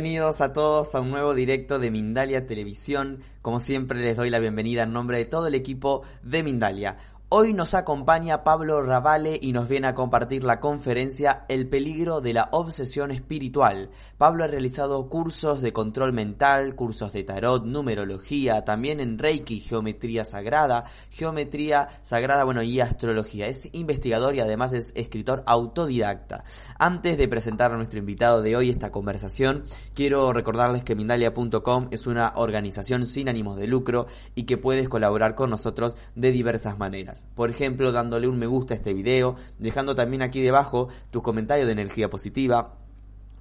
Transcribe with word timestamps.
bienvenidos 0.00 0.40
a 0.40 0.54
todos 0.54 0.94
a 0.94 1.02
un 1.02 1.10
nuevo 1.10 1.34
directo 1.34 1.78
de 1.78 1.90
Mindalia 1.90 2.46
Televisión. 2.46 3.20
Como 3.42 3.60
siempre 3.60 4.00
les 4.00 4.16
doy 4.16 4.30
la 4.30 4.38
bienvenida 4.38 4.84
en 4.84 4.94
nombre 4.94 5.18
de 5.18 5.26
todo 5.26 5.46
el 5.46 5.54
equipo 5.54 6.04
de 6.22 6.42
Mindalia. 6.42 6.96
Hoy 7.32 7.52
nos 7.52 7.74
acompaña 7.74 8.42
Pablo 8.42 8.82
Ravale 8.82 9.38
y 9.40 9.52
nos 9.52 9.68
viene 9.68 9.86
a 9.86 9.94
compartir 9.94 10.42
la 10.42 10.58
conferencia 10.58 11.44
El 11.46 11.68
peligro 11.68 12.20
de 12.20 12.32
la 12.32 12.48
obsesión 12.50 13.12
espiritual. 13.12 13.90
Pablo 14.18 14.42
ha 14.42 14.48
realizado 14.48 15.08
cursos 15.08 15.60
de 15.60 15.72
control 15.72 16.12
mental, 16.12 16.74
cursos 16.74 17.12
de 17.12 17.22
tarot, 17.22 17.64
numerología, 17.64 18.64
también 18.64 18.98
en 18.98 19.16
Reiki, 19.16 19.60
geometría 19.60 20.24
sagrada, 20.24 20.86
geometría 21.08 21.86
sagrada, 22.02 22.42
bueno, 22.42 22.64
y 22.64 22.80
astrología. 22.80 23.46
Es 23.46 23.68
investigador 23.74 24.34
y 24.34 24.40
además 24.40 24.72
es 24.72 24.92
escritor 24.96 25.44
autodidacta. 25.46 26.42
Antes 26.80 27.16
de 27.16 27.28
presentar 27.28 27.70
a 27.70 27.76
nuestro 27.76 28.00
invitado 28.00 28.42
de 28.42 28.56
hoy 28.56 28.70
esta 28.70 28.90
conversación, 28.90 29.62
quiero 29.94 30.32
recordarles 30.32 30.82
que 30.82 30.96
Mindalia.com 30.96 31.90
es 31.92 32.08
una 32.08 32.32
organización 32.34 33.06
sin 33.06 33.28
ánimos 33.28 33.56
de 33.56 33.68
lucro 33.68 34.08
y 34.34 34.46
que 34.46 34.58
puedes 34.58 34.88
colaborar 34.88 35.36
con 35.36 35.48
nosotros 35.48 35.94
de 36.16 36.32
diversas 36.32 36.76
maneras. 36.76 37.19
Por 37.34 37.50
ejemplo, 37.50 37.92
dándole 37.92 38.28
un 38.28 38.38
me 38.38 38.46
gusta 38.46 38.74
a 38.74 38.76
este 38.76 38.92
video, 38.92 39.36
dejando 39.58 39.94
también 39.94 40.22
aquí 40.22 40.40
debajo 40.40 40.88
tu 41.10 41.22
comentario 41.22 41.66
de 41.66 41.72
energía 41.72 42.10
positiva, 42.10 42.79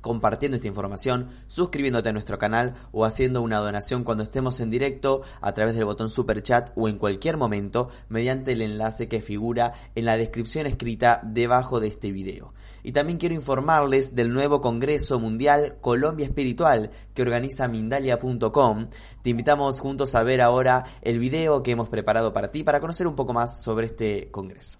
compartiendo 0.01 0.55
esta 0.55 0.67
información, 0.67 1.29
suscribiéndote 1.47 2.09
a 2.09 2.13
nuestro 2.13 2.37
canal 2.37 2.75
o 2.91 3.05
haciendo 3.05 3.41
una 3.41 3.57
donación 3.57 4.03
cuando 4.03 4.23
estemos 4.23 4.59
en 4.59 4.69
directo 4.69 5.21
a 5.41 5.53
través 5.53 5.75
del 5.75 5.85
botón 5.85 6.09
super 6.09 6.41
chat 6.41 6.71
o 6.75 6.87
en 6.87 6.97
cualquier 6.97 7.37
momento 7.37 7.89
mediante 8.09 8.53
el 8.53 8.61
enlace 8.61 9.07
que 9.07 9.21
figura 9.21 9.73
en 9.95 10.05
la 10.05 10.17
descripción 10.17 10.67
escrita 10.67 11.21
debajo 11.23 11.79
de 11.79 11.87
este 11.87 12.11
video. 12.11 12.53
Y 12.83 12.91
también 12.91 13.17
quiero 13.17 13.35
informarles 13.35 14.15
del 14.15 14.31
nuevo 14.31 14.61
Congreso 14.61 15.19
Mundial 15.19 15.77
Colombia 15.81 16.25
Espiritual 16.25 16.91
que 17.13 17.21
organiza 17.21 17.67
Mindalia.com. 17.67 18.87
Te 19.21 19.29
invitamos 19.29 19.79
juntos 19.79 20.15
a 20.15 20.23
ver 20.23 20.41
ahora 20.41 20.85
el 21.01 21.19
video 21.19 21.61
que 21.61 21.71
hemos 21.71 21.89
preparado 21.89 22.33
para 22.33 22.51
ti 22.51 22.63
para 22.63 22.79
conocer 22.79 23.07
un 23.07 23.15
poco 23.15 23.33
más 23.33 23.61
sobre 23.61 23.87
este 23.87 24.31
Congreso. 24.31 24.79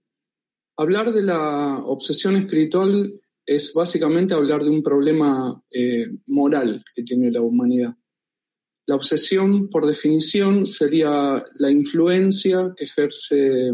hablar 0.76 1.14
de 1.14 1.24
la 1.24 1.80
obsesión 1.86 2.36
espiritual 2.36 3.22
es 3.46 3.74
básicamente 3.74 4.34
hablar 4.34 4.64
de 4.64 4.70
un 4.70 4.84
problema 4.84 5.64
eh, 5.72 6.08
moral 6.28 6.84
que 6.94 7.04
tiene 7.04 7.32
la 7.32 7.42
humanidad. 7.42 7.96
La 8.88 8.96
obsesión, 8.96 9.70
por 9.70 9.88
definición, 9.88 10.66
sería 10.66 11.44
la 11.56 11.72
influencia 11.72 12.74
que 12.78 12.86
ejerce, 12.86 13.72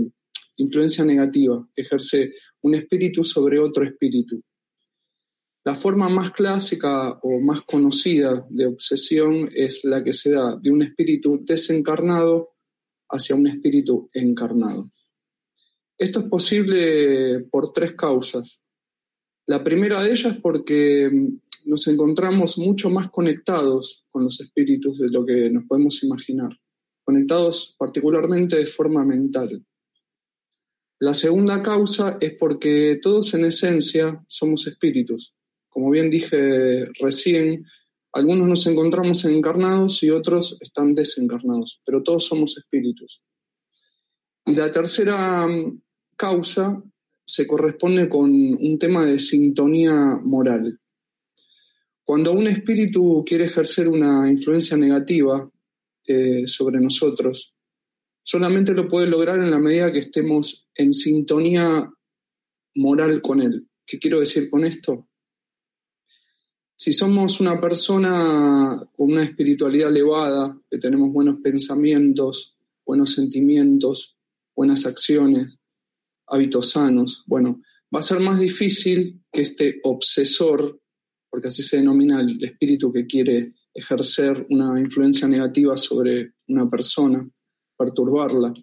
influencia 0.57 1.03
negativa, 1.03 1.67
que 1.75 1.81
ejerce 1.81 2.33
un 2.61 2.75
espíritu 2.75 3.23
sobre 3.23 3.59
otro 3.59 3.83
espíritu. 3.83 4.41
La 5.63 5.75
forma 5.75 6.09
más 6.09 6.31
clásica 6.31 7.19
o 7.21 7.39
más 7.39 7.61
conocida 7.63 8.47
de 8.49 8.65
obsesión 8.65 9.49
es 9.53 9.83
la 9.83 10.03
que 10.03 10.13
se 10.13 10.31
da 10.31 10.55
de 10.55 10.71
un 10.71 10.81
espíritu 10.81 11.43
desencarnado 11.43 12.55
hacia 13.09 13.35
un 13.35 13.47
espíritu 13.47 14.07
encarnado. 14.13 14.85
Esto 15.97 16.21
es 16.21 16.25
posible 16.27 17.41
por 17.51 17.73
tres 17.73 17.93
causas. 17.93 18.59
La 19.45 19.63
primera 19.63 20.01
de 20.01 20.11
ellas 20.11 20.37
porque 20.41 21.09
mm, 21.11 21.69
nos 21.69 21.87
encontramos 21.87 22.57
mucho 22.57 22.89
más 22.89 23.09
conectados 23.09 24.00
con 24.11 24.23
los 24.23 24.39
espíritus 24.41 24.99
de 24.99 25.09
lo 25.09 25.25
que 25.25 25.49
nos 25.49 25.65
podemos 25.65 26.03
imaginar, 26.03 26.51
conectados 27.03 27.75
particularmente 27.77 28.57
de 28.57 28.65
forma 28.65 29.03
mental. 29.05 29.65
La 30.99 31.13
segunda 31.13 31.63
causa 31.63 32.17
es 32.21 32.35
porque 32.39 32.99
todos 33.01 33.33
en 33.33 33.45
esencia 33.45 34.23
somos 34.27 34.67
espíritus. 34.67 35.33
Como 35.69 35.89
bien 35.89 36.11
dije 36.11 36.85
recién, 36.99 37.65
algunos 38.13 38.47
nos 38.47 38.67
encontramos 38.67 39.23
encarnados 39.25 40.03
y 40.03 40.09
otros 40.09 40.57
están 40.59 40.93
desencarnados, 40.93 41.81
pero 41.85 42.03
todos 42.03 42.25
somos 42.25 42.57
espíritus. 42.57 43.23
Y 44.45 44.53
la 44.53 44.71
tercera 44.71 45.47
mm, 45.47 45.81
causa 46.17 46.83
se 47.25 47.47
corresponde 47.47 48.09
con 48.09 48.29
un 48.29 48.77
tema 48.77 49.05
de 49.05 49.17
sintonía 49.17 50.19
moral. 50.23 50.80
Cuando 52.11 52.33
un 52.33 52.45
espíritu 52.47 53.23
quiere 53.25 53.45
ejercer 53.45 53.87
una 53.87 54.29
influencia 54.29 54.75
negativa 54.75 55.49
eh, 56.05 56.45
sobre 56.45 56.81
nosotros, 56.81 57.55
solamente 58.21 58.73
lo 58.73 58.85
puede 58.85 59.07
lograr 59.07 59.39
en 59.39 59.49
la 59.49 59.59
medida 59.59 59.93
que 59.93 59.99
estemos 59.99 60.67
en 60.75 60.93
sintonía 60.93 61.89
moral 62.75 63.21
con 63.21 63.39
él. 63.39 63.65
¿Qué 63.87 63.97
quiero 63.97 64.19
decir 64.19 64.49
con 64.49 64.65
esto? 64.65 65.07
Si 66.75 66.91
somos 66.91 67.39
una 67.39 67.61
persona 67.61 68.77
con 68.91 69.13
una 69.13 69.23
espiritualidad 69.23 69.87
elevada, 69.87 70.59
que 70.69 70.79
tenemos 70.79 71.13
buenos 71.13 71.37
pensamientos, 71.41 72.57
buenos 72.85 73.13
sentimientos, 73.13 74.17
buenas 74.53 74.85
acciones, 74.85 75.57
hábitos 76.27 76.71
sanos, 76.71 77.23
bueno, 77.25 77.61
va 77.95 77.99
a 77.99 78.03
ser 78.03 78.19
más 78.19 78.37
difícil 78.37 79.23
que 79.31 79.43
este 79.43 79.79
obsesor, 79.83 80.80
porque 81.31 81.47
así 81.47 81.63
se 81.63 81.77
denomina 81.77 82.19
el 82.19 82.43
espíritu 82.43 82.91
que 82.91 83.07
quiere 83.07 83.53
ejercer 83.73 84.45
una 84.49 84.79
influencia 84.79 85.27
negativa 85.27 85.77
sobre 85.77 86.33
una 86.49 86.69
persona, 86.69 87.25
perturbarla, 87.77 88.53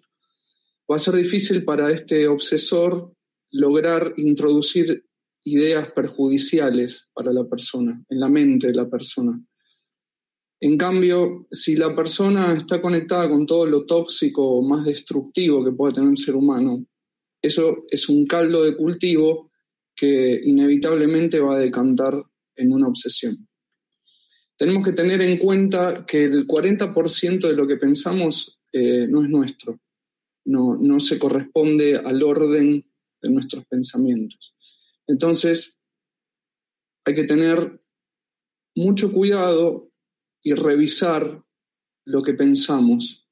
va 0.89 0.95
a 0.95 0.99
ser 0.99 1.15
difícil 1.15 1.65
para 1.65 1.91
este 1.91 2.27
obsesor 2.27 3.11
lograr 3.51 4.13
introducir 4.17 5.03
ideas 5.43 5.91
perjudiciales 5.91 7.09
para 7.13 7.33
la 7.33 7.45
persona, 7.45 8.03
en 8.07 8.19
la 8.19 8.29
mente 8.29 8.67
de 8.67 8.75
la 8.75 8.87
persona. 8.87 9.41
En 10.61 10.77
cambio, 10.77 11.45
si 11.49 11.75
la 11.75 11.95
persona 11.95 12.53
está 12.53 12.81
conectada 12.81 13.29
con 13.29 13.45
todo 13.45 13.65
lo 13.65 13.85
tóxico 13.85 14.45
o 14.45 14.61
más 14.61 14.85
destructivo 14.85 15.63
que 15.63 15.71
puede 15.71 15.93
tener 15.93 16.09
un 16.09 16.17
ser 16.17 16.35
humano, 16.35 16.85
eso 17.41 17.85
es 17.89 18.09
un 18.09 18.25
caldo 18.27 18.63
de 18.63 18.75
cultivo 18.75 19.51
que 19.95 20.39
inevitablemente 20.43 21.39
va 21.39 21.55
a 21.55 21.59
decantar 21.59 22.13
en 22.59 22.71
una 22.73 22.87
obsesión. 22.87 23.47
Tenemos 24.57 24.85
que 24.85 24.93
tener 24.93 25.21
en 25.21 25.37
cuenta 25.37 26.05
que 26.05 26.23
el 26.23 26.45
40% 26.45 27.47
de 27.47 27.55
lo 27.55 27.65
que 27.65 27.77
pensamos 27.77 28.59
eh, 28.71 29.07
no 29.07 29.23
es 29.23 29.29
nuestro, 29.29 29.79
no, 30.45 30.75
no 30.77 30.99
se 30.99 31.17
corresponde 31.17 31.95
al 31.95 32.21
orden 32.21 32.85
de 33.21 33.29
nuestros 33.29 33.65
pensamientos. 33.65 34.55
Entonces, 35.07 35.79
hay 37.05 37.15
que 37.15 37.23
tener 37.23 37.81
mucho 38.75 39.11
cuidado 39.11 39.91
y 40.43 40.53
revisar 40.53 41.43
lo 42.05 42.21
que 42.21 42.33
pensamos, 42.33 43.27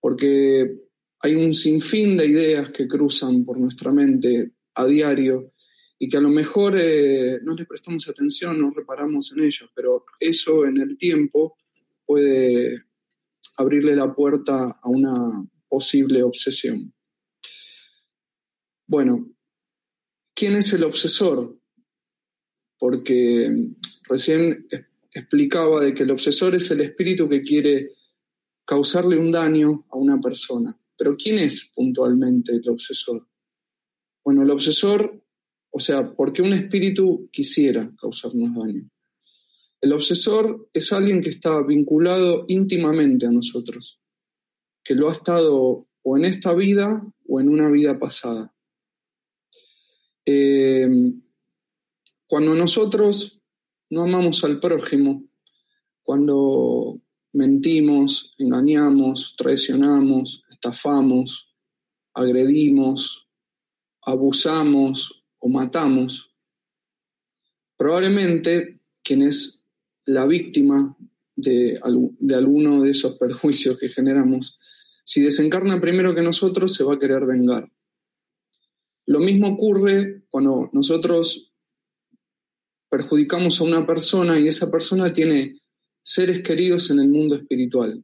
porque 0.00 0.78
hay 1.20 1.34
un 1.34 1.54
sinfín 1.54 2.16
de 2.16 2.26
ideas 2.26 2.70
que 2.70 2.86
cruzan 2.86 3.44
por 3.44 3.58
nuestra 3.58 3.92
mente 3.92 4.52
a 4.74 4.84
diario 4.84 5.53
y 6.04 6.08
que 6.08 6.16
a 6.16 6.20
lo 6.20 6.28
mejor 6.28 6.74
eh, 6.78 7.40
no 7.42 7.54
les 7.54 7.66
prestamos 7.66 8.08
atención, 8.08 8.60
no 8.60 8.70
reparamos 8.70 9.32
en 9.32 9.44
ellos, 9.44 9.70
pero 9.74 10.04
eso 10.18 10.64
en 10.64 10.78
el 10.78 10.96
tiempo 10.96 11.56
puede 12.04 12.84
abrirle 13.56 13.94
la 13.94 14.14
puerta 14.14 14.78
a 14.82 14.88
una 14.88 15.46
posible 15.68 16.22
obsesión. 16.22 16.92
Bueno, 18.86 19.34
¿Quién 20.34 20.56
es 20.56 20.72
el 20.72 20.82
obsesor? 20.82 21.56
Porque 22.76 23.72
recién 24.08 24.66
explicaba 25.12 25.84
de 25.84 25.94
que 25.94 26.02
el 26.02 26.10
obsesor 26.10 26.56
es 26.56 26.68
el 26.72 26.80
espíritu 26.80 27.28
que 27.28 27.42
quiere 27.42 27.92
causarle 28.64 29.16
un 29.16 29.30
daño 29.30 29.86
a 29.90 29.96
una 29.96 30.20
persona. 30.20 30.76
Pero 30.98 31.16
¿quién 31.16 31.38
es 31.38 31.70
puntualmente 31.72 32.52
el 32.52 32.68
obsesor? 32.68 33.28
Bueno, 34.24 34.42
el 34.42 34.50
obsesor, 34.50 35.23
o 35.76 35.80
sea, 35.80 36.14
¿por 36.14 36.32
qué 36.32 36.40
un 36.40 36.52
espíritu 36.52 37.28
quisiera 37.32 37.92
causarnos 38.00 38.54
daño? 38.54 38.88
El 39.80 39.92
obsesor 39.92 40.68
es 40.72 40.92
alguien 40.92 41.20
que 41.20 41.30
está 41.30 41.60
vinculado 41.66 42.44
íntimamente 42.46 43.26
a 43.26 43.32
nosotros, 43.32 43.98
que 44.84 44.94
lo 44.94 45.08
ha 45.08 45.12
estado 45.14 45.88
o 46.00 46.16
en 46.16 46.26
esta 46.26 46.54
vida 46.54 47.04
o 47.26 47.40
en 47.40 47.48
una 47.48 47.68
vida 47.72 47.98
pasada. 47.98 48.54
Eh, 50.24 50.88
cuando 52.28 52.54
nosotros 52.54 53.42
no 53.90 54.04
amamos 54.04 54.44
al 54.44 54.60
prójimo, 54.60 55.24
cuando 56.04 57.00
mentimos, 57.32 58.32
engañamos, 58.38 59.34
traicionamos, 59.36 60.44
estafamos, 60.52 61.52
agredimos, 62.14 63.26
abusamos 64.02 65.23
o 65.44 65.48
matamos, 65.50 66.34
probablemente 67.76 68.80
quien 69.02 69.20
es 69.20 69.62
la 70.06 70.24
víctima 70.24 70.96
de, 71.36 71.78
de 72.18 72.34
alguno 72.34 72.82
de 72.82 72.90
esos 72.90 73.16
perjuicios 73.20 73.78
que 73.78 73.90
generamos, 73.90 74.58
si 75.04 75.22
desencarna 75.22 75.82
primero 75.82 76.14
que 76.14 76.22
nosotros, 76.22 76.72
se 76.72 76.82
va 76.82 76.94
a 76.94 76.98
querer 76.98 77.26
vengar. 77.26 77.70
Lo 79.04 79.18
mismo 79.18 79.52
ocurre 79.52 80.22
cuando 80.30 80.70
nosotros 80.72 81.52
perjudicamos 82.88 83.60
a 83.60 83.64
una 83.64 83.86
persona 83.86 84.40
y 84.40 84.48
esa 84.48 84.70
persona 84.70 85.12
tiene 85.12 85.60
seres 86.02 86.42
queridos 86.42 86.90
en 86.90 87.00
el 87.00 87.10
mundo 87.10 87.34
espiritual. 87.34 88.02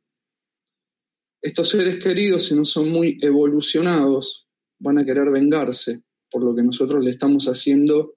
Estos 1.41 1.71
seres 1.71 2.05
queridos, 2.05 2.45
si 2.45 2.55
no 2.55 2.67
son 2.67 2.91
muy 2.91 3.17
evolucionados, 3.23 4.47
van 4.79 4.99
a 4.99 5.07
querer 5.07 5.31
vengarse 5.31 6.03
por 6.31 6.45
lo 6.45 6.55
que 6.55 6.63
nosotros 6.63 7.03
le 7.03 7.11
estamos 7.11 7.47
haciendo 7.47 8.15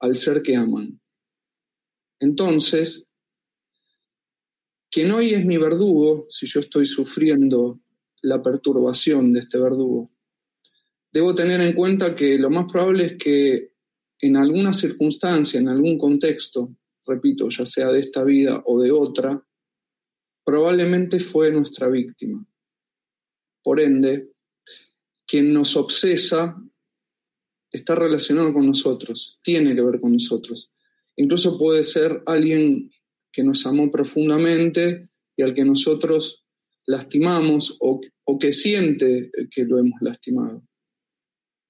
al 0.00 0.16
ser 0.16 0.42
que 0.42 0.56
aman. 0.56 1.00
Entonces, 2.20 3.08
quien 4.90 5.10
hoy 5.10 5.34
es 5.34 5.44
mi 5.44 5.56
verdugo, 5.56 6.26
si 6.30 6.46
yo 6.46 6.60
estoy 6.60 6.86
sufriendo 6.86 7.80
la 8.22 8.42
perturbación 8.42 9.32
de 9.32 9.40
este 9.40 9.58
verdugo, 9.58 10.10
debo 11.12 11.34
tener 11.34 11.60
en 11.60 11.74
cuenta 11.74 12.14
que 12.14 12.38
lo 12.38 12.50
más 12.50 12.70
probable 12.70 13.06
es 13.06 13.16
que 13.16 13.72
en 14.20 14.36
alguna 14.36 14.72
circunstancia, 14.72 15.60
en 15.60 15.68
algún 15.68 15.98
contexto, 15.98 16.76
repito, 17.06 17.48
ya 17.48 17.66
sea 17.66 17.88
de 17.88 18.00
esta 18.00 18.24
vida 18.24 18.62
o 18.66 18.80
de 18.80 18.90
otra, 18.90 19.42
probablemente 20.44 21.18
fue 21.18 21.50
nuestra 21.50 21.88
víctima. 21.88 22.46
Por 23.62 23.80
ende, 23.80 24.32
quien 25.26 25.52
nos 25.52 25.76
obsesa 25.76 26.56
está 27.74 27.96
relacionado 27.96 28.52
con 28.52 28.66
nosotros, 28.66 29.38
tiene 29.42 29.74
que 29.74 29.82
ver 29.82 30.00
con 30.00 30.12
nosotros. 30.12 30.70
Incluso 31.16 31.58
puede 31.58 31.82
ser 31.82 32.22
alguien 32.26 32.90
que 33.32 33.42
nos 33.42 33.66
amó 33.66 33.90
profundamente 33.90 35.08
y 35.36 35.42
al 35.42 35.54
que 35.54 35.64
nosotros 35.64 36.44
lastimamos 36.86 37.76
o, 37.80 38.00
o 38.24 38.38
que 38.38 38.52
siente 38.52 39.30
que 39.50 39.64
lo 39.64 39.78
hemos 39.78 40.00
lastimado. 40.00 40.62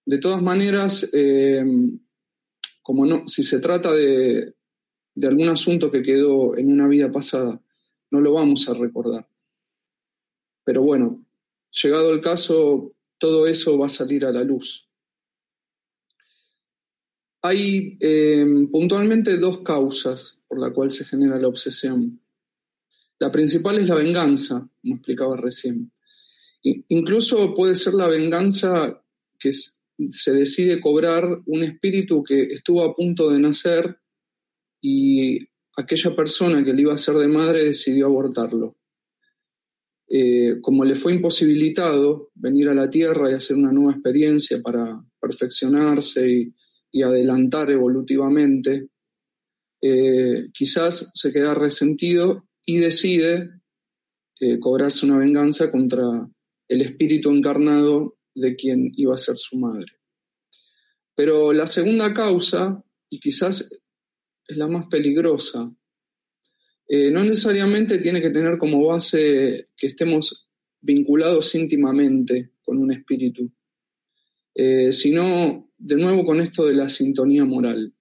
De 0.04 0.18
todas 0.18 0.42
maneras, 0.42 1.08
eh, 1.14 1.64
como 2.82 3.06
no, 3.06 3.26
si 3.26 3.42
se 3.42 3.60
trata 3.60 3.90
de, 3.92 4.54
de 5.14 5.26
algún 5.26 5.48
asunto 5.48 5.90
que 5.90 6.02
quedó 6.02 6.54
en 6.56 6.70
una 6.70 6.86
vida 6.86 7.10
pasada, 7.10 7.62
no 8.10 8.20
lo 8.20 8.34
vamos 8.34 8.68
a 8.68 8.74
recordar. 8.74 9.26
Pero 10.64 10.82
bueno, 10.82 11.24
llegado 11.82 12.12
el 12.12 12.20
caso, 12.20 12.94
todo 13.16 13.46
eso 13.46 13.78
va 13.78 13.86
a 13.86 13.88
salir 13.88 14.26
a 14.26 14.32
la 14.32 14.44
luz. 14.44 14.83
Hay 17.46 17.98
eh, 18.00 18.46
puntualmente 18.72 19.36
dos 19.36 19.60
causas 19.60 20.40
por 20.48 20.58
la 20.58 20.72
cual 20.72 20.90
se 20.90 21.04
genera 21.04 21.38
la 21.38 21.48
obsesión. 21.48 22.18
La 23.18 23.30
principal 23.30 23.78
es 23.78 23.86
la 23.86 23.96
venganza, 23.96 24.66
como 24.80 24.94
explicaba 24.94 25.36
recién. 25.36 25.92
incluso 26.62 27.52
puede 27.52 27.74
ser 27.74 27.92
la 27.92 28.08
venganza 28.08 28.98
que 29.38 29.52
se 29.52 30.32
decide 30.32 30.80
cobrar 30.80 31.42
un 31.44 31.62
espíritu 31.62 32.24
que 32.24 32.44
estuvo 32.44 32.82
a 32.82 32.94
punto 32.94 33.30
de 33.30 33.40
nacer 33.40 33.98
y 34.80 35.46
aquella 35.76 36.16
persona 36.16 36.64
que 36.64 36.72
le 36.72 36.80
iba 36.80 36.94
a 36.94 36.98
ser 36.98 37.16
de 37.16 37.28
madre 37.28 37.62
decidió 37.62 38.06
abortarlo. 38.06 38.78
Eh, 40.08 40.62
como 40.62 40.82
le 40.86 40.94
fue 40.94 41.12
imposibilitado 41.12 42.30
venir 42.34 42.70
a 42.70 42.74
la 42.74 42.88
tierra 42.88 43.30
y 43.30 43.34
hacer 43.34 43.58
una 43.58 43.70
nueva 43.70 43.92
experiencia 43.92 44.62
para 44.62 45.04
perfeccionarse 45.20 46.26
y, 46.26 46.54
y 46.94 47.02
adelantar 47.02 47.72
evolutivamente, 47.72 48.86
eh, 49.82 50.46
quizás 50.54 51.10
se 51.12 51.32
queda 51.32 51.52
resentido 51.52 52.46
y 52.64 52.78
decide 52.78 53.50
eh, 54.38 54.60
cobrarse 54.60 55.04
una 55.04 55.18
venganza 55.18 55.72
contra 55.72 56.04
el 56.68 56.82
espíritu 56.82 57.30
encarnado 57.30 58.16
de 58.32 58.54
quien 58.54 58.92
iba 58.94 59.12
a 59.12 59.18
ser 59.18 59.36
su 59.38 59.58
madre. 59.58 59.92
Pero 61.16 61.52
la 61.52 61.66
segunda 61.66 62.14
causa, 62.14 62.80
y 63.10 63.18
quizás 63.18 63.68
es 64.46 64.56
la 64.56 64.68
más 64.68 64.86
peligrosa, 64.86 65.74
eh, 66.86 67.10
no 67.10 67.24
necesariamente 67.24 67.98
tiene 67.98 68.22
que 68.22 68.30
tener 68.30 68.56
como 68.56 68.86
base 68.86 69.66
que 69.76 69.88
estemos 69.88 70.48
vinculados 70.80 71.56
íntimamente 71.56 72.52
con 72.62 72.78
un 72.78 72.92
espíritu, 72.92 73.50
eh, 74.54 74.92
sino 74.92 75.72
de 75.84 75.96
nuevo 75.96 76.24
con 76.24 76.40
esto 76.40 76.64
de 76.64 76.72
la 76.72 76.88
sintonía 76.88 77.44
moral. 77.44 77.92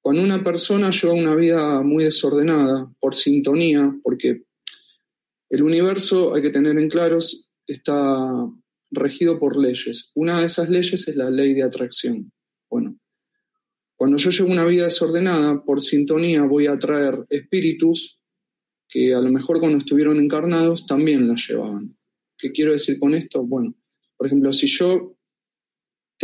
Cuando 0.00 0.22
una 0.22 0.42
persona 0.42 0.90
lleva 0.90 1.14
una 1.14 1.36
vida 1.36 1.82
muy 1.82 2.02
desordenada 2.02 2.92
por 2.98 3.14
sintonía, 3.14 3.94
porque 4.02 4.42
el 5.48 5.62
universo, 5.62 6.34
hay 6.34 6.42
que 6.42 6.50
tener 6.50 6.76
en 6.76 6.88
claros, 6.88 7.48
está 7.64 8.28
regido 8.90 9.38
por 9.38 9.56
leyes. 9.56 10.10
Una 10.16 10.40
de 10.40 10.46
esas 10.46 10.68
leyes 10.68 11.06
es 11.06 11.14
la 11.14 11.30
ley 11.30 11.54
de 11.54 11.62
atracción. 11.62 12.32
Bueno, 12.68 12.98
cuando 13.94 14.16
yo 14.16 14.30
llevo 14.30 14.50
una 14.50 14.66
vida 14.66 14.86
desordenada, 14.86 15.62
por 15.62 15.80
sintonía 15.80 16.42
voy 16.42 16.66
a 16.66 16.72
atraer 16.72 17.24
espíritus 17.30 18.18
que 18.88 19.14
a 19.14 19.20
lo 19.20 19.30
mejor 19.30 19.60
cuando 19.60 19.78
estuvieron 19.78 20.18
encarnados 20.18 20.86
también 20.86 21.28
la 21.28 21.36
llevaban. 21.36 21.96
¿Qué 22.36 22.50
quiero 22.50 22.72
decir 22.72 22.98
con 22.98 23.14
esto? 23.14 23.44
Bueno, 23.44 23.76
por 24.16 24.26
ejemplo, 24.26 24.52
si 24.52 24.66
yo 24.66 25.13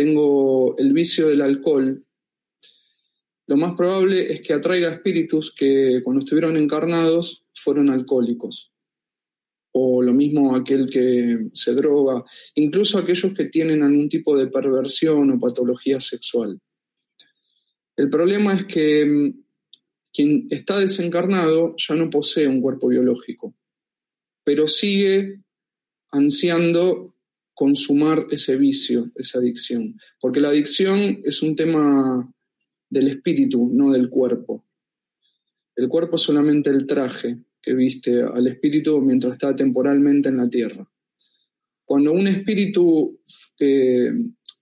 tengo 0.00 0.78
el 0.78 0.94
vicio 0.94 1.28
del 1.28 1.42
alcohol, 1.42 2.02
lo 3.46 3.56
más 3.58 3.76
probable 3.76 4.32
es 4.32 4.40
que 4.40 4.54
atraiga 4.54 4.90
espíritus 4.90 5.54
que 5.54 6.00
cuando 6.02 6.20
estuvieron 6.20 6.56
encarnados 6.56 7.44
fueron 7.52 7.90
alcohólicos 7.90 8.72
o 9.72 10.00
lo 10.00 10.14
mismo 10.14 10.56
aquel 10.56 10.88
que 10.88 11.50
se 11.52 11.74
droga, 11.74 12.24
incluso 12.54 12.98
aquellos 12.98 13.34
que 13.34 13.44
tienen 13.44 13.82
algún 13.82 14.08
tipo 14.08 14.38
de 14.38 14.46
perversión 14.46 15.30
o 15.30 15.38
patología 15.38 16.00
sexual. 16.00 16.58
El 17.94 18.08
problema 18.08 18.54
es 18.54 18.64
que 18.64 19.04
mm, 19.04 19.44
quien 20.14 20.46
está 20.48 20.78
desencarnado 20.78 21.74
ya 21.76 21.94
no 21.94 22.08
posee 22.08 22.48
un 22.48 22.62
cuerpo 22.62 22.88
biológico, 22.88 23.54
pero 24.44 24.66
sigue 24.66 25.42
ansiando 26.10 27.14
consumar 27.60 28.26
ese 28.30 28.56
vicio, 28.56 29.10
esa 29.14 29.38
adicción, 29.38 30.00
porque 30.18 30.40
la 30.40 30.48
adicción 30.48 31.18
es 31.22 31.42
un 31.42 31.54
tema 31.54 32.26
del 32.88 33.08
espíritu, 33.08 33.68
no 33.70 33.92
del 33.92 34.08
cuerpo. 34.08 34.64
El 35.76 35.86
cuerpo 35.86 36.16
es 36.16 36.22
solamente 36.22 36.70
el 36.70 36.86
traje, 36.86 37.44
que 37.60 37.74
viste 37.74 38.22
al 38.22 38.46
espíritu 38.46 39.02
mientras 39.02 39.34
está 39.34 39.54
temporalmente 39.54 40.30
en 40.30 40.38
la 40.38 40.48
tierra. 40.48 40.90
Cuando 41.84 42.12
un 42.12 42.28
espíritu 42.28 43.20
eh, 43.58 44.10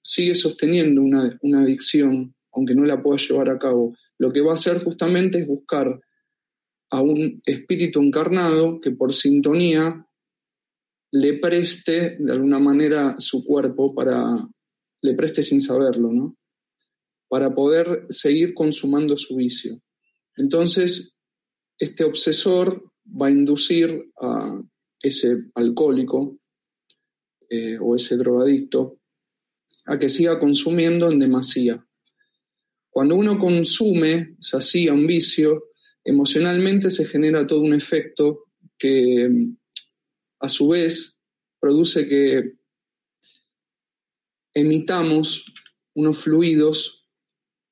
sigue 0.02 0.34
sosteniendo 0.34 1.00
una, 1.00 1.38
una 1.42 1.62
adicción, 1.62 2.34
aunque 2.52 2.74
no 2.74 2.84
la 2.84 3.00
pueda 3.00 3.18
llevar 3.18 3.48
a 3.50 3.60
cabo, 3.60 3.94
lo 4.18 4.32
que 4.32 4.40
va 4.40 4.50
a 4.50 4.54
hacer 4.54 4.82
justamente 4.82 5.38
es 5.38 5.46
buscar 5.46 6.00
a 6.90 7.00
un 7.00 7.40
espíritu 7.46 8.02
encarnado 8.02 8.80
que 8.80 8.90
por 8.90 9.14
sintonía 9.14 10.04
le 11.12 11.38
preste 11.38 12.16
de 12.18 12.32
alguna 12.32 12.58
manera 12.58 13.16
su 13.18 13.44
cuerpo 13.44 13.94
para, 13.94 14.46
le 15.02 15.14
preste 15.14 15.42
sin 15.42 15.60
saberlo, 15.60 16.12
¿no? 16.12 16.36
Para 17.28 17.54
poder 17.54 18.06
seguir 18.10 18.54
consumando 18.54 19.16
su 19.16 19.36
vicio. 19.36 19.80
Entonces, 20.36 21.16
este 21.78 22.04
obsesor 22.04 22.92
va 23.06 23.28
a 23.28 23.30
inducir 23.30 24.10
a 24.20 24.60
ese 25.00 25.44
alcohólico 25.54 26.38
eh, 27.48 27.78
o 27.80 27.96
ese 27.96 28.16
drogadicto 28.16 28.98
a 29.86 29.98
que 29.98 30.08
siga 30.08 30.38
consumiendo 30.38 31.10
en 31.10 31.18
demasía. 31.18 31.82
Cuando 32.90 33.14
uno 33.16 33.38
consume, 33.38 34.36
hacía 34.52 34.92
un 34.92 35.06
vicio, 35.06 35.64
emocionalmente 36.04 36.90
se 36.90 37.06
genera 37.06 37.46
todo 37.46 37.60
un 37.60 37.74
efecto 37.74 38.44
que 38.76 39.30
a 40.40 40.48
su 40.48 40.68
vez 40.68 41.18
produce 41.60 42.06
que 42.06 42.58
emitamos 44.54 45.44
unos 45.94 46.18
fluidos 46.18 46.98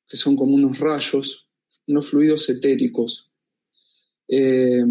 que 0.08 0.16
son 0.16 0.36
como 0.36 0.54
unos 0.54 0.78
rayos, 0.78 1.48
unos 1.86 2.08
fluidos 2.08 2.48
etéricos, 2.48 3.32
eh, 4.28 4.84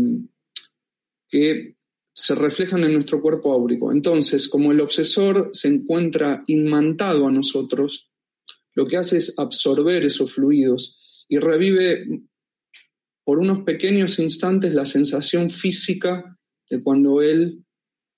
que 1.29 1.75
se 2.13 2.35
reflejan 2.35 2.83
en 2.83 2.93
nuestro 2.93 3.21
cuerpo 3.21 3.53
áurico. 3.53 3.91
Entonces, 3.91 4.47
como 4.47 4.71
el 4.71 4.79
obsesor 4.79 5.49
se 5.53 5.67
encuentra 5.67 6.43
inmantado 6.47 7.27
a 7.27 7.31
nosotros, 7.31 8.09
lo 8.73 8.85
que 8.85 8.97
hace 8.97 9.17
es 9.17 9.37
absorber 9.37 10.03
esos 10.05 10.33
fluidos 10.33 11.01
y 11.27 11.39
revive 11.39 12.05
por 13.23 13.39
unos 13.39 13.63
pequeños 13.63 14.19
instantes 14.19 14.73
la 14.73 14.85
sensación 14.85 15.49
física 15.49 16.37
de 16.69 16.83
cuando 16.83 17.21
él 17.21 17.64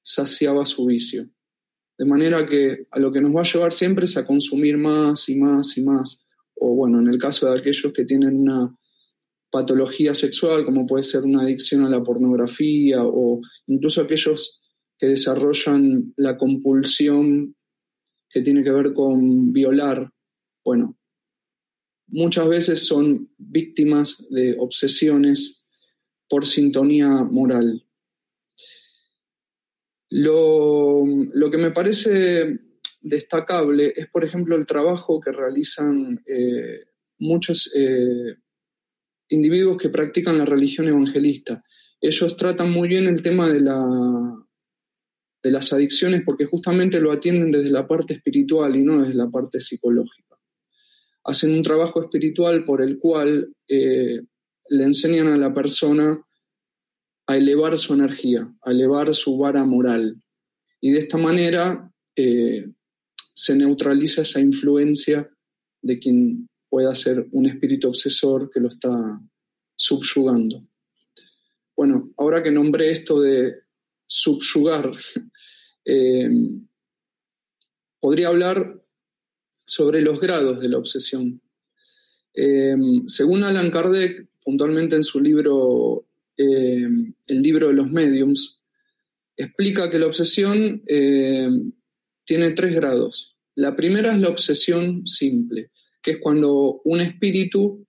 saciaba 0.08 0.66
su 0.66 0.86
vicio. 0.86 1.28
De 1.98 2.06
manera 2.06 2.46
que 2.46 2.88
a 2.92 3.00
lo 3.00 3.12
que 3.12 3.20
nos 3.20 3.36
va 3.36 3.42
a 3.42 3.52
llevar 3.52 3.74
siempre 3.74 4.06
es 4.06 4.16
a 4.16 4.26
consumir 4.26 4.78
más 4.78 5.28
y 5.28 5.36
más 5.36 5.78
y 5.78 5.84
más. 5.84 6.26
O 6.56 6.76
bueno, 6.76 7.02
en 7.02 7.10
el 7.10 7.18
caso 7.18 7.52
de 7.52 7.60
aquellos 7.60 7.92
que 7.92 8.06
tienen 8.06 8.40
una 8.40 8.74
patología 9.52 10.14
sexual, 10.14 10.64
como 10.64 10.86
puede 10.86 11.04
ser 11.04 11.24
una 11.24 11.42
adicción 11.42 11.84
a 11.84 11.90
la 11.90 12.02
pornografía 12.02 13.04
o 13.04 13.42
incluso 13.68 14.02
aquellos 14.02 14.62
que 14.98 15.08
desarrollan 15.08 16.14
la 16.16 16.38
compulsión 16.38 17.56
que 18.30 18.42
tiene 18.42 18.64
que 18.64 18.72
ver 18.72 18.94
con 18.94 19.52
violar. 19.52 20.10
Bueno, 20.64 20.98
muchas 22.08 22.48
veces 22.48 22.88
son 22.88 23.30
víctimas 23.38 24.24
de 24.30 24.56
obsesiones 24.58 25.66
por 26.30 26.46
sintonía 26.46 27.10
moral. 27.10 27.87
Lo, 30.10 31.04
que 31.52 31.58
me 31.58 31.72
parece 31.72 32.60
destacable 33.02 33.94
es, 33.96 34.08
por 34.08 34.24
ejemplo, 34.24 34.56
el 34.56 34.66
trabajo 34.66 35.20
que 35.20 35.32
realizan 35.32 36.22
eh, 36.26 36.80
muchos 37.20 37.72
eh, 37.76 38.36
individuos 39.30 39.78
que 39.78 39.90
practican 39.90 40.38
la 40.38 40.46
religión 40.46 40.88
evangelista. 40.88 41.64
Ellos 42.00 42.38
tratan 42.38 42.72
muy 42.72 42.88
bien 42.88 43.08
el 43.08 43.22
tema 43.22 43.52
de, 43.52 43.60
la, 43.60 44.38
de 45.44 45.52
las 45.52 45.74
adicciones 45.74 46.22
porque 46.26 46.46
justamente 46.46 47.00
lo 47.00 47.12
atienden 47.12 47.52
desde 47.52 47.70
la 47.70 47.88
parte 47.88 48.14
espiritual 48.14 48.76
y 48.76 48.84
no 48.84 49.02
desde 49.02 49.16
la 49.16 49.30
parte 49.30 49.60
psicológica. 49.60 50.36
Hacen 51.26 51.54
un 51.54 51.64
trabajo 51.64 52.02
espiritual 52.02 52.64
por 52.64 52.82
el 52.82 52.98
cual 52.98 53.54
eh, 53.68 54.22
le 54.70 54.84
enseñan 54.84 55.28
a 55.28 55.38
la 55.38 55.54
persona 55.54 56.22
a 57.28 57.36
elevar 57.36 57.78
su 57.78 57.94
energía, 57.94 58.52
a 58.62 58.72
elevar 58.72 59.14
su 59.14 59.38
vara 59.38 59.64
moral. 59.66 60.22
Y 60.80 60.92
de 60.92 61.00
esta 61.00 61.18
manera 61.18 61.92
eh, 62.16 62.70
se 63.34 63.56
neutraliza 63.56 64.22
esa 64.22 64.40
influencia 64.40 65.30
de 65.82 66.00
quien 66.00 66.48
pueda 66.70 66.96
ser 66.96 67.28
un 67.32 67.46
espíritu 67.46 67.90
obsesor 67.90 68.50
que 68.50 68.60
lo 68.60 68.70
está 68.70 69.22
subyugando. 69.76 70.66
Bueno, 71.76 72.12
ahora 72.18 72.42
que 72.42 72.52
nombré 72.52 72.92
esto 72.92 73.22
de 73.22 73.54
subyugar, 74.08 74.92
eh, 75.86 76.30
podría 78.00 78.30
hablar 78.30 78.82
sobre 79.66 80.02
los 80.02 80.20
grados 80.20 80.60
de 80.60 80.70
la 80.70 80.78
obsesión. 80.78 81.42
Eh, 82.34 82.76
según 83.08 83.44
Alan 83.44 83.70
Kardec, 83.70 84.28
puntualmente 84.44 84.96
en 84.96 85.04
su 85.04 85.20
libro 85.20 86.07
eh, 86.38 86.88
El 87.28 87.42
libro 87.42 87.68
de 87.68 87.74
los 87.74 87.92
mediums, 87.92 88.64
explica 89.36 89.90
que 89.90 90.00
la 90.00 90.08
obsesión 90.08 90.82
tiene 92.26 92.52
tres 92.54 92.76
grados. 92.76 93.38
La 93.56 93.76
primera 93.76 94.12
es 94.14 94.20
la 94.20 94.30
obsesión 94.30 95.06
simple, 95.06 95.72
que 96.02 96.12
es 96.12 96.18
cuando 96.18 96.82
un 96.84 97.02
espíritu 97.02 97.88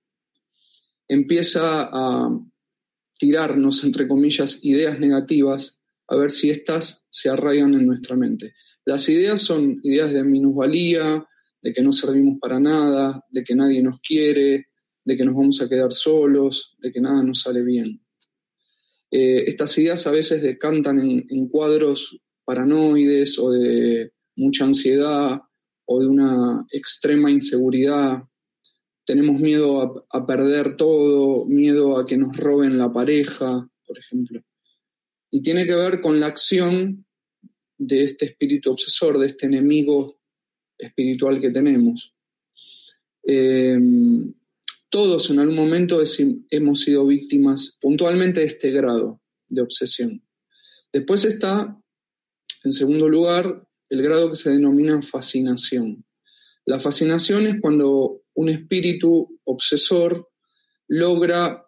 empieza 1.08 1.88
a 1.90 2.28
tirarnos, 3.18 3.82
entre 3.84 4.06
comillas, 4.06 4.64
ideas 4.64 5.00
negativas, 5.00 5.80
a 6.06 6.16
ver 6.16 6.30
si 6.30 6.50
éstas 6.50 7.04
se 7.10 7.28
arraigan 7.28 7.74
en 7.74 7.86
nuestra 7.86 8.16
mente. 8.16 8.54
Las 8.84 9.08
ideas 9.08 9.42
son 9.42 9.80
ideas 9.82 10.12
de 10.12 10.24
minusvalía, 10.24 11.26
de 11.60 11.72
que 11.72 11.82
no 11.82 11.92
servimos 11.92 12.38
para 12.40 12.60
nada, 12.60 13.24
de 13.30 13.42
que 13.42 13.54
nadie 13.54 13.82
nos 13.82 14.00
quiere, 14.00 14.68
de 15.04 15.16
que 15.16 15.24
nos 15.24 15.34
vamos 15.34 15.60
a 15.60 15.68
quedar 15.68 15.92
solos, 15.92 16.76
de 16.78 16.92
que 16.92 17.00
nada 17.00 17.22
nos 17.22 17.40
sale 17.40 17.62
bien. 17.62 18.00
Eh, 19.10 19.44
estas 19.46 19.76
ideas 19.78 20.06
a 20.06 20.10
veces 20.10 20.42
decantan 20.42 20.98
en, 21.00 21.48
cuadros 21.48 22.20
paranoides 22.44 23.38
o 23.38 23.50
de 23.52 24.12
mucha 24.36 24.64
ansiedad 24.64 25.40
o 25.86 26.00
de 26.00 26.06
una 26.06 26.66
extrema 26.70 27.30
inseguridad. 27.30 28.22
Tenemos 29.06 29.40
miedo 29.40 30.06
a, 30.10 30.26
perder 30.26 30.76
todo, 30.76 31.46
miedo 31.46 31.98
a 31.98 32.04
que 32.04 32.18
nos 32.18 32.36
roben 32.36 32.76
la 32.76 32.92
pareja, 32.92 33.66
por 33.86 33.98
ejemplo. 33.98 34.42
Y 35.30 35.42
tiene 35.42 35.64
que 35.64 35.74
ver 35.74 36.00
con 36.00 36.20
la 36.20 36.26
acción 36.26 37.06
de 37.78 38.04
este 38.04 38.26
espíritu 38.26 38.72
obsesor, 38.72 39.18
de 39.18 39.26
este 39.26 39.46
enemigo 39.46 40.20
espiritual 40.76 41.40
que 41.40 41.50
tenemos. 41.50 42.14
Eh, 43.26 43.78
todos 44.90 45.30
en 45.30 45.38
algún 45.38 45.57
momento 45.57 46.02
hemos 46.50 46.80
sido 46.80 47.07
víctimas 47.07 47.76
puntualmente 47.80 48.40
de 48.40 48.47
este 48.47 48.71
grado 48.71 49.21
de 49.49 49.62
obsesión. 49.62 50.23
Después 50.92 51.25
está, 51.25 51.78
en 52.64 52.73
segundo 52.73 53.09
lugar, 53.09 53.66
el 53.88 54.02
grado 54.02 54.30
que 54.30 54.37
se 54.37 54.50
denomina 54.50 55.00
fascinación. 55.02 56.04
La 56.64 56.78
fascinación 56.78 57.47
es 57.47 57.61
cuando 57.61 58.23
un 58.35 58.49
espíritu 58.49 59.40
obsesor 59.45 60.28
logra 60.88 61.64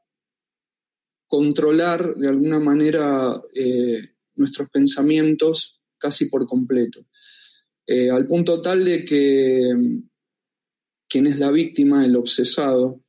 controlar 1.27 2.15
de 2.17 2.29
alguna 2.29 2.59
manera 2.59 3.41
eh, 3.55 4.15
nuestros 4.35 4.69
pensamientos 4.71 5.81
casi 5.99 6.27
por 6.27 6.47
completo, 6.47 7.07
eh, 7.87 8.11
al 8.11 8.27
punto 8.27 8.61
tal 8.61 8.85
de 8.85 9.05
que 9.05 9.73
mm, 9.75 10.09
quien 11.09 11.27
es 11.27 11.39
la 11.39 11.51
víctima, 11.51 12.05
el 12.05 12.17
obsesado, 12.17 13.03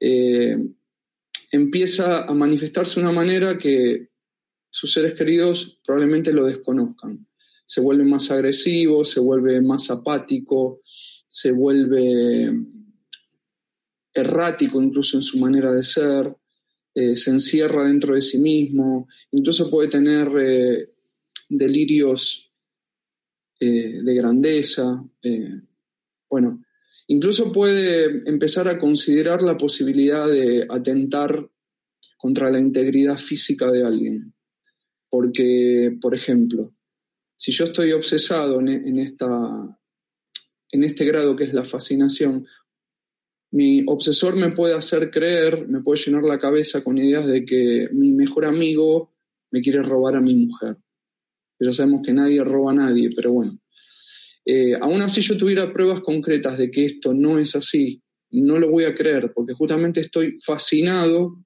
eh, 0.00 0.56
empieza 1.52 2.22
a 2.22 2.32
manifestarse 2.32 2.96
de 2.96 3.06
una 3.06 3.12
manera 3.12 3.58
que 3.58 4.08
sus 4.70 4.92
seres 4.92 5.14
queridos 5.14 5.80
probablemente 5.84 6.32
lo 6.32 6.46
desconozcan. 6.46 7.26
Se 7.66 7.80
vuelve 7.80 8.04
más 8.04 8.30
agresivo, 8.30 9.04
se 9.04 9.20
vuelve 9.20 9.60
más 9.60 9.90
apático, 9.90 10.80
se 11.28 11.52
vuelve 11.52 12.50
errático 14.12 14.82
incluso 14.82 15.16
en 15.16 15.22
su 15.22 15.38
manera 15.38 15.70
de 15.70 15.84
ser, 15.84 16.34
eh, 16.94 17.14
se 17.14 17.30
encierra 17.30 17.84
dentro 17.86 18.14
de 18.14 18.22
sí 18.22 18.38
mismo, 18.38 19.06
incluso 19.30 19.70
puede 19.70 19.88
tener 19.88 20.28
eh, 20.38 20.88
delirios 21.48 22.46
de 23.62 24.14
grandeza. 24.14 25.04
bueno, 26.30 26.64
incluso 27.10 27.52
puede 27.52 28.28
empezar 28.28 28.68
a 28.68 28.78
considerar 28.78 29.42
la 29.42 29.56
posibilidad 29.56 30.28
de 30.28 30.66
atentar 30.68 31.48
contra 32.16 32.50
la 32.50 32.60
integridad 32.60 33.16
física 33.16 33.70
de 33.70 33.84
alguien. 33.84 34.34
Porque, 35.08 35.96
por 36.00 36.14
ejemplo, 36.14 36.72
si 37.36 37.52
yo 37.52 37.64
estoy 37.64 37.92
obsesado 37.92 38.60
en, 38.60 38.68
en 38.68 38.98
este 40.84 41.04
grado 41.04 41.34
que 41.34 41.44
es 41.44 41.52
la 41.52 41.64
fascinación, 41.64 42.46
mi 43.52 43.82
obsesor 43.86 44.36
me 44.36 44.52
puede 44.52 44.74
hacer 44.74 45.10
creer, 45.10 45.66
me 45.66 45.80
puede 45.80 46.00
llenar 46.00 46.22
la 46.22 46.38
cabeza 46.38 46.84
con 46.84 46.98
ideas 46.98 47.26
de 47.26 47.44
que 47.44 47.88
mi 47.92 48.12
mejor 48.12 48.44
amigo 48.44 49.12
me 49.50 49.60
quiere 49.60 49.82
robar 49.82 50.14
a 50.14 50.20
mi 50.20 50.36
mujer. 50.36 50.76
Ya 51.58 51.72
sabemos 51.72 52.02
que 52.04 52.12
nadie 52.12 52.44
roba 52.44 52.70
a 52.70 52.74
nadie, 52.74 53.10
pero 53.14 53.32
bueno. 53.32 53.59
Eh, 54.44 54.74
aún 54.80 55.02
así 55.02 55.20
yo 55.20 55.36
tuviera 55.36 55.72
pruebas 55.72 56.00
concretas 56.00 56.58
de 56.58 56.70
que 56.70 56.86
esto 56.86 57.12
no 57.12 57.38
es 57.38 57.54
así, 57.54 58.02
no 58.30 58.58
lo 58.58 58.70
voy 58.70 58.84
a 58.84 58.94
creer, 58.94 59.32
porque 59.34 59.54
justamente 59.54 60.00
estoy 60.00 60.36
fascinado 60.44 61.44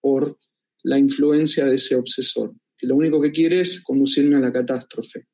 por 0.00 0.36
la 0.82 0.98
influencia 0.98 1.66
de 1.66 1.74
ese 1.74 1.96
obsesor 1.96 2.54
que 2.78 2.86
lo 2.86 2.94
único 2.94 3.20
que 3.20 3.32
quiere 3.32 3.60
es 3.60 3.82
conducirme 3.82 4.36
a 4.36 4.40
la 4.40 4.52
catástrofe. 4.52 5.26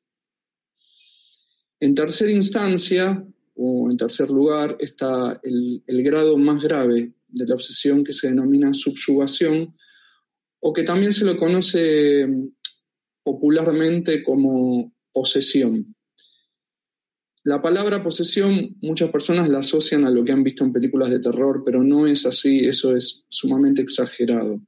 En 1.79 1.93
tercera 1.93 2.31
instancia, 2.31 3.23
o 3.55 3.89
en 3.89 3.97
tercer 3.97 4.29
lugar, 4.31 4.75
está 4.79 5.39
el, 5.43 5.83
grado 6.03 6.37
más 6.37 6.63
grave 6.63 7.13
de 7.27 7.45
la 7.45 7.53
obsesión 7.53 8.03
que 8.03 8.13
se 8.13 8.29
denomina 8.29 8.73
subyugación, 8.73 9.77
o 10.59 10.73
que 10.73 10.83
también 10.83 11.13
se 11.13 11.25
lo 11.25 11.37
conoce 11.37 12.25
popularmente 13.23 14.23
como 14.23 14.91
posesión. 15.13 15.94
La 17.45 17.61
palabra 17.61 18.01
posesión 18.01 18.75
muchas 18.81 19.11
personas 19.11 19.47
la 19.49 19.59
asocian 19.59 20.03
a 20.03 20.09
lo 20.09 20.25
que 20.25 20.31
han 20.31 20.41
visto 20.41 20.63
en 20.63 20.73
películas 20.73 21.11
de 21.11 21.19
terror, 21.19 21.61
pero 21.63 21.83
no 21.83 22.07
es 22.07 22.25
así, 22.25 22.65
eso 22.65 22.95
es 22.95 23.23
sumamente 23.29 23.83
exagerado. 23.83 24.61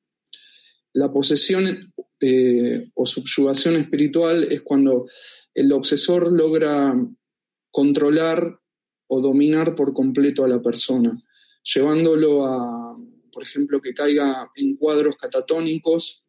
La 0.93 1.11
posesión 1.11 1.79
eh, 2.19 2.87
o 2.93 3.05
subyugación 3.07 3.77
espiritual 3.77 4.43
es 4.51 4.61
cuando 4.61 5.07
el 5.55 5.71
obsesor 5.71 6.31
logra 6.31 6.93
controlar 7.71 8.59
o 9.07 9.21
dominar 9.21 9.73
por 9.73 9.91
completo 9.91 10.43
a 10.43 10.47
la 10.47 10.61
persona, 10.61 11.19
llevándolo 11.63 12.45
a, 12.45 12.95
por 13.31 13.41
ejemplo, 13.41 13.81
que 13.81 13.95
caiga 13.95 14.51
en 14.55 14.77
cuadros 14.77 15.17
catatónicos 15.17 16.23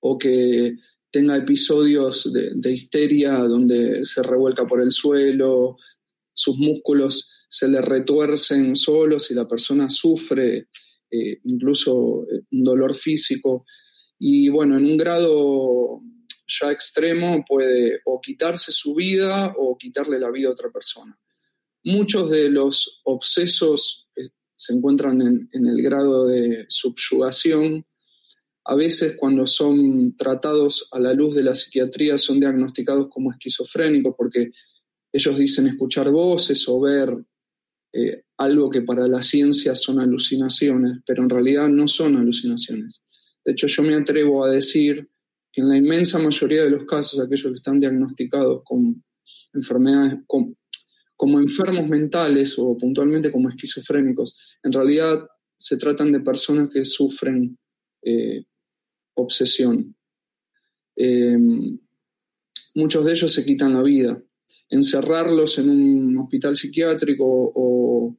o 0.00 0.18
que 0.18 0.76
tenga 1.16 1.34
episodios 1.34 2.30
de, 2.30 2.70
histeria 2.70 3.38
donde 3.38 4.04
se 4.04 4.22
revuelca 4.22 4.66
por 4.66 4.82
el 4.82 4.92
suelo, 4.92 5.78
sus 6.34 6.58
músculos 6.58 7.30
se 7.48 7.68
le 7.68 7.80
retuercen 7.80 8.76
solos 8.76 9.30
y 9.30 9.34
la 9.34 9.48
persona 9.48 9.88
sufre 9.88 10.68
eh, 11.10 11.38
incluso 11.44 12.24
eh, 12.24 12.42
un 12.52 12.64
dolor 12.64 12.94
físico. 12.94 13.64
Y 14.18 14.50
bueno, 14.50 14.76
en 14.76 14.84
un 14.84 14.98
grado 14.98 16.02
ya 16.46 16.70
extremo 16.70 17.42
puede 17.48 18.00
o 18.04 18.20
quitarse 18.20 18.70
su 18.70 18.94
vida 18.94 19.54
o 19.56 19.78
quitarle 19.78 20.20
la 20.20 20.30
vida 20.30 20.50
a 20.50 20.52
otra 20.52 20.70
persona. 20.70 21.18
Muchos 21.84 22.28
de 22.28 22.50
los 22.50 23.00
obsesos 23.04 24.06
se 24.54 24.74
encuentran 24.74 25.22
en, 25.22 25.48
en 25.50 25.66
el 25.66 25.80
grado 25.80 26.26
de 26.26 26.66
subyugación. 26.68 27.86
A 28.68 28.74
veces 28.74 29.16
cuando 29.16 29.46
son 29.46 30.16
tratados 30.16 30.88
a 30.90 30.98
la 30.98 31.12
luz 31.12 31.36
de 31.36 31.44
la 31.44 31.54
psiquiatría 31.54 32.18
son 32.18 32.40
diagnosticados 32.40 33.08
como 33.08 33.30
esquizofrénicos 33.30 34.14
porque 34.16 34.50
ellos 35.12 35.38
dicen 35.38 35.68
escuchar 35.68 36.10
voces 36.10 36.68
o 36.68 36.80
ver 36.80 37.16
eh, 37.92 38.24
algo 38.38 38.68
que 38.68 38.82
para 38.82 39.06
la 39.06 39.22
ciencia 39.22 39.74
son 39.76 40.00
alucinaciones, 40.00 40.98
pero 41.06 41.22
en 41.22 41.30
realidad 41.30 41.68
no 41.68 41.86
son 41.86 42.16
alucinaciones. 42.16 43.02
De 43.44 43.52
hecho, 43.52 43.68
yo 43.68 43.82
me 43.84 43.94
atrevo 43.94 44.44
a 44.44 44.50
decir 44.50 45.08
que 45.52 45.60
en 45.60 45.68
la 45.68 45.76
inmensa 45.76 46.18
mayoría 46.18 46.62
de 46.62 46.70
los 46.70 46.84
casos, 46.84 47.20
aquellos 47.20 47.46
que 47.46 47.54
están 47.54 47.78
diagnosticados 47.78 48.62
con 48.64 49.02
enfermedades, 49.54 50.18
como 50.26 51.40
enfermos 51.40 51.88
mentales 51.88 52.58
o 52.58 52.76
puntualmente 52.76 53.30
como 53.30 53.48
esquizofrénicos, 53.48 54.36
en 54.62 54.72
realidad 54.72 55.24
se 55.56 55.76
tratan 55.76 56.10
de 56.12 56.20
personas 56.20 56.68
que 56.70 56.84
sufren 56.84 57.56
eh, 58.02 58.44
obsesión. 59.16 59.96
Eh, 60.96 61.36
muchos 62.74 63.04
de 63.04 63.12
ellos 63.12 63.32
se 63.32 63.44
quitan 63.44 63.74
la 63.74 63.82
vida 63.82 64.22
encerrarlos 64.68 65.58
en 65.58 65.70
un 65.70 66.18
hospital 66.18 66.56
psiquiátrico 66.56 67.24
o, 67.54 68.16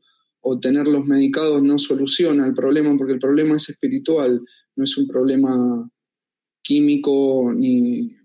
tenerlos 0.62 1.06
medicados 1.06 1.62
no 1.62 1.78
soluciona 1.78 2.48
el 2.48 2.54
problema 2.54 2.96
porque 2.98 3.12
el 3.12 3.20
problema 3.20 3.58
es 3.58 3.68
espiritual, 3.68 4.42
no 4.78 4.84
es 4.86 4.98
un 4.98 5.06
problema 5.06 5.92
químico 6.64 7.52
ni, 7.54 8.16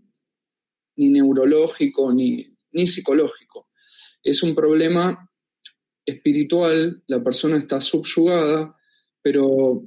ni 0.97 1.11
neurológico 1.11 2.15
ni, 2.15 2.47
ni 2.71 2.87
psicológico. 2.87 3.71
Es 4.23 4.45
un 4.45 4.55
problema 4.55 5.29
espiritual, 6.07 7.03
la 7.09 7.25
persona 7.25 7.59
está 7.59 7.81
subyugada, 7.81 8.77
pero 9.21 9.83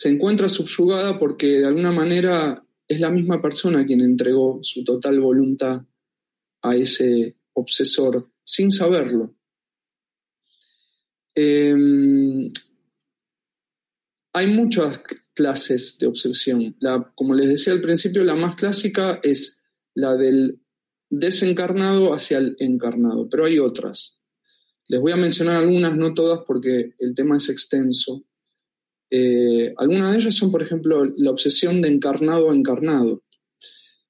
se 0.00 0.08
encuentra 0.08 0.48
subyugada 0.48 1.18
porque 1.18 1.58
de 1.58 1.66
alguna 1.66 1.92
manera 1.92 2.66
es 2.88 3.00
la 3.00 3.10
misma 3.10 3.42
persona 3.42 3.84
quien 3.84 4.00
entregó 4.00 4.58
su 4.62 4.82
total 4.82 5.20
voluntad 5.20 5.82
a 6.62 6.74
ese 6.74 7.36
obsesor 7.52 8.32
sin 8.42 8.70
saberlo. 8.70 9.36
Em, 11.34 12.48
hay 14.32 14.46
muchas 14.46 15.02
clases 15.34 15.98
de 15.98 16.06
obsesión. 16.06 16.74
La, 16.80 17.12
como 17.14 17.34
les 17.34 17.50
decía 17.50 17.74
al 17.74 17.82
principio, 17.82 18.24
la 18.24 18.36
más 18.36 18.54
clásica 18.54 19.20
es 19.22 19.60
la 19.94 20.16
del 20.16 20.62
desencarnado 21.10 22.14
hacia 22.14 22.38
el 22.38 22.56
encarnado, 22.58 23.28
pero 23.28 23.44
hay 23.44 23.58
otras. 23.58 24.18
Les 24.88 24.98
voy 24.98 25.12
a 25.12 25.16
mencionar 25.16 25.56
algunas, 25.56 25.94
no 25.94 26.14
todas, 26.14 26.40
porque 26.46 26.94
el 26.98 27.14
tema 27.14 27.36
es 27.36 27.50
extenso. 27.50 28.24
Eh, 29.10 29.74
algunas 29.76 30.12
de 30.12 30.18
ellas 30.20 30.34
son, 30.34 30.52
por 30.52 30.62
ejemplo, 30.62 31.04
la 31.16 31.30
obsesión 31.30 31.82
de 31.82 31.88
encarnado 31.88 32.50
a 32.50 32.54
encarnado. 32.54 33.22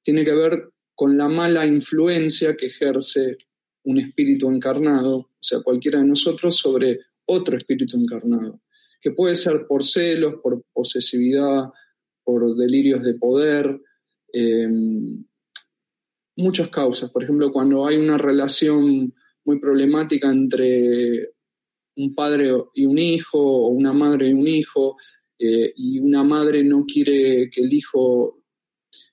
Tiene 0.03 0.25
que 0.25 0.35
ver 0.35 0.71
con 0.95 1.17
la 1.17 1.29
mala 1.29 1.67
influencia 1.67 2.57
que 2.57 2.67
ejerce 2.67 3.39
un 3.85 3.99
espíritu 3.99 4.51
encarnado, 4.51 5.17
o 5.17 5.39
sea, 5.41 5.63
cualquiera 5.63 6.01
de 6.01 6.07
nosotros, 6.07 6.57
sobre 6.57 6.99
otro 7.25 7.57
espíritu 7.57 7.97
encarnado, 7.97 8.61
que 9.01 9.13
puede 9.13 9.37
ser 9.37 9.67
por 9.67 9.87
celos, 9.87 10.35
por 10.43 10.63
posesividad, 10.73 11.71
por 12.23 12.55
delirios 12.57 13.03
de 13.03 13.15
poder. 13.15 13.81
Em, 14.33 15.25
muchas 16.37 16.69
causas. 16.69 17.11
Por 17.11 17.23
ejemplo, 17.23 17.53
cuando 17.53 17.87
hay 17.87 17.97
una 17.97 18.19
relación 18.19 19.15
muy 19.45 19.61
problemática 19.61 20.31
entre 20.31 21.31
un 22.03 22.15
padre 22.15 22.51
y 22.75 22.87
un 22.87 22.99
hijo, 22.99 23.39
o 23.39 23.69
una 23.69 23.93
madre 23.93 24.29
y 24.29 24.33
un 24.33 24.47
hijo, 24.47 24.97
eh, 25.39 25.73
y 25.77 25.99
una 25.99 26.23
madre 26.23 26.63
no 26.65 26.85
quiere 26.85 27.51
que 27.51 27.63
el 27.63 27.73
hijo 27.73 28.43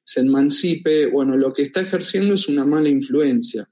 se 0.04 0.22
emancipe, 0.22 1.08
bueno, 1.08 1.36
lo 1.36 1.54
que 1.54 1.64
está 1.64 1.82
ejerciendo 1.82 2.34
es 2.34 2.48
una 2.48 2.66
mala 2.66 2.90
influencia. 2.90 3.68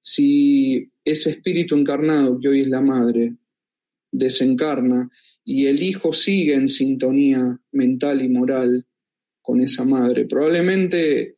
Si 0.00 0.90
ese 1.04 1.30
espíritu 1.30 1.74
encarnado, 1.74 2.38
que 2.38 2.48
hoy 2.48 2.60
es 2.60 2.68
la 2.68 2.82
madre, 2.82 3.36
desencarna 4.12 5.08
y 5.44 5.66
el 5.66 5.82
hijo 5.82 6.12
sigue 6.12 6.54
en 6.54 6.68
sintonía 6.68 7.58
mental 7.72 8.22
y 8.22 8.28
moral 8.28 8.86
con 9.40 9.60
esa 9.60 9.84
madre, 9.84 10.26
probablemente 10.26 11.36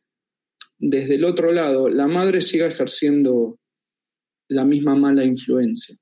desde 0.77 1.15
el 1.15 1.23
otro 1.23 1.51
lado 1.53 1.87
la 1.87 2.07
madre 2.07 2.41
siga 2.41 2.67
ejerciendo 2.67 3.59
la 4.49 4.65
misma 4.65 4.95
mala 4.95 5.23
influencia. 5.23 5.95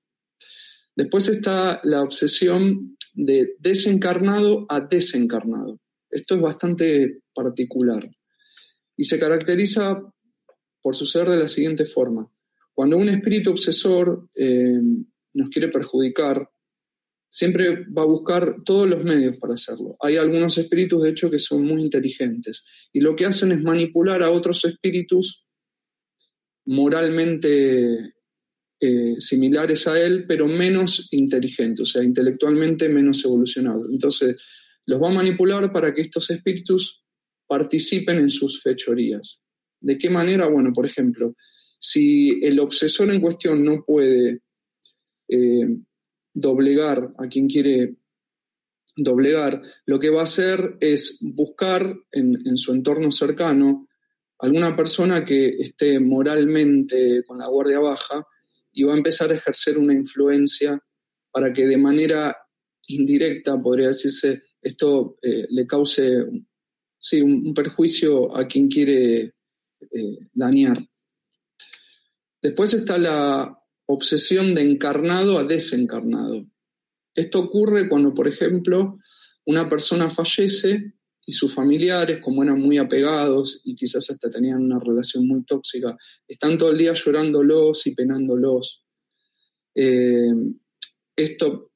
Después 1.02 1.30
está 1.30 1.82
la 1.84 2.04
obsesión 2.04 2.96
de 3.16 3.56
desencarnado 3.58 4.68
a 4.70 4.82
desencarnado. 4.82 5.80
Esto 6.12 6.36
es 6.36 6.42
bastante 6.42 7.22
particular 7.34 8.08
y 8.96 9.06
se 9.06 9.18
caracteriza 9.18 10.00
por 10.80 10.96
suceder 10.96 11.30
de 11.30 11.40
la 11.40 11.48
siguiente 11.48 11.86
forma. 11.86 12.32
Cuando 12.76 12.98
un 12.98 13.10
espíritu 13.10 13.50
obsesor 13.50 14.30
eh, 14.36 14.80
nos 15.34 15.50
quiere 15.50 15.70
perjudicar, 15.70 16.48
siempre 17.32 17.84
va 17.86 18.04
a 18.04 18.14
buscar 18.14 18.58
todos 18.64 18.88
los 18.88 19.04
medios 19.04 19.38
para 19.38 19.56
hacerlo. 19.56 19.96
Hay 20.02 20.18
algunos 20.18 20.56
espíritus, 20.60 21.02
de 21.02 21.10
hecho, 21.10 21.32
que 21.32 21.40
son 21.40 21.66
muy 21.66 21.82
inteligentes 21.82 22.64
y 22.94 23.00
lo 23.00 23.16
que 23.16 23.26
hacen 23.26 23.52
es 23.54 23.64
manipular 23.64 24.22
a 24.22 24.30
otros 24.30 24.64
espíritus 24.66 25.48
moralmente 26.64 28.14
eh, 28.84 29.15
similares 29.20 29.88
a 29.88 30.00
él, 30.00 30.26
pero 30.28 30.48
menos 30.48 31.08
inteligentes, 31.12 31.82
o 31.82 31.86
sea, 31.86 32.04
intelectualmente 32.04 32.89
menos 32.89 33.24
evolucionados. 33.24 33.88
Entonces, 33.91 34.38
los 34.88 35.00
va 35.00 35.10
a 35.10 35.13
manipular 35.13 35.72
para 35.72 35.94
que 35.94 36.02
estos 36.02 36.32
espíritus 36.32 37.04
participen 37.46 38.17
en 38.17 38.32
sus 38.32 38.60
fechorías. 38.60 39.39
¿De 39.80 40.00
qué 40.00 40.10
manera? 40.10 40.48
Bueno, 40.48 40.74
por 40.74 40.88
ejemplo, 40.88 41.36
si 41.80 42.44
el 42.44 42.60
obsesor 42.60 43.13
en 43.13 43.22
cuestión 43.22 43.63
no 43.63 43.84
puede 43.86 44.41
eh, 45.30 45.78
doblegar 46.34 47.13
a 47.20 47.28
quien 47.28 47.48
quiere 47.48 47.98
doblegar, 48.96 49.62
lo 49.86 50.00
que 50.00 50.10
va 50.10 50.22
a 50.22 50.24
hacer 50.24 50.78
es 50.80 51.20
buscar 51.22 51.96
en 52.12 52.58
su 52.58 52.74
entorno 52.74 53.12
cercano 53.12 53.88
alguna 54.39 54.76
persona 54.76 55.24
que 55.24 55.50
esté 55.50 56.00
moralmente 56.00 57.24
con 57.26 57.38
la 57.38 57.48
guardia 57.48 57.80
baja 57.80 58.26
y 58.74 58.84
va 58.84 58.94
a 58.94 58.98
empezar 58.98 59.32
a 59.32 59.36
ejercer 59.36 59.78
una 59.78 59.94
influencia 59.94 60.82
para 61.32 61.52
que 61.54 61.66
de 61.66 61.78
manera 61.78 62.36
indirecta, 62.88 63.62
podría 63.62 63.88
decirse, 63.88 64.44
esto 64.62 65.18
eh, 65.22 65.48
le 65.50 65.66
cause 65.66 66.26
sí, 67.00 67.22
un, 67.22 67.54
perjuicio 67.54 68.36
a 68.36 68.48
quien 68.48 68.68
quiere 68.68 69.22
eh, 69.22 70.18
dañar. 70.34 70.78
Después 72.42 72.74
está 72.74 72.98
la 72.98 73.58
obsesión 73.86 74.56
de 74.56 74.62
encarnado 74.62 75.38
a 75.38 75.44
desencarnado. 75.44 76.46
Esto 77.14 77.40
ocurre 77.40 77.90
cuando, 77.90 78.14
por 78.14 78.28
ejemplo, 78.28 78.98
una 79.46 79.68
persona 79.68 80.10
fallece 80.10 80.94
y 81.26 81.34
sus 81.34 81.54
familiares, 81.54 82.20
como 82.20 82.44
eran 82.44 82.60
muy 82.60 82.78
apegados 82.78 83.62
y 83.64 83.76
quizás 83.76 84.10
hasta 84.10 84.30
tenían 84.30 84.62
una 84.64 84.80
relación 84.80 85.28
muy 85.28 85.44
tóxica, 85.44 85.96
están 86.28 86.58
todo 86.58 86.72
el 86.72 86.78
día 86.78 86.94
llorándolos 86.94 87.86
y 87.88 87.96
penándolos. 87.96 88.84
Eh, 89.76 90.34
esto, 91.16 91.72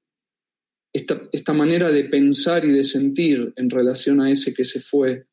esta, 0.92 1.30
esta 1.32 1.54
manera 1.54 1.92
de 1.92 2.06
pensar 2.06 2.66
y 2.66 2.72
de 2.72 2.84
sentir 2.84 3.54
en 3.56 3.70
relación 3.70 4.20
a 4.22 4.32
ese 4.32 4.54
que 4.54 4.66
se 4.66 4.80
fue 4.80 5.28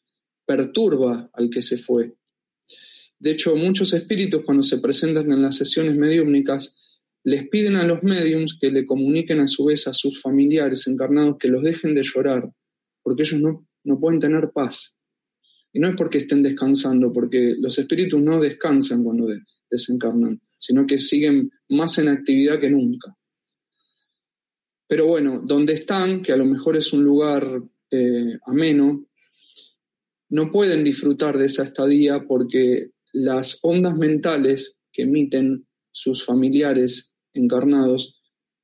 perturba 0.44 1.30
al 1.32 1.48
que 1.48 1.62
se 1.62 1.78
fue. 1.78 2.14
De 3.18 3.30
hecho, 3.30 3.56
muchos 3.56 3.92
espíritus 3.94 4.42
cuando 4.44 4.64
se 4.64 4.78
presentan 4.78 5.30
en 5.30 5.42
las 5.42 5.56
sesiones 5.56 5.96
mediúmnicas 5.96 6.76
les 7.24 7.48
piden 7.48 7.76
a 7.76 7.86
los 7.86 8.02
mediums 8.02 8.58
que 8.60 8.70
le 8.70 8.84
comuniquen 8.84 9.40
a 9.40 9.46
su 9.46 9.66
vez 9.66 9.86
a 9.86 9.94
sus 9.94 10.20
familiares 10.20 10.86
encarnados 10.88 11.36
que 11.38 11.48
los 11.48 11.62
dejen 11.62 11.94
de 11.94 12.02
llorar, 12.02 12.50
porque 13.02 13.22
ellos 13.22 13.40
no, 13.40 13.68
no 13.84 13.98
pueden 13.98 14.20
tener 14.20 14.50
paz. 14.52 14.96
Y 15.72 15.80
no 15.80 15.88
es 15.88 15.96
porque 15.96 16.18
estén 16.18 16.42
descansando, 16.42 17.12
porque 17.12 17.54
los 17.58 17.78
espíritus 17.78 18.20
no 18.20 18.40
descansan 18.40 19.02
cuando 19.02 19.26
desencarnan, 19.70 20.40
sino 20.58 20.86
que 20.86 20.98
siguen 20.98 21.50
más 21.70 21.98
en 21.98 22.08
actividad 22.08 22.60
que 22.60 22.70
nunca. 22.70 23.16
Pero 24.86 25.06
bueno, 25.06 25.42
donde 25.44 25.72
están, 25.72 26.22
que 26.22 26.32
a 26.32 26.36
lo 26.36 26.44
mejor 26.44 26.76
es 26.76 26.92
un 26.92 27.02
lugar 27.02 27.62
eh, 27.90 28.38
ameno, 28.46 29.06
no 30.28 30.50
pueden 30.50 30.84
disfrutar 30.84 31.38
de 31.38 31.46
esa 31.46 31.62
estadía 31.62 32.24
porque 32.26 32.90
las 33.12 33.58
ondas 33.62 33.96
mentales 33.96 34.76
que 34.92 35.02
emiten 35.02 35.66
sus 35.90 36.24
familiares 36.24 37.14
encarnados 37.32 38.20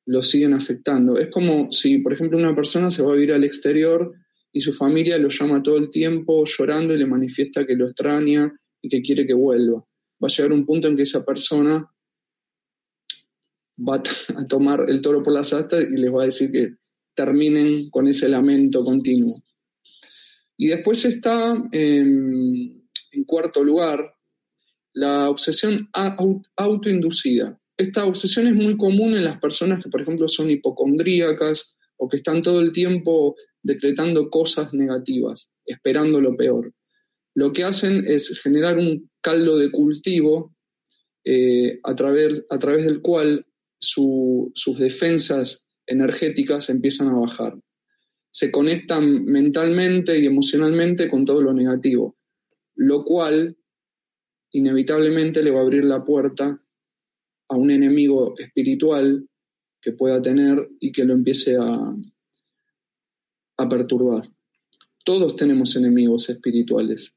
los 0.07 0.29
siguen 0.29 0.55
afectando. 0.55 1.19
Es 1.19 1.29
como 1.29 1.71
si, 1.71 1.99
por 1.99 2.13
ejemplo, 2.13 2.39
una 2.39 2.55
persona 2.55 2.91
se 2.91 3.03
va 3.03 3.13
a 3.13 3.15
vivir 3.15 3.33
al 3.33 3.45
exterior 3.45 4.15
y 4.59 4.61
su 4.61 4.73
familia 4.73 5.17
lo 5.19 5.29
llama 5.29 5.63
todo 5.63 5.77
el 5.77 5.89
tiempo 5.89 6.45
llorando 6.45 6.93
y 6.93 6.99
le 6.99 7.07
manifiesta 7.07 7.65
que 7.65 7.77
lo 7.77 7.85
extraña 7.85 8.53
y 8.83 8.89
que 8.89 9.01
quiere 9.01 9.25
que 9.25 9.33
vuelva. 9.33 9.87
Va 10.21 10.27
a 10.27 10.37
llegar 10.37 10.53
un 10.53 10.67
punto 10.67 10.89
en 10.89 10.97
que 10.97 11.03
esa 11.03 11.25
persona 11.25 11.89
va 13.79 14.03
a 14.37 14.45
tomar 14.47 14.87
el 14.89 15.01
toro 15.01 15.23
por 15.23 15.33
las 15.33 15.53
astas 15.53 15.85
y 15.89 15.97
les 15.97 16.13
va 16.13 16.23
a 16.23 16.25
decir 16.25 16.51
que 16.51 16.71
terminen 17.15 17.89
con 17.89 18.09
ese 18.09 18.29
lamento 18.29 18.83
continuo. 18.83 19.45
Y 20.57 20.67
después 20.67 21.05
está, 21.05 21.55
en, 21.71 22.89
cuarto 23.25 23.63
lugar, 23.63 24.13
la 24.93 25.31
obsesión 25.31 25.89
autoinducida. 26.57 27.61
Esta 27.77 28.07
obsesión 28.07 28.49
es 28.49 28.57
muy 28.57 28.77
común 28.77 29.15
en 29.15 29.23
las 29.23 29.39
personas 29.39 29.85
que, 29.85 29.89
por 29.89 30.01
ejemplo, 30.01 30.27
son 30.27 30.51
hipocondríacas 30.51 31.77
o 31.97 32.09
que 32.09 32.17
están 32.17 32.43
todo 32.43 32.59
el 32.59 32.73
tiempo 32.73 33.37
decretando 33.63 34.31
cosas 34.31 34.73
negativas, 34.73 35.51
esperando 35.67 36.21
lo 36.21 36.37
peor. 36.37 36.73
Lo 37.35 37.53
que 37.53 37.65
hacen 37.65 38.05
es 38.07 38.41
generar 38.41 38.79
un 38.79 39.11
caldo 39.21 39.59
de 39.59 39.71
cultivo 39.71 40.55
eh, 41.25 41.79
a, 41.85 41.95
través, 41.95 42.45
a, 42.51 42.59
través, 42.59 42.85
del 42.85 43.01
cual 43.01 43.47
sus 43.79 44.79
defensas 44.79 45.69
energéticas 45.87 46.71
empiezan 46.71 47.09
a 47.09 47.19
bajar. 47.19 47.59
Se 48.31 48.51
conectan 48.51 49.25
mentalmente 49.25 50.19
y 50.19 50.27
emocionalmente 50.27 51.09
con 51.09 51.25
todo 51.25 51.41
lo 51.41 51.53
negativo, 51.53 52.17
lo 52.75 53.05
cual 53.05 53.57
inevitablemente 54.53 55.43
le 55.43 55.51
va 55.51 55.61
a 55.61 55.63
abrir 55.63 55.85
la 55.85 56.05
puerta 56.05 56.63
a 57.51 57.57
un 57.57 57.71
enemigo 57.71 58.35
espiritual 58.39 59.29
que 59.81 59.93
pueda 59.93 60.21
tener 60.21 60.69
y 60.81 60.93
que 60.93 61.05
lo 61.05 61.15
empiece 61.15 61.57
a, 61.57 61.95
a 63.59 63.69
perturbar. 63.69 64.31
Todos 65.05 65.37
tenemos 65.37 65.77
enemigos 65.77 66.31
espirituales. 66.31 67.15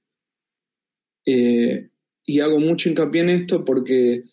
Eh, 1.26 1.90
y 2.26 2.40
hago 2.40 2.60
mucho 2.60 2.90
hincapié 2.90 3.22
en 3.22 3.30
esto 3.30 3.64
porque 3.64 4.24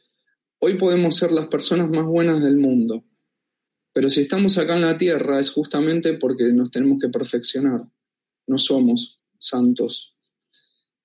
hoy 0.59 0.77
podemos 0.77 1.17
ser 1.17 1.33
las 1.33 1.49
personas 1.49 1.91
más 1.91 2.07
buenas 2.07 2.43
del 2.43 2.57
mundo, 2.57 3.05
pero 3.93 4.11
si 4.11 4.23
estamos 4.23 4.57
acá 4.59 4.77
en 4.77 4.83
la 4.83 4.97
tierra 4.97 5.41
es 5.41 5.51
justamente 5.51 6.15
porque 6.15 6.53
nos 6.53 6.71
tenemos 6.71 6.99
que 7.01 7.09
perfeccionar. 7.09 7.83
No 8.47 8.57
somos 8.57 9.21
santos, 9.39 10.15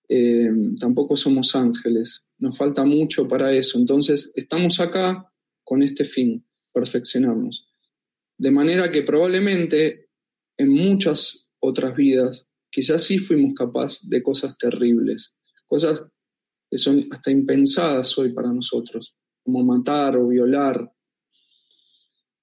eh, 0.08 0.52
tampoco 0.80 1.16
somos 1.16 1.56
ángeles, 1.56 2.24
nos 2.38 2.58
falta 2.58 2.84
mucho 2.86 3.28
para 3.28 3.54
eso. 3.54 3.80
Entonces 3.80 4.32
estamos 4.36 4.80
acá 4.80 5.32
con 5.64 5.82
este 5.82 6.06
fin, 6.06 6.46
perfeccionarnos. 6.72 7.70
De 8.38 8.52
manera 8.52 8.92
que 8.92 9.04
probablemente 9.04 10.03
en 10.58 10.70
muchas 10.70 11.50
otras 11.60 11.96
vidas, 11.96 12.48
quizás 12.70 13.04
sí 13.04 13.18
fuimos 13.18 13.54
capaces 13.54 14.08
de 14.10 14.22
cosas 14.22 14.58
terribles, 14.58 15.36
cosas 15.68 16.04
que 16.70 16.78
son 16.78 17.06
hasta 17.12 17.32
impensadas 17.32 18.18
hoy 18.18 18.34
para 18.34 18.52
nosotros, 18.52 19.16
como 19.44 19.64
matar 19.64 20.18
o 20.18 20.28
violar. 20.28 20.92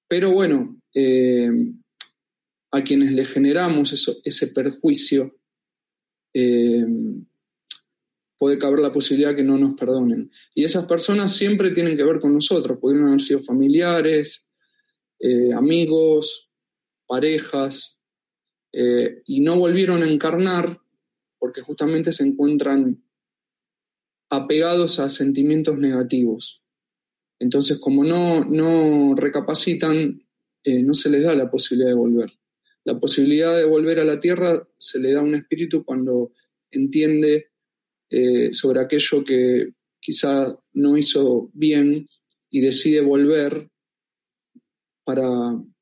Pero 0.07 0.31
bueno, 0.31 0.81
eh, 0.93 1.49
a 2.71 2.83
quienes 2.83 3.11
le 3.11 3.25
generamos 3.25 3.93
eso, 3.93 4.17
ese 4.23 4.47
perjuicio, 4.47 5.35
eh, 6.33 6.85
puede 8.37 8.57
caber 8.57 8.79
la 8.79 8.91
posibilidad 8.91 9.35
que 9.35 9.43
no 9.43 9.57
nos 9.57 9.75
perdonen. 9.75 10.31
Y 10.55 10.63
esas 10.63 10.85
personas 10.85 11.35
siempre 11.35 11.71
tienen 11.71 11.95
que 11.95 12.03
ver 12.03 12.19
con 12.19 12.33
nosotros, 12.33 12.79
pudieron 12.79 13.07
haber 13.07 13.21
sido 13.21 13.39
familiares, 13.41 14.49
eh, 15.19 15.53
amigos, 15.53 16.49
parejas, 17.05 17.90
eh, 18.73 19.21
y 19.25 19.41
no 19.41 19.57
volvieron 19.57 20.03
a 20.03 20.09
encarnar 20.09 20.79
porque 21.39 21.61
justamente 21.61 22.11
se 22.11 22.25
encuentran 22.25 23.03
apegados 24.29 24.99
a 24.99 25.09
sentimientos 25.09 25.77
negativos. 25.77 26.63
Entonces, 27.39 27.79
como 27.79 28.03
no, 28.03 28.45
no 28.45 29.15
recapacitan, 29.15 30.21
eh, 30.63 30.83
no 30.83 30.93
se 30.93 31.09
les 31.09 31.23
da 31.23 31.33
la 31.33 31.49
posibilidad 31.49 31.89
de 31.89 31.95
volver. 31.95 32.31
La 32.83 32.99
posibilidad 32.99 33.57
de 33.57 33.65
volver 33.65 33.99
a 33.99 34.05
la 34.05 34.19
tierra 34.19 34.67
se 34.77 34.99
le 34.99 35.11
da 35.11 35.19
a 35.19 35.23
un 35.23 35.35
espíritu 35.35 35.83
cuando 35.83 36.31
entiende 36.69 37.47
eh, 38.09 38.53
sobre 38.53 38.81
aquello 38.81 39.23
que 39.23 39.73
quizá 39.99 40.57
no 40.73 40.97
hizo 40.97 41.49
bien 41.53 42.07
y 42.49 42.61
decide 42.61 43.01
volver 43.01 43.69
para 45.03 45.27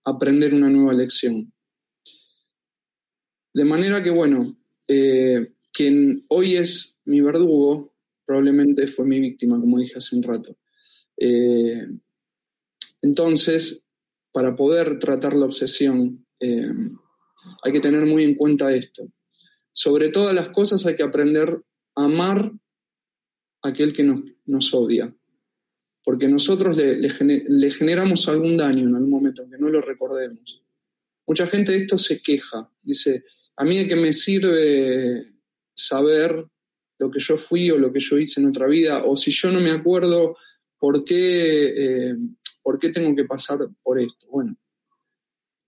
aprender 0.04 0.54
una 0.54 0.69
nueva 0.69 0.93
lección. 0.93 1.52
De 3.54 3.64
manera 3.64 4.04
que, 4.04 4.10
bueno, 4.10 4.58
eh, 4.88 5.54
quien 5.72 6.26
hoy 6.30 6.56
es 6.56 7.00
mi 7.06 7.22
verdugo 7.22 7.94
probablemente 8.26 8.86
fue 8.88 9.06
mi 9.06 9.20
víctima, 9.20 9.60
como 9.60 9.80
dije 9.80 9.98
hace 9.98 10.16
un 10.16 10.24
rato. 10.24 10.56
Eh, 11.18 11.88
entonces, 13.02 13.88
para 14.32 14.56
poder 14.56 15.00
tratar 15.00 15.34
la 15.34 15.46
obsesión, 15.46 16.26
eh, 16.40 16.72
hay 17.64 17.72
que 17.72 17.80
tener 17.80 18.06
muy 18.06 18.24
en 18.24 18.36
cuenta 18.36 18.72
esto. 18.72 19.12
Sobre 19.72 20.10
todas 20.10 20.36
las 20.36 20.50
cosas 20.50 20.86
hay 20.86 20.96
que 20.96 21.04
aprender 21.04 21.62
a 21.96 22.04
amar 22.04 22.52
a 23.62 23.70
aquel 23.70 23.94
que 23.94 24.04
nos, 24.04 24.74
odia, 24.74 25.14
porque 26.04 26.28
nosotros 26.28 26.78
le, 26.78 26.98
le, 26.98 27.72
generamos 27.72 28.28
algún 28.28 28.58
daño 28.58 28.88
en 28.88 28.96
algún 28.96 29.10
momento, 29.10 29.42
aunque 29.42 29.58
no 29.58 29.70
lo 29.70 29.82
recordemos. 29.82 30.64
Mucha 31.26 31.48
gente 31.48 31.72
de 31.72 31.80
esto 31.80 31.98
se 31.98 32.22
queja, 32.22 32.70
dice, 32.82 33.24
a 33.60 33.65
mí 33.65 33.78
de 33.78 33.88
qué 33.88 33.95
me 33.98 34.13
sirve 34.13 35.22
saber 35.76 36.45
lo 36.98 37.12
que 37.12 37.19
yo 37.19 37.36
fui 37.36 37.69
o 37.69 37.78
lo 37.78 37.91
que 37.91 38.00
yo 38.00 38.17
hice 38.17 38.39
en 38.39 38.48
otra 38.48 38.67
vida, 38.67 39.04
o 39.04 39.17
si 39.17 39.32
yo 39.32 39.52
no 39.52 39.60
me 39.60 39.72
acuerdo 39.72 40.38
por 40.78 41.04
qué, 41.04 41.67
eh, 42.12 42.15
por 42.63 42.80
qué 42.80 42.89
tengo 42.89 43.13
que 43.13 43.26
pasar 43.26 43.60
por 43.84 44.00
esto. 44.00 44.28
Bueno, 44.32 44.56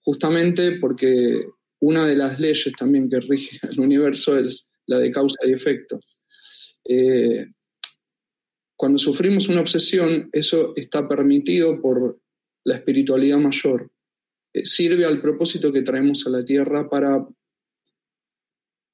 justamente 0.03 0.77
porque 0.79 1.45
una 1.81 2.07
de 2.07 2.15
las 2.15 2.39
leyes 2.39 2.73
también 2.79 3.09
que 3.09 3.19
rige 3.19 3.59
el 3.69 3.79
universo 3.81 4.37
es 4.37 4.69
la 4.85 4.97
de 4.97 5.11
causa 5.11 5.39
y 5.45 5.51
efecto. 5.51 5.99
Eh, 6.85 7.45
cuando 8.77 8.99
sufrimos 8.99 9.49
una 9.49 9.61
obsesión, 9.61 10.29
eso 10.31 10.71
está 10.77 11.09
permitido 11.09 11.81
por 11.81 12.21
la 12.63 12.77
espiritualidad 12.77 13.37
mayor. 13.37 13.91
Eh, 14.53 14.65
sirve 14.65 15.03
al 15.03 15.21
propósito 15.21 15.73
que 15.73 15.81
traemos 15.81 16.25
a 16.25 16.29
la 16.29 16.45
tierra 16.45 16.89
para 16.89 17.27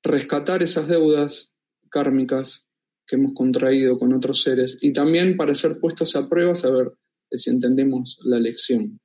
rescatar 0.08 0.64
esas 0.64 0.88
deudas 0.88 1.54
kármicas 1.90 2.66
que 3.06 3.16
hemos 3.16 3.34
contraído 3.34 3.98
con 3.98 4.14
otros 4.14 4.42
seres 4.42 4.78
y 4.82 4.92
también 4.92 5.38
para 5.38 5.54
ser 5.54 5.80
puestos 5.80 6.16
a 6.16 6.28
prueba, 6.28 6.56
saber 6.56 6.92
si 7.32 7.50
entendemos 7.50 8.20
la 8.24 8.40
lección. 8.40 9.00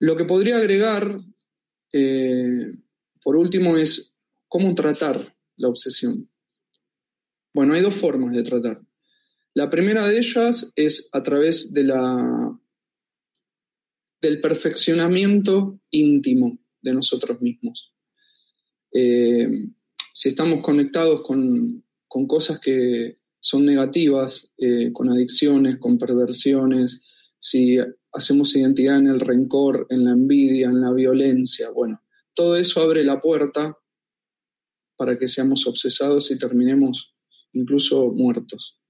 Lo 0.00 0.16
que 0.16 0.24
podría 0.24 0.58
agregar, 0.58 1.18
eh, 1.92 2.72
por 3.22 3.36
último, 3.36 3.76
es 3.78 4.16
cómo 4.48 4.74
tratar 4.74 5.34
la 5.56 5.68
obsesión. 5.68 6.30
Bueno, 7.54 7.74
hay 7.74 7.82
dos 7.82 7.94
formas 7.94 8.34
de 8.34 8.42
tratar. 8.42 8.82
La 9.54 9.70
primera 9.70 10.06
de 10.08 10.18
ellas 10.18 10.72
es 10.74 11.08
a 11.12 11.22
través 11.22 11.72
de 11.72 11.84
la, 11.84 12.58
del 14.20 14.40
perfeccionamiento 14.40 15.80
íntimo 15.90 16.58
de 16.82 16.92
nosotros 16.92 17.40
mismos. 17.40 17.93
Eh, 18.96 19.48
si 20.12 20.28
estamos 20.28 20.62
conectados 20.62 21.22
con, 21.22 21.82
cosas 22.28 22.60
que 22.60 23.18
son 23.40 23.66
negativas, 23.66 24.52
eh, 24.56 24.92
con 24.92 25.10
adicciones, 25.10 25.78
con 25.78 25.98
perversiones, 25.98 27.02
si 27.40 27.76
hacemos 28.12 28.54
identidad 28.54 28.98
en 28.98 29.08
el 29.08 29.18
rencor, 29.18 29.88
en 29.90 30.04
la 30.04 30.12
envidia, 30.12 30.68
en 30.68 30.80
la 30.80 30.92
violencia, 30.92 31.70
bueno, 31.70 32.00
todo 32.34 32.56
eso 32.56 32.80
abre 32.82 33.02
la 33.02 33.20
puerta 33.20 33.76
para 34.96 35.18
que 35.18 35.26
seamos 35.26 35.66
obsesados 35.66 36.30
y 36.30 36.38
terminemos 36.38 37.16
incluso 37.52 38.12
muertos. 38.12 38.80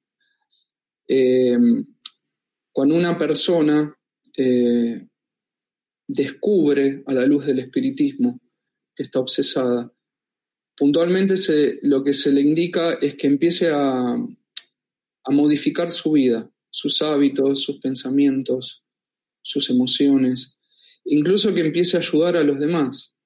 Eh, 1.09 1.57
cuando 2.71 2.95
una 2.95 3.17
persona 3.19 3.97
descubre 6.07 7.05
a 7.07 7.13
la 7.15 7.25
luz 7.25 7.47
del 7.47 7.61
espiritismo 7.61 8.41
que 8.95 9.05
está 9.05 9.21
obsesada, 9.21 9.94
puntualmente 10.77 11.35
lo 11.83 12.03
que 12.03 12.13
se 12.13 12.33
le 12.33 12.41
indica 12.41 12.95
es 12.95 13.15
que 13.15 13.27
empiece 13.27 13.69
a, 13.71 14.17
modificar 15.27 15.91
su 15.91 16.13
vida, 16.13 16.51
sus 16.69 17.01
hábitos, 17.01 17.63
sus 17.63 17.81
pensamientos, 17.81 18.85
sus 19.41 19.71
emociones, 19.71 20.59
incluso 21.07 21.55
que 21.55 21.61
empiece 21.61 21.97
a 21.97 22.01
ayudar 22.01 22.37
a 22.37 22.45
los 22.45 22.59
demás. 22.59 23.17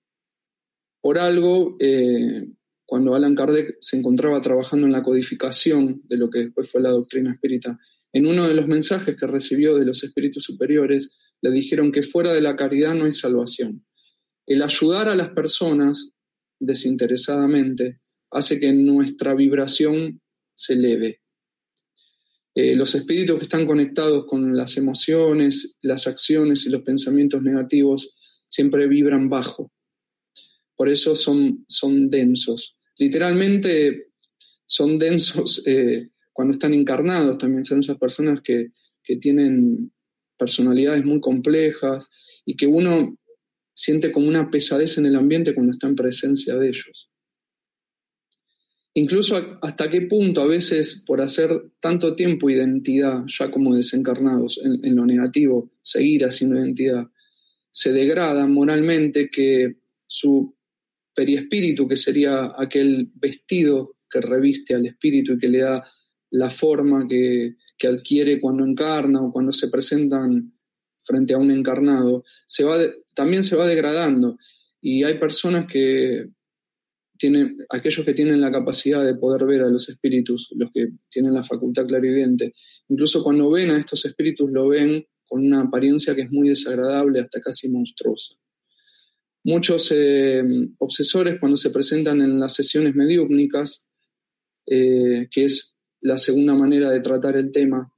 Por 1.01 1.19
algo, 1.19 1.77
eh, 1.81 2.47
cuando 2.87 3.15
Alan 3.15 3.35
Kardec 3.35 3.79
se 3.81 3.97
encontraba 3.97 4.41
trabajando 4.41 4.87
en 4.87 4.93
la 4.93 5.03
codificación 5.03 6.03
de 6.05 6.17
lo 6.17 6.31
que 6.31 6.39
después 6.39 6.71
fue 6.71 6.81
la 6.81 6.91
doctrina 6.91 7.33
espírita, 7.33 7.79
en 8.13 8.27
uno 8.27 8.47
de 8.47 8.55
los 8.55 8.69
mensajes 8.69 9.17
que 9.17 9.27
recibió 9.27 9.77
de 9.77 9.85
los 9.85 10.03
espíritus 10.05 10.45
superiores, 10.45 11.17
le 11.43 11.51
dijeron 11.51 11.93
que 11.93 12.03
fuera 12.03 12.33
de 12.33 12.41
la 12.41 12.57
caridad 12.57 12.95
no 12.95 13.05
hay 13.07 13.13
salvación. 13.13 13.85
El 14.47 14.63
ayudar 14.63 15.09
a 15.09 15.17
las 15.17 15.31
personas 15.31 16.13
desinteresadamente 16.59 18.01
hace 18.31 18.61
que 18.61 18.73
nuestra 18.73 19.35
vibración 19.35 20.21
se 20.55 20.75
eleve. 20.75 21.21
Eh, 22.55 22.75
los 22.75 22.95
espíritus 22.95 23.39
que 23.39 23.45
están 23.45 23.67
conectados 23.67 24.27
con 24.27 24.57
las 24.57 24.77
emociones, 24.77 25.79
las 25.83 26.07
acciones 26.07 26.67
y 26.67 26.71
los 26.71 26.83
pensamientos 26.83 27.43
negativos 27.43 28.17
siempre 28.49 28.89
vibran 28.89 29.29
bajo. 29.29 29.71
Por 30.75 30.89
eso 30.89 31.15
son, 31.15 31.65
son 31.69 32.09
densos. 32.09 32.77
Literalmente 32.97 34.09
son 34.67 34.99
densos 34.99 35.63
eh, 35.67 36.11
cuando 36.33 36.53
están 36.53 36.75
encarnados, 36.75 37.39
también 37.39 37.65
son 37.65 37.81
esas 37.81 37.99
personas 37.99 38.41
que, 38.43 38.73
que 39.03 39.17
tienen 39.17 39.93
personalidades 40.39 41.05
muy 41.05 41.21
complejas 41.21 42.09
y 42.45 42.57
que 42.57 42.67
uno 42.67 43.18
siente 43.79 44.11
como 44.11 44.27
una 44.27 44.51
pesadez 44.51 44.99
en 44.99 45.07
el 45.07 45.15
ambiente 45.15 45.55
cuando 45.55 45.71
está 45.71 45.87
en 45.87 45.95
presencia 45.95 46.57
de 46.57 46.67
ellos. 46.67 47.09
Incluso 48.95 49.37
hasta 49.63 49.89
qué 49.89 50.01
punto 50.03 50.41
a 50.41 50.49
veces 50.49 51.05
por 51.07 51.21
hacer 51.21 51.49
tanto 51.79 52.17
tiempo 52.17 52.51
identidad, 52.51 53.23
ya 53.29 53.53
como 53.53 53.77
desencarnados 53.77 54.61
en, 54.65 54.97
lo 54.97 55.07
negativo, 55.07 55.71
seguir 55.81 56.25
haciendo 56.25 56.57
identidad, 56.57 57.07
se 57.71 57.93
degrada 57.93 58.49
moralmente 58.49 59.31
que 59.31 59.77
su 60.09 60.57
periespíritu, 61.15 61.87
que 61.87 61.97
sería 61.97 62.55
aquel 62.59 63.13
vestido 63.15 63.95
que 64.11 64.21
reviste 64.21 64.75
al 64.75 64.87
espíritu 64.87 65.35
y 65.35 65.39
que 65.39 65.49
le 65.49 65.59
da 65.59 65.87
la 66.31 66.51
forma 66.51 67.07
que, 67.07 67.55
que 67.79 67.87
adquiere 67.87 68.41
cuando 68.41 68.67
encarna 68.67 69.23
o 69.23 69.31
cuando 69.31 69.53
se 69.53 69.69
presentan 69.69 70.58
frente 71.09 71.35
a 71.35 71.39
un 71.39 71.51
encarnado, 71.51 72.25
se 72.47 72.65
va 72.65 72.79
también 73.15 73.43
se 73.43 73.57
va 73.57 73.67
degradando. 73.67 74.37
Y 74.81 75.03
hay 75.03 75.19
personas 75.19 75.67
que 75.71 76.29
tienen, 77.19 77.59
aquellos 77.69 78.07
que 78.07 78.15
tienen 78.15 78.41
la 78.41 78.53
capacidad 78.53 79.05
de 79.05 79.17
poder 79.17 79.45
ver 79.47 79.63
a 79.63 79.69
los 79.69 79.89
espíritus, 79.89 80.49
los 80.55 80.71
que 80.71 80.89
tienen 81.11 81.35
la 81.35 81.43
facultad 81.43 81.87
clarividente, 81.87 82.55
incluso 82.89 83.23
cuando 83.25 83.51
ven 83.51 83.71
a 83.71 83.79
estos 83.79 84.05
espíritus 84.05 84.51
lo 84.53 84.69
ven 84.69 85.05
con 85.27 85.45
una 85.45 85.63
apariencia 85.63 86.15
que 86.15 86.23
es 86.23 86.31
muy 86.31 86.49
desagradable, 86.49 87.21
hasta 87.21 87.41
casi 87.41 87.69
monstruosa. 87.69 88.35
Muchos 89.45 89.93
eh, 89.95 90.43
obsesores 90.79 91.39
cuando 91.41 91.57
se 91.57 91.71
presentan 91.71 92.21
en 92.21 92.39
las 92.39 92.55
sesiones 92.55 92.95
mediúmnicas, 92.95 93.87
eh, 94.67 95.29
que 95.31 95.45
es 95.45 95.75
la 96.01 96.17
segunda 96.17 96.55
manera 96.55 96.91
de 96.91 97.01
tratar 97.01 97.37
el 97.37 97.51
tema, 97.51 97.93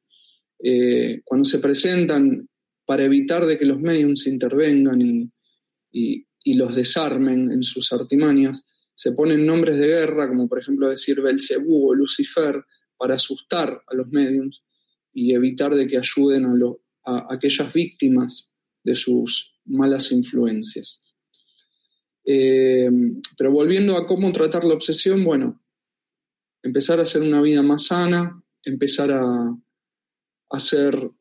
eh, 0.63 1.21
cuando 1.25 1.45
se 1.45 1.59
presentan 1.59 2.49
para 2.91 3.05
evitar 3.05 3.47
de 3.47 3.57
que 3.57 3.67
los 3.67 3.81
mediums 3.81 4.27
intervengan 4.27 5.01
y, 5.93 6.27
los 6.57 6.75
desarmen 6.75 7.53
en 7.53 7.63
sus 7.63 7.93
artimañas, 7.93 8.67
se 8.97 9.13
ponen 9.13 9.47
nombres 9.47 9.79
de 9.79 9.87
guerra, 9.87 10.27
como 10.27 10.49
por 10.49 10.59
ejemplo 10.59 10.89
decir 10.89 11.21
Belcebú 11.21 11.89
o 11.89 11.95
Lucifer, 11.95 12.65
para 12.97 13.15
asustar 13.15 13.81
a 13.87 13.95
los 13.95 14.09
mediums 14.09 14.65
y 15.13 15.33
evitar 15.33 15.73
de 15.73 15.87
que 15.87 15.99
ayuden 15.99 16.47
a, 17.05 17.27
aquellas 17.33 17.73
víctimas 17.73 18.51
de 18.83 18.97
sus 18.97 19.55
malas 19.67 20.11
influencias. 20.11 21.01
Eh, 22.25 22.91
pero 23.39 23.53
volviendo 23.53 23.97
a 23.97 24.05
cómo 24.05 24.33
tratar 24.33 24.65
la 24.65 24.75
obsesión, 24.75 25.23
bueno, 25.23 25.63
empezar 26.61 26.99
a 26.99 27.05
hacer 27.05 27.23
una 27.23 27.41
vida 27.41 27.63
más 27.63 27.87
sana, 27.87 28.43
empezar 28.65 29.13
a, 29.13 29.57
a 30.51 30.59
ser 30.59 31.13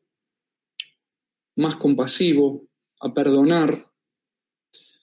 más 1.60 1.76
compasivo, 1.76 2.68
a 3.00 3.14
perdonar, 3.14 3.90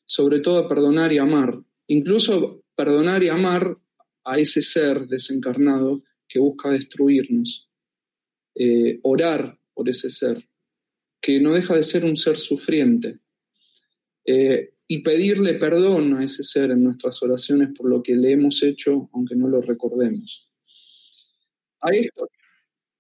sobre 0.06 0.40
todo 0.42 0.60
a 0.60 0.68
perdonar 0.68 1.14
y 1.14 1.18
amar, 1.18 1.60
incluso 1.88 2.64
perdonar 2.76 3.24
y 3.24 3.30
amar 3.30 3.78
a 4.26 4.38
ese 4.38 4.62
ser 4.62 5.08
desencarnado 5.08 6.04
que 6.28 6.40
busca 6.40 6.70
destruirnos. 6.70 7.68
Eh, 8.60 9.00
orar 9.04 9.60
por 9.74 9.88
ese 9.88 10.10
ser, 10.10 10.44
que 11.22 11.40
no 11.40 11.54
deja 11.54 11.76
de 11.76 11.84
ser 11.84 12.04
un 12.04 12.18
ser 12.18 12.38
sufriente. 12.38 13.20
Eh, 14.26 14.74
y 14.88 15.04
pedirle 15.04 15.56
perdón 15.56 16.16
a 16.16 16.24
ese 16.24 16.44
ser 16.44 16.72
en 16.72 16.84
nuestras 16.84 17.22
oraciones 17.22 17.70
por 17.78 17.88
lo 17.90 18.02
que 18.02 18.16
le 18.16 18.32
hemos 18.32 18.64
hecho, 18.64 19.10
aunque 19.14 19.36
no 19.36 19.48
lo 19.48 19.62
recordemos. 19.62 20.50
A 21.82 21.92
esto, 21.92 22.28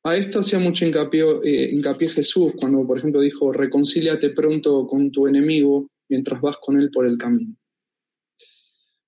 a 0.07 0.15
esto 0.15 0.39
hacía 0.39 0.59
mucho 0.59 0.85
hincapié, 0.85 1.23
eh, 1.43 1.69
hincapié 1.71 2.09
Jesús 2.09 2.53
cuando, 2.57 2.85
por 2.87 2.97
ejemplo, 2.97 3.19
dijo, 3.19 3.51
reconcíliate 3.51 4.29
pronto 4.29 4.87
con 4.87 5.11
tu 5.11 5.27
enemigo 5.27 5.89
mientras 6.07 6.39
vas 6.39 6.57
con 6.61 6.79
él 6.79 6.89
por 6.91 7.05
el 7.05 7.17
camino. 7.17 7.55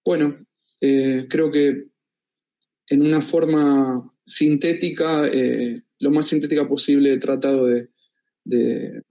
Bueno, 0.04 0.46
eh, 0.82 1.26
creo 1.30 1.52
que 1.52 1.86
en 2.88 3.02
una 3.02 3.22
forma 3.22 4.12
sintética, 4.26 5.28
eh, 5.28 5.84
lo 6.00 6.12
más 6.12 6.28
sintética 6.28 6.68
posible, 6.68 7.14
he 7.14 7.20
tratado 7.20 7.68
de, 7.68 7.90
de 8.44 9.04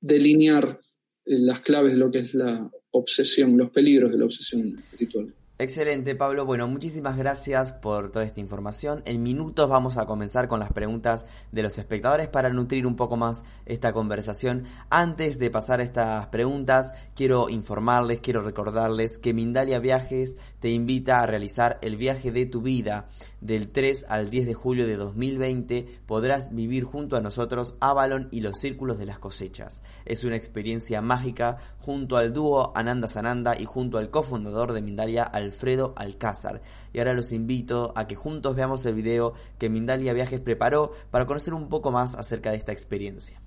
delinear 0.00 0.78
las 1.24 1.60
claves 1.60 1.92
de 1.92 1.98
lo 1.98 2.10
que 2.10 2.18
es 2.18 2.34
la 2.34 2.70
obsesión, 2.90 3.56
los 3.56 3.70
peligros 3.70 4.12
de 4.12 4.18
la 4.18 4.24
obsesión 4.26 4.74
espiritual. 4.76 5.32
Excelente, 5.62 6.16
Pablo. 6.16 6.44
Bueno, 6.44 6.66
muchísimas 6.66 7.16
gracias 7.16 7.72
por 7.72 8.10
toda 8.10 8.24
esta 8.24 8.40
información. 8.40 9.00
En 9.04 9.22
minutos 9.22 9.68
vamos 9.68 9.96
a 9.96 10.06
comenzar 10.06 10.48
con 10.48 10.58
las 10.58 10.72
preguntas 10.72 11.24
de 11.52 11.62
los 11.62 11.78
espectadores 11.78 12.26
para 12.26 12.50
nutrir 12.50 12.84
un 12.84 12.96
poco 12.96 13.16
más 13.16 13.44
esta 13.64 13.92
conversación. 13.92 14.64
Antes 14.90 15.38
de 15.38 15.50
pasar 15.50 15.78
a 15.78 15.84
estas 15.84 16.26
preguntas, 16.26 16.94
quiero 17.14 17.48
informarles, 17.48 18.18
quiero 18.18 18.42
recordarles 18.42 19.18
que 19.18 19.34
Mindalia 19.34 19.78
Viajes 19.78 20.36
te 20.58 20.70
invita 20.70 21.20
a 21.20 21.26
realizar 21.28 21.78
el 21.80 21.94
viaje 21.94 22.32
de 22.32 22.46
tu 22.46 22.60
vida. 22.60 23.06
Del 23.42 23.72
3 23.72 24.06
al 24.08 24.30
10 24.30 24.46
de 24.46 24.54
julio 24.54 24.86
de 24.86 24.94
2020 24.94 25.88
podrás 26.06 26.54
vivir 26.54 26.84
junto 26.84 27.16
a 27.16 27.20
nosotros 27.20 27.74
Avalon 27.80 28.28
y 28.30 28.40
los 28.40 28.60
círculos 28.60 29.00
de 29.00 29.06
las 29.06 29.18
cosechas. 29.18 29.82
Es 30.04 30.22
una 30.22 30.36
experiencia 30.36 31.02
mágica 31.02 31.58
junto 31.80 32.16
al 32.16 32.32
dúo 32.32 32.72
Ananda 32.76 33.08
Sananda 33.08 33.58
y 33.58 33.64
junto 33.64 33.98
al 33.98 34.10
cofundador 34.10 34.72
de 34.72 34.82
Mindalia, 34.82 35.24
Alfredo 35.24 35.92
Alcázar. 35.96 36.62
Y 36.92 37.00
ahora 37.00 37.14
los 37.14 37.32
invito 37.32 37.92
a 37.96 38.06
que 38.06 38.14
juntos 38.14 38.54
veamos 38.54 38.86
el 38.86 38.94
video 38.94 39.32
que 39.58 39.68
Mindalia 39.68 40.12
Viajes 40.12 40.38
preparó 40.38 40.92
para 41.10 41.26
conocer 41.26 41.52
un 41.52 41.68
poco 41.68 41.90
más 41.90 42.14
acerca 42.14 42.52
de 42.52 42.58
esta 42.58 42.70
experiencia. 42.70 43.42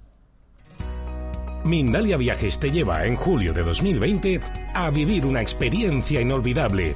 Mindalia 1.66 2.16
Viajes 2.16 2.60
te 2.60 2.70
lleva 2.70 3.06
en 3.06 3.16
julio 3.16 3.52
de 3.52 3.64
2020 3.64 4.40
a 4.76 4.92
vivir 4.92 5.26
una 5.26 5.42
experiencia 5.42 6.22
inolvidable, 6.22 6.96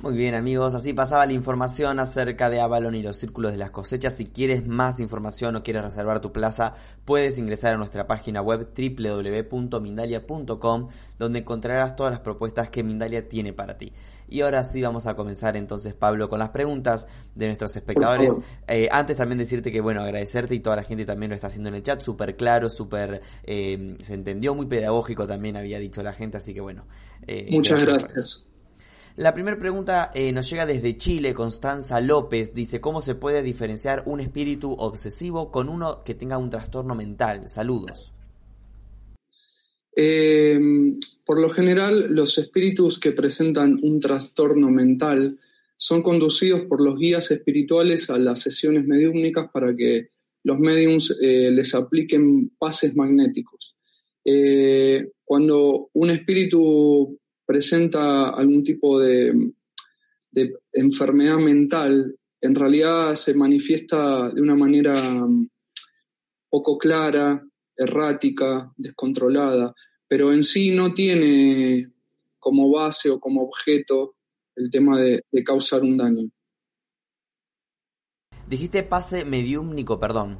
Muy 0.00 0.14
bien 0.14 0.36
amigos, 0.36 0.74
así 0.74 0.92
pasaba 0.92 1.26
la 1.26 1.32
información 1.32 1.98
acerca 1.98 2.50
de 2.50 2.60
Avalon 2.60 2.94
y 2.94 3.02
los 3.02 3.16
círculos 3.16 3.50
de 3.50 3.58
las 3.58 3.70
cosechas. 3.70 4.14
Si 4.14 4.26
quieres 4.26 4.64
más 4.64 5.00
información 5.00 5.56
o 5.56 5.64
quieres 5.64 5.82
reservar 5.82 6.20
tu 6.20 6.30
plaza, 6.30 6.74
puedes 7.04 7.36
ingresar 7.36 7.74
a 7.74 7.78
nuestra 7.78 8.06
página 8.06 8.40
web 8.40 8.68
www.mindalia.com 8.78 10.88
donde 11.18 11.40
encontrarás 11.40 11.96
todas 11.96 12.12
las 12.12 12.20
propuestas 12.20 12.70
que 12.70 12.84
Mindalia 12.84 13.28
tiene 13.28 13.52
para 13.52 13.76
ti. 13.76 13.92
Y 14.28 14.42
ahora 14.42 14.62
sí 14.62 14.80
vamos 14.82 15.08
a 15.08 15.16
comenzar 15.16 15.56
entonces 15.56 15.94
Pablo 15.94 16.28
con 16.28 16.38
las 16.38 16.50
preguntas 16.50 17.08
de 17.34 17.46
nuestros 17.46 17.74
espectadores. 17.74 18.34
Eh, 18.68 18.88
antes 18.92 19.16
también 19.16 19.38
decirte 19.38 19.72
que 19.72 19.80
bueno, 19.80 20.02
agradecerte 20.02 20.54
y 20.54 20.60
toda 20.60 20.76
la 20.76 20.84
gente 20.84 21.06
también 21.06 21.30
lo 21.30 21.34
está 21.34 21.48
haciendo 21.48 21.70
en 21.70 21.74
el 21.74 21.82
chat, 21.82 22.00
súper 22.02 22.36
claro, 22.36 22.70
súper... 22.70 23.20
Eh, 23.42 23.96
se 24.00 24.14
entendió, 24.14 24.54
muy 24.54 24.66
pedagógico 24.66 25.26
también 25.26 25.56
había 25.56 25.80
dicho 25.80 26.04
la 26.04 26.12
gente, 26.12 26.36
así 26.36 26.54
que 26.54 26.60
bueno. 26.60 26.84
Eh, 27.26 27.48
Muchas 27.50 27.84
gracias. 27.84 28.44
La 29.18 29.34
primera 29.34 29.58
pregunta 29.58 30.12
eh, 30.14 30.30
nos 30.30 30.48
llega 30.48 30.64
desde 30.64 30.96
Chile, 30.96 31.34
Constanza 31.34 32.00
López. 32.00 32.54
Dice, 32.54 32.80
¿cómo 32.80 33.00
se 33.00 33.16
puede 33.16 33.42
diferenciar 33.42 34.04
un 34.06 34.20
espíritu 34.20 34.70
obsesivo 34.78 35.50
con 35.50 35.68
uno 35.68 36.04
que 36.04 36.14
tenga 36.14 36.38
un 36.38 36.50
trastorno 36.50 36.94
mental? 36.94 37.48
Saludos. 37.48 38.12
Eh, 39.96 40.56
por 41.24 41.40
lo 41.40 41.48
general, 41.48 42.14
los 42.14 42.38
espíritus 42.38 43.00
que 43.00 43.10
presentan 43.10 43.74
un 43.82 43.98
trastorno 43.98 44.70
mental 44.70 45.40
son 45.76 46.00
conducidos 46.00 46.66
por 46.68 46.80
los 46.80 46.96
guías 46.96 47.32
espirituales 47.32 48.08
a 48.10 48.18
las 48.18 48.38
sesiones 48.38 48.86
mediúmnicas 48.86 49.50
para 49.50 49.74
que 49.74 50.10
los 50.44 50.60
mediums 50.60 51.10
eh, 51.20 51.50
les 51.50 51.74
apliquen 51.74 52.50
pases 52.56 52.94
magnéticos. 52.94 53.74
cuando 55.24 55.88
un 55.94 56.10
espíritu 56.10 57.18
presenta 57.48 58.28
algún 58.28 58.62
tipo 58.62 59.00
de, 59.00 59.54
enfermedad 60.74 61.38
mental, 61.38 62.14
en 62.42 62.54
realidad 62.54 63.14
se 63.14 63.32
manifiesta 63.32 64.28
de 64.28 64.42
una 64.42 64.54
manera 64.54 64.94
mm, 64.94 65.48
poco 66.50 66.76
clara, 66.76 67.42
errática, 67.74 68.70
descontrolada, 68.76 69.74
pero 70.06 70.30
en 70.30 70.44
sí 70.44 70.70
no 70.70 70.92
tiene 70.92 71.90
como 72.38 72.70
base 72.70 73.08
o 73.10 73.18
como 73.18 73.42
objeto 73.42 74.16
el 74.54 74.70
tema 74.70 75.00
de, 75.00 75.24
de 75.32 75.42
causar 75.42 75.80
un 75.80 75.96
daño. 75.96 76.28
Dijiste 78.46 78.82
pase 78.82 79.24
mediúmnico, 79.24 79.98
perdón. 79.98 80.38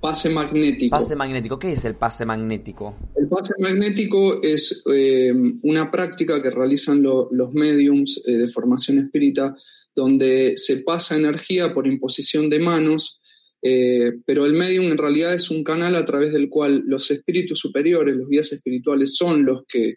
Pase 0.00 0.30
magnético. 0.30 0.96
Pase 0.96 1.16
magnético. 1.16 1.58
¿Qué 1.58 1.72
es 1.72 1.84
el 1.84 1.96
pase 1.96 2.24
magnético? 2.24 2.94
El 3.16 3.28
pase 3.28 3.54
magnético 3.58 4.40
es 4.42 4.82
eh, 4.92 5.32
una 5.64 5.90
práctica 5.90 6.40
que 6.40 6.50
realizan 6.50 7.02
los 7.02 7.52
mediums 7.52 8.20
eh, 8.24 8.32
de 8.32 8.46
formación 8.46 8.98
espírita 8.98 9.56
donde 9.96 10.52
se 10.56 10.78
pasa 10.78 11.16
energía 11.16 11.74
por 11.74 11.88
imposición 11.88 12.48
de 12.48 12.60
manos, 12.60 13.20
eh, 13.60 14.12
pero 14.24 14.46
el 14.46 14.52
medium 14.52 14.86
en 14.86 14.98
realidad 14.98 15.34
es 15.34 15.50
un 15.50 15.64
canal 15.64 15.96
a 15.96 16.04
través 16.04 16.32
del 16.32 16.48
cual 16.48 16.84
los 16.86 17.10
espíritus 17.10 17.58
superiores, 17.58 18.14
los 18.14 18.28
guías 18.28 18.52
espirituales, 18.52 19.16
son 19.16 19.44
los 19.44 19.64
que 19.66 19.94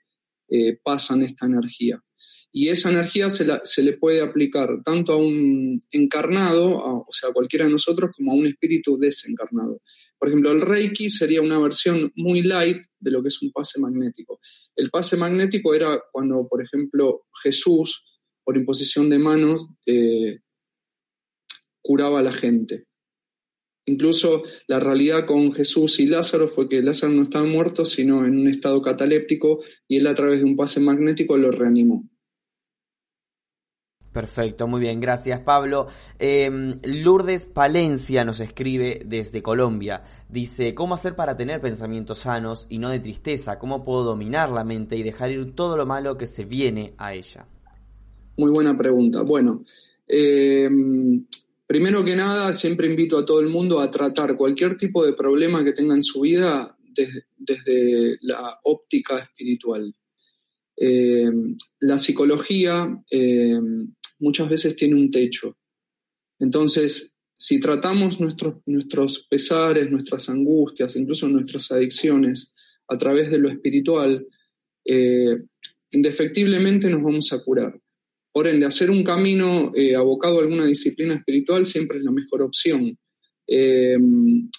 pasan 0.84 1.22
esta 1.22 1.46
energía. 1.46 2.04
Y 2.54 2.70
esa 2.70 2.90
energía 2.90 3.30
se, 3.30 3.48
se, 3.64 3.82
le 3.82 3.94
puede 3.94 4.22
aplicar 4.22 4.84
tanto 4.84 5.14
a 5.14 5.18
un 5.18 5.82
encarnado, 5.92 6.70
o 6.74 7.12
sea, 7.12 7.30
a 7.30 7.34
cualquiera 7.34 7.66
de 7.66 7.72
nosotros, 7.72 8.12
como 8.16 8.34
a 8.34 8.36
un 8.36 8.48
espíritu 8.48 8.98
desencarnado. 8.98 9.82
Por 10.22 10.28
ejemplo, 10.28 10.52
el 10.52 10.62
Reiki 10.62 11.10
sería 11.10 11.42
una 11.42 11.58
versión 11.60 12.12
muy 12.16 12.44
light 12.44 12.78
de 13.00 13.10
lo 13.10 13.24
que 13.24 13.30
es 13.30 13.42
un 13.42 13.52
pase 13.52 13.80
magnético. 13.80 14.40
El 14.76 14.92
pase 14.92 15.18
magnético 15.18 15.74
era 15.74 16.00
cuando, 16.12 16.48
por 16.48 16.62
ejemplo, 16.62 17.24
Jesús, 17.42 18.20
por 18.44 18.56
imposición 18.56 19.10
de 19.10 19.18
manos, 19.18 19.68
eh, 19.88 20.42
curaba 21.82 22.20
a 22.20 22.24
la 22.24 22.32
gente. 22.32 22.86
Incluso 23.88 24.44
la 24.68 24.80
realidad 24.80 25.26
con 25.26 25.54
Jesús 25.54 26.00
y 26.00 26.06
Lázaro 26.06 26.48
fue 26.48 26.70
que 26.70 26.84
Lázaro 26.84 27.14
no 27.14 27.24
estaba 27.24 27.46
muerto, 27.46 27.84
sino 27.84 28.24
en 28.26 28.38
un 28.38 28.48
estado 28.48 28.80
cataléptico, 28.82 29.64
y 29.88 29.98
él 29.98 30.06
a 30.06 30.14
través 30.14 30.42
de 30.42 30.46
un 30.46 30.56
pase 30.56 30.80
magnético 30.80 31.36
lo 31.36 31.50
reanimó. 31.50 32.08
Perfecto, 34.12 34.68
muy 34.68 34.82
bien, 34.82 35.00
gracias 35.00 35.40
Pablo. 35.40 35.88
Em, 36.20 36.74
Lourdes 36.84 37.46
Palencia 37.46 38.26
nos 38.26 38.42
escribe 38.42 39.00
desde 39.06 39.42
Colombia. 39.42 40.02
Dice, 40.28 40.74
¿cómo 40.76 40.96
hacer 40.96 41.16
para 41.16 41.38
tener 41.38 41.62
pensamientos 41.62 42.20
sanos 42.20 42.68
y 42.70 42.80
no 42.80 42.90
de 42.90 43.00
tristeza? 43.00 43.58
¿Cómo 43.58 43.84
puedo 43.84 44.04
dominar 44.04 44.50
la 44.50 44.66
mente 44.66 44.98
y 44.98 45.04
dejar 45.04 45.32
ir 45.32 45.56
todo 45.56 45.78
lo 45.78 45.86
malo 45.86 46.18
que 46.18 46.26
se 46.26 46.44
viene 46.44 46.94
a 46.98 47.14
ella? 47.14 47.46
Muy 48.36 48.52
buena 48.52 48.78
pregunta. 48.78 49.22
Bueno, 49.22 49.64
em, 50.06 51.26
primero 51.66 52.04
que 52.04 52.16
nada, 52.16 52.54
siempre 52.54 52.88
invito 52.88 53.18
a 53.18 53.26
todo 53.26 53.40
el 53.40 53.48
mundo 53.48 53.80
a 53.80 53.90
tratar 53.90 54.36
cualquier 54.36 54.76
tipo 54.76 55.06
de 55.06 55.14
problema 55.14 55.64
que 55.64 55.72
tenga 55.72 55.96
en 55.96 56.04
su 56.04 56.22
vida 56.22 56.78
desde 57.38 58.18
la 58.24 58.60
óptica 58.64 59.20
espiritual. 59.20 59.96
Em, 60.76 61.56
la 61.80 61.98
psicología 61.98 62.90
muchas 64.22 64.50
veces 64.50 64.76
tiene 64.76 64.96
un 64.96 65.12
techo. 65.12 65.58
Entonces, 66.40 67.18
si 67.34 67.60
tratamos 67.60 68.20
nuestros, 68.20 69.28
pesares, 69.30 69.90
nuestras 69.90 70.30
angustias, 70.30 70.96
incluso 70.96 71.28
nuestras 71.28 71.72
adicciones 71.72 72.54
a 72.88 72.98
través 72.98 73.32
de 73.32 73.40
lo 73.40 73.50
espiritual, 73.50 74.26
eh, 74.86 75.38
indefectiblemente 75.92 76.90
nos 76.90 77.04
vamos 77.04 77.34
a 77.34 77.44
curar. 77.44 77.80
Por 78.32 78.48
ende, 78.48 78.66
hacer 78.66 78.90
un 78.90 79.04
camino 79.04 79.72
eh, 79.76 79.96
abocado 79.96 80.38
a 80.38 80.42
alguna 80.42 80.66
disciplina 80.66 81.16
espiritual 81.16 81.66
siempre 81.66 81.98
es 81.98 82.04
la 82.04 82.12
mejor 82.12 82.44
opción. 82.44 82.98
Em, 83.48 84.50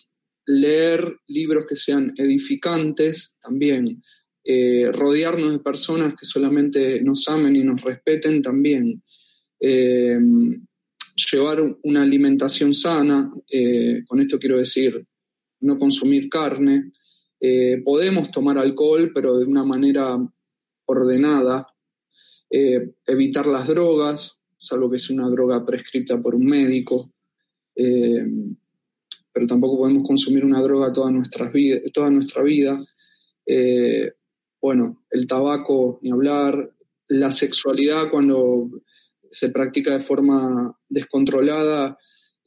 leer 0.47 1.17
libros 1.29 1.67
que 1.67 1.77
sean 1.77 2.13
edificantes 2.17 3.35
también. 3.41 4.03
Eh, 4.45 4.91
rodearnos 4.93 5.53
de 5.53 5.61
personas 5.61 6.15
que 6.19 6.27
solamente 6.27 7.01
nos 7.01 7.29
amen 7.29 7.55
y 7.57 7.63
nos 7.63 7.81
respeten 7.81 8.43
también. 8.43 9.03
Em, 9.65 10.67
llevar 11.15 11.79
una 11.85 12.03
alimentación 12.03 12.75
sana, 12.75 13.33
eh, 13.49 14.03
con 14.07 14.21
esto 14.21 14.39
quiero 14.39 14.59
decir 14.59 15.07
no 15.61 15.79
consumir 15.79 16.29
carne. 16.29 16.91
podemos 17.85 18.31
tomar 18.31 18.57
alcohol, 18.57 19.11
pero 19.13 19.37
de 19.37 19.45
una 19.45 19.65
manera 19.65 20.17
ordenada, 20.87 21.67
eh, 22.55 22.97
evitar 23.07 23.47
las 23.47 23.67
drogas, 23.67 24.39
salvo 24.59 24.91
que 24.91 24.97
es 24.97 25.09
una 25.09 25.27
droga 25.31 25.65
prescrita 25.65 26.21
por 26.21 26.35
un 26.35 26.45
médico, 26.45 27.11
eh, 27.75 28.27
pero 29.33 29.47
tampoco 29.47 29.79
podemos 29.79 30.07
consumir 30.07 30.45
una 30.45 30.61
droga 30.61 30.93
toda, 30.93 31.11
toda 31.95 32.11
nuestra 32.11 32.43
vida. 32.43 32.85
Eh, 33.47 34.13
bueno, 34.61 35.05
el 35.11 35.27
tabaco, 35.27 35.99
ni 36.03 36.11
hablar, 36.11 36.75
la 37.09 37.31
sexualidad 37.31 38.11
cuando 38.11 38.69
se 39.33 39.49
practica 39.49 39.93
de 39.95 40.05
forma 40.05 40.79
descontrolada, 40.89 41.99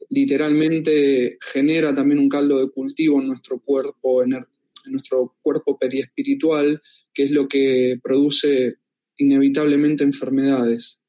literalmente 0.08 1.36
genera 1.40 1.94
también 1.94 2.20
un 2.20 2.28
caldo 2.28 2.60
de 2.60 2.70
cultivo 2.70 3.20
en 3.20 3.28
nuestro 3.28 3.60
cuerpo, 3.60 4.22
en, 4.22 4.46
nuestro 4.86 5.36
cuerpo 5.42 5.76
periespiritual, 5.78 6.80
que 7.12 7.24
es 7.24 7.32
lo 7.32 7.48
que 7.48 7.98
produce 8.00 8.76
inevitablemente 9.16 10.04
enfermedades. 10.04 11.02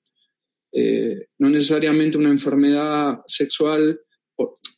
Eh, 0.71 1.27
no 1.37 1.49
necesariamente 1.49 2.17
una 2.17 2.29
enfermedad 2.29 3.19
sexual 3.27 3.99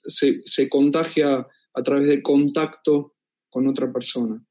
se, 0.05 0.69
contagia 0.69 1.47
a 1.73 1.83
través 1.83 2.07
de 2.07 2.21
contacto 2.21 3.15
con 3.49 3.67
otra 3.67 3.91
persona, 3.91 4.43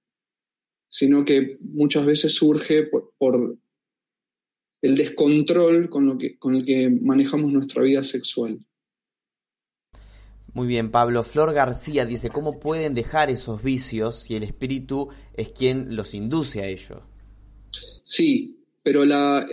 sino 0.89 1.25
que 1.25 1.59
muchas 1.61 2.07
veces 2.07 2.35
surge 2.35 2.89
por, 3.19 3.59
el 4.81 4.97
descontrol 4.97 5.89
con, 5.89 6.07
lo 6.07 6.19
que, 6.19 6.39
con 6.39 6.55
el 6.55 6.65
que 6.65 6.89
manejamos 6.91 7.53
nuestra 7.53 7.83
vida 7.83 8.03
sexual. 8.03 8.61
Muy 10.55 10.67
bien, 10.67 10.91
Pablo. 10.91 11.23
Flor 11.23 11.53
García 11.53 12.07
dice, 12.07 12.31
¿cómo 12.31 12.59
pueden 12.59 12.95
dejar 12.95 13.31
esos 13.31 13.63
vicios 13.63 14.21
si 14.23 14.35
el 14.35 14.43
espíritu 14.43 15.09
es 15.35 15.51
quien 15.51 15.95
los 15.95 16.15
induce 16.15 16.63
a 16.63 16.69
ello? 16.69 17.03
Sí, 18.03 18.59
pero 18.83 19.05
la, 19.05 19.47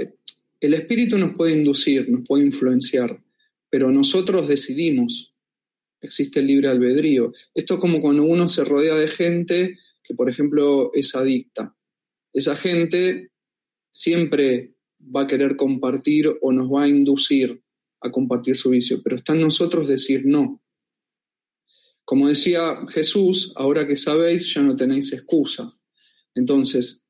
el 0.60 0.74
espíritu 0.74 1.18
nos 1.18 1.36
puede 1.36 1.52
inducir, 1.52 2.10
nos 2.10 2.26
puede 2.26 2.46
influenciar, 2.46 3.22
pero 3.70 3.92
nosotros 3.92 4.48
decidimos. 4.48 5.34
Existe 6.02 6.40
el 6.40 6.48
libre 6.48 6.70
albedrío. 6.70 7.34
Esto 7.54 7.76
es 7.76 7.80
como 7.80 8.00
cuando 8.00 8.24
uno 8.24 8.48
se 8.48 8.64
rodea 8.64 8.96
de 8.96 9.08
gente 9.08 9.80
que, 10.04 10.14
por 10.14 10.30
ejemplo, 10.30 10.92
es 10.94 11.14
adicta. 11.16 11.76
Esa 12.32 12.56
gente 12.56 13.32
siempre 13.92 14.75
va 15.14 15.24
a 15.24 15.28
querer 15.28 15.56
compartir 15.56 16.28
o 16.42 16.52
nos 16.52 16.68
va 16.68 16.84
a 16.84 16.90
inducir 16.90 17.62
a 18.02 18.12
compartir 18.12 18.56
su 18.56 18.70
vicio, 18.70 19.02
pero 19.04 19.16
está 19.16 19.34
en 19.34 19.42
nosotros 19.42 19.88
decir 19.88 20.24
no. 20.26 20.62
Como 22.04 22.28
decía 22.28 22.86
Jesús, 22.90 23.54
ahora 23.56 23.88
que 23.88 23.96
sabéis 23.96 24.54
ya 24.54 24.62
no 24.62 24.76
tenéis 24.76 25.12
excusa. 25.14 25.74
Entonces, 26.36 27.04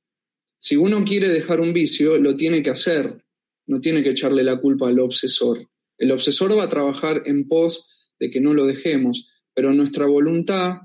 si 0.58 0.78
uno 0.78 1.04
quiere 1.04 1.30
dejar 1.30 1.60
un 1.60 1.74
vicio, 1.74 2.18
lo 2.18 2.38
tiene 2.38 2.64
que 2.64 2.70
hacer, 2.70 3.24
no 3.68 3.82
tiene 3.82 4.02
que 4.04 4.12
echarle 4.12 4.44
la 4.44 4.60
culpa 4.60 4.88
al 4.88 5.00
obsesor. 5.00 5.70
El 5.98 6.12
obsesor 6.12 6.58
va 6.58 6.64
a 6.64 6.70
trabajar 6.70 7.24
en 7.26 7.48
pos 7.48 7.88
de 8.20 8.30
que 8.30 8.40
no 8.40 8.54
lo 8.54 8.66
dejemos, 8.66 9.28
pero 9.54 9.74
nuestra 9.74 10.06
voluntad 10.06 10.78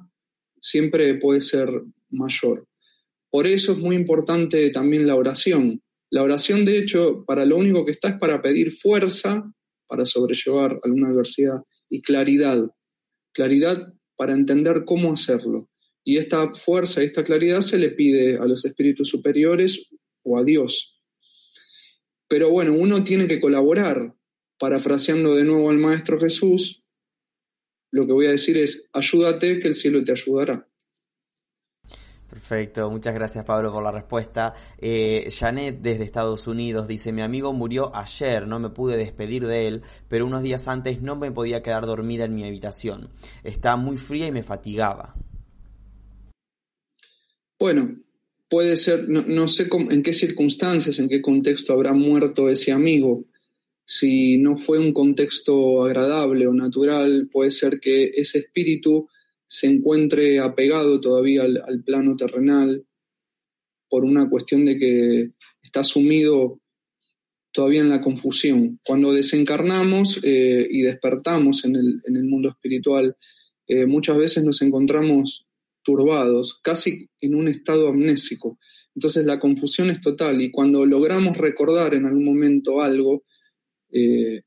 siempre 0.60 1.14
puede 1.14 1.40
ser 1.40 1.68
mayor. 2.10 2.66
Por 3.30 3.46
eso 3.46 3.72
es 3.72 3.78
muy 3.78 3.96
importante 3.96 4.70
también 4.70 5.06
la 5.06 5.14
oración. 5.14 5.82
La 6.10 6.22
oración, 6.22 6.64
de 6.64 6.78
hecho, 6.78 7.24
para 7.24 7.44
lo 7.44 7.56
único 7.56 7.84
que 7.84 7.92
está 7.92 8.08
es 8.08 8.18
para 8.18 8.42
pedir 8.42 8.72
fuerza 8.72 9.44
para 9.90 10.06
sobrellevar 10.06 10.78
alguna 10.84 11.08
adversidad 11.08 11.62
y 11.88 12.00
claridad. 12.00 12.70
Claridad 13.32 13.92
para 14.16 14.34
entender 14.34 14.84
cómo 14.84 15.12
hacerlo. 15.12 15.68
Y 16.04 16.18
esta 16.18 16.52
fuerza 16.52 17.02
y 17.02 17.06
esta 17.06 17.24
claridad 17.24 17.60
se 17.60 17.76
le 17.76 17.90
pide 17.90 18.36
a 18.36 18.44
los 18.44 18.64
espíritus 18.64 19.08
superiores 19.08 19.90
o 20.22 20.38
a 20.38 20.44
Dios. 20.44 21.00
Pero 22.28 22.50
bueno, 22.50 22.72
uno 22.74 23.02
tiene 23.02 23.26
que 23.26 23.40
colaborar. 23.40 24.14
Parafraseando 24.60 25.34
de 25.34 25.42
nuevo 25.42 25.70
al 25.70 25.78
Maestro 25.78 26.20
Jesús, 26.20 26.84
lo 27.90 28.06
que 28.06 28.12
voy 28.12 28.26
a 28.26 28.30
decir 28.30 28.58
es, 28.58 28.88
ayúdate 28.92 29.58
que 29.58 29.68
el 29.68 29.74
cielo 29.74 30.04
te 30.04 30.12
ayudará. 30.12 30.69
Perfecto, 32.30 32.88
muchas 32.92 33.12
gracias 33.12 33.44
Pablo 33.44 33.72
por 33.72 33.82
la 33.82 33.90
respuesta. 33.90 34.54
Eh, 34.78 35.28
Janet 35.36 35.80
desde 35.80 36.04
Estados 36.04 36.46
Unidos 36.46 36.86
dice, 36.86 37.12
mi 37.12 37.22
amigo 37.22 37.52
murió 37.52 37.94
ayer, 37.94 38.46
no 38.46 38.60
me 38.60 38.70
pude 38.70 38.96
despedir 38.96 39.48
de 39.48 39.66
él, 39.66 39.82
pero 40.08 40.26
unos 40.26 40.44
días 40.44 40.68
antes 40.68 41.02
no 41.02 41.16
me 41.16 41.32
podía 41.32 41.60
quedar 41.60 41.86
dormida 41.86 42.24
en 42.24 42.36
mi 42.36 42.44
habitación. 42.44 43.10
Está 43.42 43.74
muy 43.74 43.96
fría 43.96 44.28
y 44.28 44.32
me 44.32 44.44
fatigaba. 44.44 45.16
Bueno, 47.58 47.96
puede 48.48 48.76
ser, 48.76 49.08
no, 49.08 49.48
sé 49.48 49.68
en 49.90 50.02
qué 50.04 50.12
circunstancias, 50.12 51.00
en 51.00 51.08
qué 51.08 51.20
contexto 51.20 51.72
habrá 51.72 51.92
muerto 51.92 52.48
ese 52.48 52.70
amigo. 52.70 53.24
Si 53.84 54.38
no 54.38 54.56
fue 54.56 54.78
un 54.78 54.92
contexto 54.92 55.82
agradable 55.82 56.46
o 56.46 56.52
natural, 56.52 57.28
puede 57.32 57.50
ser 57.50 57.80
que 57.80 58.12
ese 58.14 58.38
espíritu 58.38 59.08
se 59.50 59.66
encuentre 59.66 60.38
apegado 60.38 61.00
todavía 61.00 61.42
al, 61.42 61.82
plano 61.84 62.16
terrenal 62.16 62.86
por 63.88 64.04
una 64.04 64.30
cuestión 64.30 64.64
de 64.64 64.78
que 64.78 65.30
está 65.60 65.82
sumido 65.82 66.60
todavía 67.50 67.80
en 67.80 67.88
la 67.88 68.00
confusión. 68.00 68.78
Cuando 68.86 69.12
desencarnamos 69.12 70.20
eh, 70.22 70.68
y 70.70 70.82
despertamos 70.82 71.64
en 71.64 71.74
el, 71.74 72.24
mundo 72.24 72.50
espiritual, 72.50 73.16
eh, 73.66 73.86
muchas 73.86 74.16
veces 74.18 74.44
nos 74.44 74.62
encontramos 74.62 75.48
turbados, 75.82 76.60
casi 76.62 77.08
en 77.20 77.34
un 77.34 77.48
estado 77.48 77.88
amnésico. 77.88 78.56
Entonces 78.94 79.26
la 79.26 79.40
confusión 79.40 79.90
es 79.90 80.00
total 80.00 80.40
y 80.40 80.52
cuando 80.52 80.86
logramos 80.86 81.36
recordar 81.36 81.94
en 81.94 82.06
algún 82.06 82.24
momento 82.24 82.82
algo, 82.82 83.24
eh, 83.90 84.42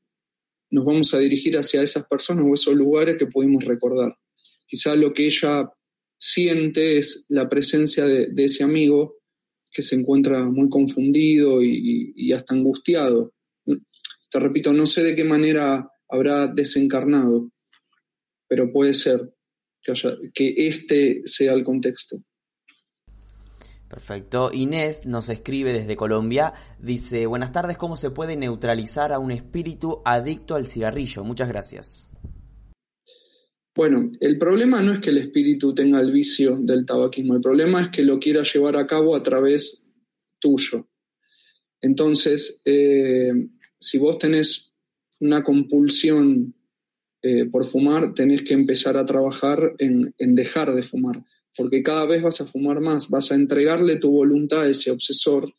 nos 0.70 0.86
vamos 0.86 1.12
a 1.12 1.18
dirigir 1.18 1.58
hacia 1.58 1.82
esas 1.82 2.08
personas 2.08 2.46
o 2.48 2.54
esos 2.54 2.74
lugares 2.74 3.18
que 3.18 3.26
pudimos 3.26 3.64
recordar. 3.64 4.16
Quizá 4.66 4.94
lo 4.94 5.12
que 5.12 5.26
ella 5.26 5.70
siente 6.18 6.98
es 6.98 7.26
la 7.28 7.48
presencia 7.48 8.04
de, 8.06 8.32
ese 8.36 8.64
amigo 8.64 9.16
que 9.70 9.82
se 9.82 9.94
encuentra 9.94 10.42
muy 10.44 10.68
confundido 10.68 11.62
y, 11.62 12.32
hasta 12.32 12.54
angustiado. 12.54 13.34
Te 13.64 14.40
repito, 14.40 14.72
no 14.72 14.86
sé 14.86 15.02
de 15.02 15.14
qué 15.14 15.24
manera 15.24 15.88
habrá 16.08 16.46
desencarnado, 16.48 17.50
pero 18.48 18.72
puede 18.72 18.94
ser 18.94 19.34
que, 20.32 20.54
este 20.66 21.22
sea 21.26 21.52
el 21.52 21.64
contexto. 21.64 22.22
Perfecto. 23.88 24.50
Inés 24.52 25.06
nos 25.06 25.28
escribe 25.28 25.72
desde 25.72 25.94
Colombia. 25.94 26.52
Dice, 26.80 27.26
buenas 27.26 27.52
tardes, 27.52 27.76
¿cómo 27.76 27.96
se 27.96 28.10
puede 28.10 28.34
neutralizar 28.34 29.12
a 29.12 29.18
un 29.18 29.30
espíritu 29.30 30.02
adicto 30.04 30.56
al 30.56 30.66
cigarrillo? 30.66 31.22
Muchas 31.22 31.48
gracias. 31.48 32.13
Bueno, 33.76 34.12
el 34.20 34.38
problema 34.38 34.80
no 34.82 34.92
es 34.92 35.00
que 35.00 35.10
el 35.10 35.18
espíritu 35.18 35.74
tenga 35.74 36.00
el 36.00 36.12
vicio 36.12 36.56
del 36.60 36.86
tabaquismo, 36.86 37.34
el 37.34 37.40
problema 37.40 37.82
es 37.82 37.88
que 37.88 38.04
lo 38.04 38.20
quiera 38.20 38.42
llevar 38.42 38.76
a 38.76 38.86
cabo 38.86 39.16
a 39.16 39.22
través 39.22 39.82
tuyo. 40.38 40.88
Entonces, 41.80 42.60
eh, 42.64 43.32
si 43.80 43.98
vos 43.98 44.18
tenés 44.18 44.72
una 45.20 45.42
compulsión 45.42 46.54
eh, 47.20 47.46
por 47.46 47.64
fumar, 47.66 48.14
tenés 48.14 48.42
que 48.42 48.54
empezar 48.54 48.96
a 48.96 49.04
trabajar 49.04 49.74
en, 49.78 50.14
dejar 50.18 50.72
de 50.74 50.82
fumar, 50.82 51.24
porque 51.56 51.82
cada 51.82 52.06
vez 52.06 52.22
vas 52.22 52.40
a 52.40 52.46
fumar 52.46 52.80
más, 52.80 53.10
vas 53.10 53.32
a 53.32 53.34
entregarle 53.34 53.96
tu 53.96 54.12
voluntad 54.12 54.62
a 54.62 54.68
ese 54.68 54.92
obsesor, 54.92 55.52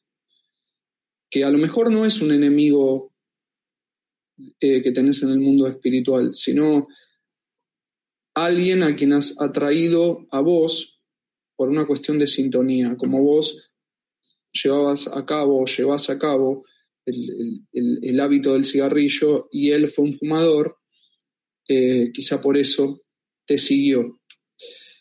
que 1.30 1.44
a 1.44 1.50
lo 1.50 1.58
mejor 1.58 1.92
no 1.92 2.06
es 2.06 2.22
un 2.22 2.32
enemigo 2.32 3.12
eh, 4.60 4.82
que 4.82 4.92
tenés 4.92 5.22
en 5.24 5.32
el 5.32 5.40
mundo 5.40 5.68
espiritual, 5.68 6.34
sino 6.34 6.88
alguien 8.36 8.84
a 8.84 8.96
quien 8.96 9.14
has 9.14 9.42
atraído 9.42 10.28
a 10.32 10.42
vos 10.42 11.02
por 11.56 11.70
una 11.70 11.88
cuestión 11.88 12.20
de 12.20 12.28
sintonía, 12.28 12.96
como 12.98 13.24
vos 13.24 13.72
llevabas 14.52 15.08
a 15.08 15.26
cabo, 15.26 15.66
llevas 15.66 16.10
a 16.10 16.20
cabo 16.20 16.64
el 17.06 18.20
hábito 18.20 18.54
del 18.54 18.66
cigarrillo 18.66 19.48
y 19.52 19.72
él 19.72 19.88
fue 19.88 20.06
un 20.06 20.14
fumador, 20.14 20.78
eh, 21.68 22.12
quizá 22.14 22.42
por 22.42 22.58
eso 22.58 23.02
te 23.46 23.58
siguió. 23.58 24.20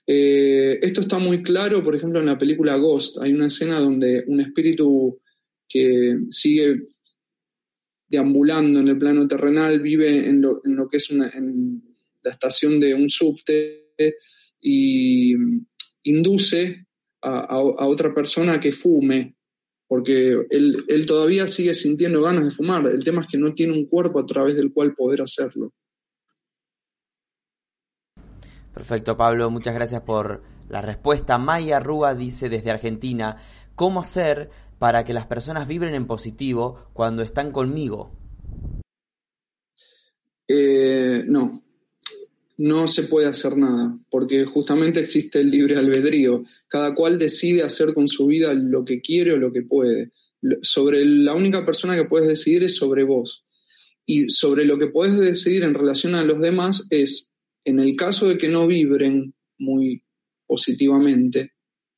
Eh, 0.07 0.78
esto 0.82 1.01
está 1.03 1.18
muy 1.18 1.43
claro, 1.43 1.82
por 1.82 1.95
ejemplo, 1.95 2.20
en 2.20 2.26
la 2.26 2.39
película 2.39 2.76
Ghost. 2.76 3.18
Hay 3.20 3.32
una 3.32 3.47
escena 3.47 3.80
donde 3.80 4.24
un 4.26 4.41
espíritu 4.41 5.20
que 5.68 6.18
sigue 6.30 6.87
deambulando 8.07 8.80
en 8.80 8.89
el 8.89 8.99
plano 8.99 9.26
terrenal, 9.26 9.80
vive 9.80 10.28
en 10.28 10.41
lo, 10.43 10.61
que 10.91 10.99
es 10.99 11.11
una, 11.11 11.32
la 12.25 12.33
estación 12.33 12.81
de 12.81 12.95
un 12.95 13.09
subte 13.09 13.93
y 14.61 15.35
induce 16.05 16.87
a, 17.22 17.59
otra 17.59 18.12
persona 18.12 18.61
que 18.61 18.72
fume, 18.72 19.37
porque 19.87 20.37
él, 20.51 20.85
él, 20.89 21.07
todavía 21.07 21.47
sigue 21.47 21.75
sintiendo 21.75 22.22
ganas 22.22 22.45
de 22.45 22.51
fumar. 22.51 22.87
El 22.87 23.05
tema 23.05 23.22
es 23.22 23.29
que 23.29 23.39
no 23.39 23.55
tiene 23.55 23.72
un 23.72 23.87
cuerpo 23.87 24.20
a 24.20 24.27
través 24.27 24.57
del 24.57 24.72
cual 24.72 24.95
poder 24.95 25.22
hacerlo. 25.22 25.72
Perfecto, 28.75 29.16
Pablo. 29.16 29.51
Muchas 29.51 29.75
gracias 29.75 30.03
por 30.03 30.43
la 30.68 30.83
respuesta. 30.83 31.39
Maya 31.39 31.79
Rúa 31.81 32.14
dice 32.14 32.49
desde 32.49 32.70
Argentina, 32.70 33.37
¿cómo 33.75 34.01
hacer 34.01 34.51
para 34.79 35.05
que 35.05 35.12
las 35.12 35.27
personas 35.27 35.68
vibren 35.68 35.95
en 35.95 36.07
positivo 36.07 36.91
cuando 36.93 37.22
están 37.22 37.53
conmigo? 37.53 38.12
Eh, 40.49 41.22
no, 41.27 41.63
no 42.57 42.86
se 42.86 43.05
puede 43.05 43.26
hacer 43.26 43.57
nada, 43.57 43.98
porque 44.11 44.44
justamente 44.44 45.00
existe 45.00 45.40
el 45.40 45.50
libre 45.50 45.76
albedrío. 45.76 46.44
Cada 46.68 46.94
cual 46.94 47.18
decide 47.18 47.62
hacer 47.62 47.94
con 47.94 48.09
su 48.09 48.26
vida 48.26 48.52
lo 48.55 48.84
que 48.84 49.00
quiere 49.00 49.32
o 49.32 49.36
lo 49.36 49.52
que 49.52 49.62
puede. 49.62 50.12
Sobre 50.62 51.05
la 51.05 51.34
única 51.34 51.64
persona 51.64 51.96
que 51.96 52.09
puedes 52.09 52.28
decidir 52.28 52.64
es 52.64 52.76
sobre 52.76 53.05
vos. 53.05 53.44
Y 54.07 54.28
sobre 54.28 54.64
lo 54.66 54.78
que 54.78 54.88
puedes 54.88 55.18
decidir 55.18 55.62
en 55.62 55.74
relación 55.74 56.14
a 56.14 56.24
los 56.24 56.40
demás 56.40 56.86
es, 56.90 57.32
en 57.64 57.80
el 57.80 57.96
caso 57.96 58.28
de 58.28 58.38
que 58.38 58.48
no 58.48 58.66
vibren 58.66 59.34
muy 59.59 60.05
positivamente, 60.46 61.52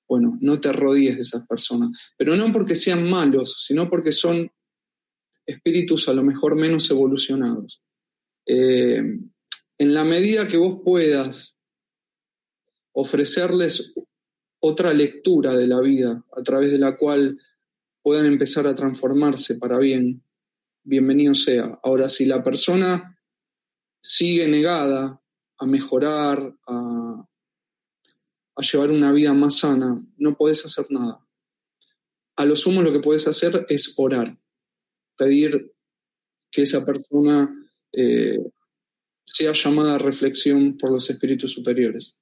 bueno, 0.08 0.38
no 0.40 0.60
te 0.60 0.72
rodees 0.72 1.16
de 1.16 1.22
esas 1.22 1.46
personas. 1.46 1.90
Pero 2.16 2.36
no 2.36 2.52
porque 2.52 2.76
sean 2.76 3.08
malos, 3.10 3.64
sino 3.66 3.90
porque 3.90 4.12
son 4.12 4.50
espíritus 5.44 6.08
a 6.08 6.12
lo 6.12 6.22
mejor 6.22 6.56
menos 6.56 6.90
evolucionados. 6.90 7.82
Eh, 8.46 9.02
en 9.78 9.94
la 9.94 10.04
medida 10.04 10.46
que 10.46 10.56
vos 10.56 10.80
puedas 10.84 11.58
ofrecerles 12.92 13.94
otra 14.60 14.92
lectura 14.92 15.54
de 15.54 15.66
la 15.66 15.80
vida 15.80 16.24
a 16.34 16.42
través 16.42 16.70
de 16.70 16.78
la 16.78 16.96
cual 16.96 17.38
puedan 18.02 18.26
empezar 18.26 18.66
a 18.66 18.74
transformarse 18.74 19.56
para 19.56 19.78
bien, 19.78 20.22
bienvenido 20.82 21.34
sea. 21.34 21.78
Ahora, 21.82 22.08
si 22.08 22.24
la 22.24 22.42
persona 22.42 23.18
sigue 24.00 24.48
negada 24.48 25.20
a 25.58 25.66
mejorar, 25.66 26.54
a, 26.66 27.26
llevar 28.72 28.90
una 28.90 29.12
vida 29.12 29.32
más 29.34 29.58
sana, 29.58 30.02
no 30.16 30.36
podés 30.36 30.64
hacer 30.64 30.86
nada. 30.90 31.20
A 32.36 32.44
lo 32.44 32.56
sumo 32.56 32.82
lo 32.82 32.92
que 32.92 33.00
puedes 33.00 33.26
hacer 33.26 33.66
es 33.68 33.92
orar, 33.96 34.38
pedir 35.16 35.72
que 36.50 36.62
esa 36.62 36.84
persona 36.84 37.52
eh, 37.92 38.38
sea 39.26 39.52
llamada 39.52 39.96
a 39.96 39.98
reflexión 39.98 40.76
por 40.78 40.92
los 40.92 41.10
espíritus 41.10 41.52
superiores. 41.52 42.14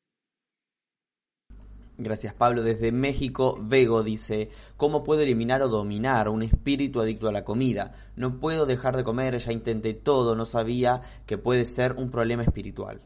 Gracias 1.96 2.34
Pablo. 2.34 2.62
Desde 2.62 2.90
México, 2.90 3.56
Vego 3.62 4.02
dice, 4.02 4.48
¿cómo 4.76 5.04
puedo 5.04 5.20
eliminar 5.20 5.62
o 5.62 5.68
dominar 5.68 6.28
un 6.28 6.42
espíritu 6.42 7.00
adicto 7.00 7.28
a 7.28 7.32
la 7.32 7.44
comida? 7.44 7.94
No 8.16 8.40
puedo 8.40 8.66
dejar 8.66 8.96
de 8.96 9.04
comer, 9.04 9.38
ya 9.38 9.52
intenté 9.52 9.94
todo, 9.94 10.34
no 10.34 10.44
sabía 10.44 11.02
que 11.26 11.38
puede 11.38 11.64
ser 11.64 11.92
un 11.92 12.10
problema 12.10 12.42
espiritual. 12.42 13.00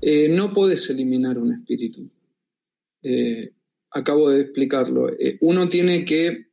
Eh, 0.00 0.28
no 0.30 0.54
puedes 0.54 0.88
eliminar 0.88 1.36
un 1.36 1.52
espíritu. 1.52 2.10
Eh, 3.02 3.52
acabo 3.90 4.30
de 4.30 4.40
explicarlo. 4.40 5.10
Eh, 5.10 5.36
uno 5.42 5.68
tiene 5.68 6.04
que 6.06 6.46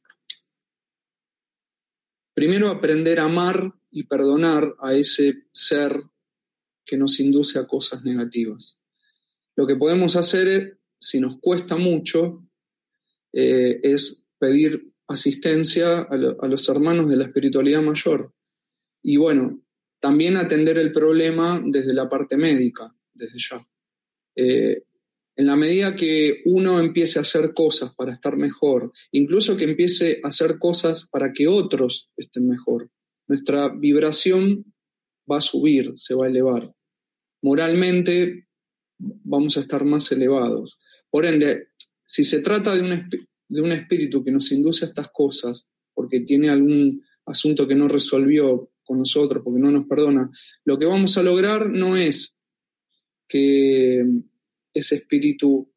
primero 2.34 2.70
aprender 2.70 3.22
a 3.22 3.26
amar 3.26 3.74
y 3.92 4.04
perdonar 4.04 4.76
a 4.80 4.94
ese 4.94 5.46
ser 5.54 6.02
que 6.86 6.98
nos 6.98 7.20
induce 7.20 7.60
a 7.60 7.68
cosas 7.68 8.04
negativas. 8.04 8.78
Lo 9.56 9.66
que 9.66 9.76
podemos 9.76 10.16
hacer, 10.16 10.80
si 11.00 11.20
nos 11.20 11.40
cuesta 11.40 11.76
mucho, 11.76 12.48
eh, 13.34 13.80
es 13.84 14.26
pedir 14.40 14.94
asistencia 15.08 16.02
a, 16.02 16.16
los 16.16 16.70
hermanos 16.70 17.10
de 17.10 17.18
la 17.18 17.26
espiritualidad 17.26 17.82
mayor. 17.82 18.34
Y 19.02 19.18
bueno, 19.18 19.62
también 20.00 20.38
atender 20.38 20.78
el 20.78 20.92
problema 20.92 21.62
desde 21.66 21.94
la 21.94 22.08
parte 22.08 22.38
médica, 22.38 22.94
desde 23.14 23.38
ya. 23.38 23.68
Eh, 24.36 24.84
en 25.36 25.46
la 25.46 25.56
medida 25.56 25.96
que 25.96 26.42
uno 26.46 26.80
empiece 26.80 27.20
a 27.20 27.22
hacer 27.22 27.54
cosas 27.54 27.94
para 27.96 28.12
estar 28.12 28.36
mejor, 28.38 28.92
incluso 29.12 29.56
que 29.56 29.66
empiece 29.66 30.20
a 30.24 30.30
hacer 30.30 30.58
cosas 30.58 31.08
para 31.10 31.32
que 31.32 31.48
otros 31.48 32.12
estén 32.18 32.48
mejor, 32.48 32.90
nuestra 33.28 33.70
vibración 33.70 34.74
va 35.30 35.38
a 35.38 35.42
subir, 35.42 35.94
se 35.98 36.14
va 36.14 36.26
a 36.26 36.30
elevar 36.30 36.74
moralmente 37.42 38.48
vamos 39.00 39.58
a 39.58 39.62
estar 39.62 39.86
más 39.86 40.12
elevados. 40.12 40.80
Por 41.10 41.26
ende, 41.26 41.70
si 42.06 42.24
se 42.24 42.42
trata 42.42 42.76
de 42.76 42.82
un, 42.82 43.10
de 43.48 43.62
un 43.62 43.72
espíritu 43.72 44.24
que 44.24 44.32
nos 44.32 44.52
induce 44.52 44.86
a 44.86 44.88
estas 44.90 45.10
cosas, 45.12 45.68
porque 45.94 46.22
tiene 46.22 46.50
algún 46.50 47.04
asunto 47.26 47.68
que 47.68 47.76
no 47.76 47.88
resolvió 47.88 48.72
con 48.84 49.00
nosotros, 49.00 49.44
porque 49.44 49.60
no 49.60 49.72
nos 49.72 49.88
perdona, 49.88 50.30
lo 50.66 50.78
que 50.78 50.86
vamos 50.86 51.18
a 51.18 51.24
lograr 51.24 51.70
no 51.70 51.98
es 51.98 52.36
que 53.28 54.06
ese 54.74 54.96
espíritu 54.96 55.72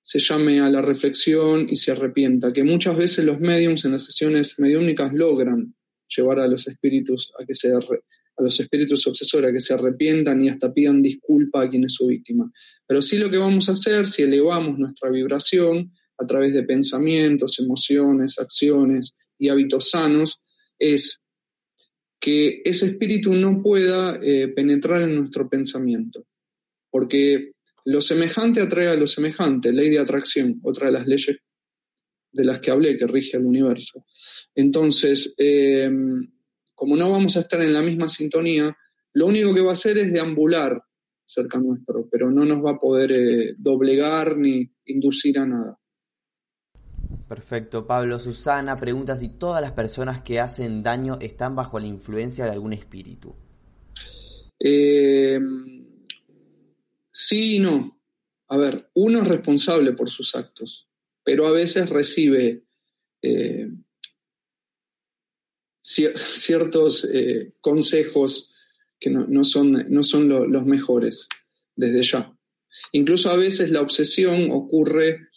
se 0.00 0.18
llame 0.18 0.60
a 0.60 0.68
la 0.68 0.82
reflexión 0.82 1.66
y 1.68 1.76
se 1.76 1.92
arrepienta, 1.92 2.52
que 2.52 2.64
muchas 2.64 2.96
veces 2.96 3.24
los 3.24 3.40
mediums 3.40 3.84
en 3.84 3.92
las 3.92 4.04
sesiones 4.04 4.58
mediúnicas 4.58 5.12
logran 5.12 5.74
llevar 6.16 6.40
a 6.40 6.48
los 6.48 6.66
espíritus 6.68 7.32
a 7.38 7.44
que 7.44 7.54
se 7.54 7.72
a 7.72 8.42
los 8.42 8.58
espíritus 8.58 9.06
obsesores 9.06 9.50
a 9.50 9.52
que 9.52 9.60
se 9.60 9.74
arrepientan 9.74 10.42
y 10.42 10.48
hasta 10.48 10.72
pidan 10.72 11.02
disculpa 11.02 11.62
a 11.62 11.68
quien 11.68 11.84
es 11.84 11.94
su 11.94 12.06
víctima. 12.06 12.50
Pero 12.86 13.02
sí 13.02 13.18
lo 13.18 13.30
que 13.30 13.36
vamos 13.36 13.68
a 13.68 13.72
hacer, 13.72 14.06
si 14.06 14.22
elevamos 14.22 14.78
nuestra 14.78 15.10
vibración 15.10 15.92
a 16.18 16.26
través 16.26 16.54
de 16.54 16.62
pensamientos, 16.62 17.58
emociones, 17.58 18.38
acciones 18.38 19.14
y 19.38 19.48
hábitos 19.48 19.90
sanos, 19.90 20.40
es 20.78 21.20
que 22.18 22.62
ese 22.64 22.86
espíritu 22.86 23.34
no 23.34 23.60
pueda 23.62 24.18
eh, 24.22 24.48
penetrar 24.48 25.02
en 25.02 25.16
nuestro 25.16 25.48
pensamiento. 25.48 26.24
Porque 26.90 27.52
lo 27.84 28.00
semejante 28.00 28.60
atrae 28.60 28.88
a 28.88 28.94
lo 28.94 29.06
semejante, 29.06 29.72
ley 29.72 29.90
de 29.90 29.98
atracción, 29.98 30.60
otra 30.62 30.86
de 30.86 30.92
las 30.92 31.06
leyes 31.06 31.38
de 32.32 32.44
las 32.44 32.60
que 32.60 32.70
hablé 32.70 32.96
que 32.96 33.06
rige 33.06 33.36
el 33.36 33.44
universo. 33.44 34.06
Entonces, 34.54 35.34
eh, 35.36 35.90
como 36.74 36.96
no 36.96 37.10
vamos 37.10 37.36
a 37.36 37.40
estar 37.40 37.60
en 37.60 37.72
la 37.72 37.82
misma 37.82 38.08
sintonía, 38.08 38.76
lo 39.12 39.26
único 39.26 39.54
que 39.54 39.60
va 39.60 39.70
a 39.70 39.74
hacer 39.74 39.98
es 39.98 40.12
deambular 40.12 40.82
cerca 41.26 41.58
nuestro, 41.58 42.08
pero 42.10 42.30
no 42.30 42.44
nos 42.44 42.64
va 42.64 42.72
a 42.72 42.78
poder 42.80 43.12
eh, 43.12 43.54
doblegar 43.56 44.36
ni 44.36 44.70
inducir 44.86 45.38
a 45.38 45.46
nada. 45.46 45.78
Perfecto, 47.28 47.86
Pablo. 47.86 48.18
Susana 48.18 48.78
pregunta 48.78 49.16
si 49.16 49.38
todas 49.38 49.62
las 49.62 49.72
personas 49.72 50.20
que 50.20 50.40
hacen 50.40 50.82
daño 50.82 51.18
están 51.20 51.54
bajo 51.56 51.78
la 51.78 51.86
influencia 51.86 52.44
de 52.44 52.50
algún 52.50 52.72
espíritu. 52.72 53.34
Eh, 54.58 55.40
sí 57.10 57.56
y 57.56 57.58
no. 57.58 57.98
A 58.48 58.56
ver, 58.58 58.90
uno 58.94 59.22
es 59.22 59.28
responsable 59.28 59.92
por 59.92 60.10
sus 60.10 60.34
actos, 60.34 60.88
pero 61.24 61.46
a 61.46 61.52
veces 61.52 61.88
recibe 61.88 62.64
eh, 63.22 63.68
ciertos 65.82 67.08
eh, 67.12 67.54
consejos 67.60 68.52
que 68.98 69.10
no, 69.10 69.44
son, 69.44 69.86
no 69.88 70.02
son 70.02 70.28
los 70.28 70.64
mejores 70.64 71.28
desde 71.74 72.02
ya. 72.02 72.32
Incluso 72.92 73.30
a 73.30 73.36
veces 73.36 73.70
la 73.70 73.80
obsesión 73.80 74.50
ocurre, 74.52 75.28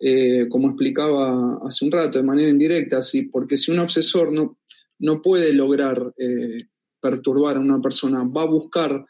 eh, 0.00 0.48
como 0.48 0.68
explicaba 0.68 1.60
hace 1.64 1.84
un 1.84 1.92
rato, 1.92 2.18
de 2.18 2.24
manera 2.24 2.48
indirecta, 2.48 2.98
así, 2.98 3.22
porque 3.22 3.56
si 3.56 3.70
un 3.70 3.78
obsesor 3.78 4.32
no, 4.32 4.58
no 4.98 5.22
puede 5.22 5.52
lograr 5.52 6.12
perturbar 7.00 7.56
a 7.56 7.60
una 7.60 7.80
persona, 7.80 8.24
va 8.24 8.42
a 8.42 8.46
buscar 8.46 9.04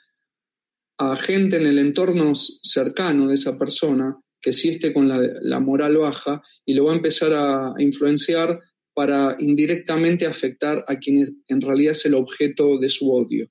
a 0.99 1.17
gente 1.17 1.57
en 1.57 1.67
el 1.67 1.79
entorno 1.79 2.35
cercano 2.35 3.29
de 3.29 3.35
esa 3.35 3.59
persona 3.59 4.21
que 4.45 4.53
sí 4.53 4.69
esté 4.69 4.93
con 4.93 5.09
la, 5.09 5.19
la 5.41 5.59
moral 5.59 5.97
baja 5.97 6.43
y 6.67 6.75
lo 6.75 6.85
va 6.85 6.93
a 6.93 6.97
empezar 6.97 7.33
a 7.33 7.73
influenciar 7.79 8.61
para 8.93 9.37
indirectamente 9.39 10.27
afectar 10.27 10.85
a 10.87 10.99
quien 10.99 11.43
en 11.49 11.61
realidad 11.63 11.93
es 11.93 12.05
el 12.05 12.15
objeto 12.15 12.79
de 12.79 12.91
su 12.91 13.11
odio. 13.11 13.49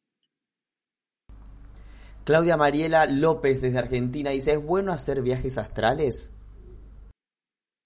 Claudia 2.25 2.57
Mariela 2.57 3.07
López 3.07 3.61
desde 3.61 3.79
Argentina 3.79 4.29
dice, 4.29 4.51
¿es 4.53 4.63
bueno 4.63 4.93
hacer 4.93 5.23
viajes 5.23 5.57
astrales? 5.57 6.31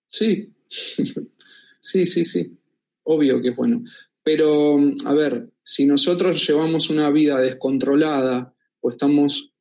Sí, 0.08 0.54
sí, 1.80 2.06
sí, 2.06 2.26
sí, 2.26 2.58
obvio 3.04 3.42
que 3.42 3.50
es 3.50 3.56
bueno. 3.56 3.84
Pero, 4.22 4.78
a 5.06 5.14
ver, 5.14 5.50
si 5.64 5.86
nosotros 5.86 6.46
llevamos 6.46 6.90
una 6.90 7.10
vida 7.10 7.40
descontrolada 7.40 8.54
o 8.82 8.90
estamos 8.90 9.54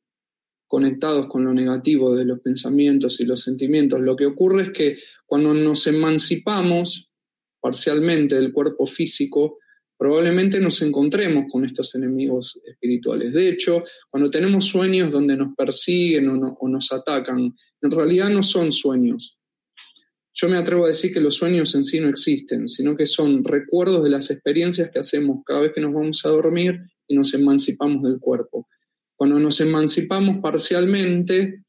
conectados 0.67 1.27
con 1.27 1.45
lo 1.45 1.53
negativo 1.53 2.15
de 2.15 2.25
los 2.25 2.41
pensamientos 2.41 3.19
y 3.19 3.25
los 3.25 3.41
sentimientos, 3.41 4.01
lo 4.01 4.15
que 4.15 4.25
ocurre 4.25 4.63
es 4.63 4.69
que 4.71 4.97
cuando 5.25 5.53
nos 5.53 5.87
emancipamos 5.87 7.09
parcialmente 7.59 8.35
del 8.35 8.51
cuerpo 8.51 8.85
físico, 8.85 9.57
probablemente 9.97 10.59
nos 10.59 10.81
encontremos 10.81 11.45
con 11.51 11.65
estos 11.65 11.95
enemigos 11.95 12.59
espirituales. 12.65 13.33
De 13.33 13.49
hecho, 13.49 13.83
cuando 14.09 14.29
tenemos 14.29 14.65
sueños 14.65 15.11
donde 15.11 15.35
nos 15.35 15.55
persiguen 15.55 16.29
o, 16.29 16.67
nos 16.67 16.91
atacan, 16.91 17.55
en 17.81 17.91
realidad 17.91 18.29
no 18.29 18.43
son 18.43 18.71
sueños. 18.71 19.37
Yo 20.33 20.47
me 20.49 20.57
atrevo 20.57 20.85
a 20.85 20.89
decir 20.89 21.11
que 21.11 21.19
los 21.19 21.35
sueños 21.35 21.73
en 21.73 21.83
sí 21.83 21.99
no 21.99 22.09
existen, 22.09 22.67
sino 22.67 22.95
que 22.95 23.07
son 23.07 23.43
recuerdos 23.43 24.03
de 24.03 24.11
las 24.11 24.29
experiencias 24.29 24.91
que 24.91 24.99
hacemos 24.99 25.39
cada 25.43 25.61
vez 25.61 25.71
que 25.73 25.81
nos 25.81 25.93
vamos 25.93 26.23
a 26.25 26.29
dormir 26.29 26.79
y 27.07 27.15
nos 27.15 27.33
emancipamos 27.33 28.03
del 28.03 28.19
cuerpo. 28.19 28.67
Cuando 29.17 29.39
nos 29.39 29.59
emancipamos 29.61 30.37
parcialmente, 30.41 31.63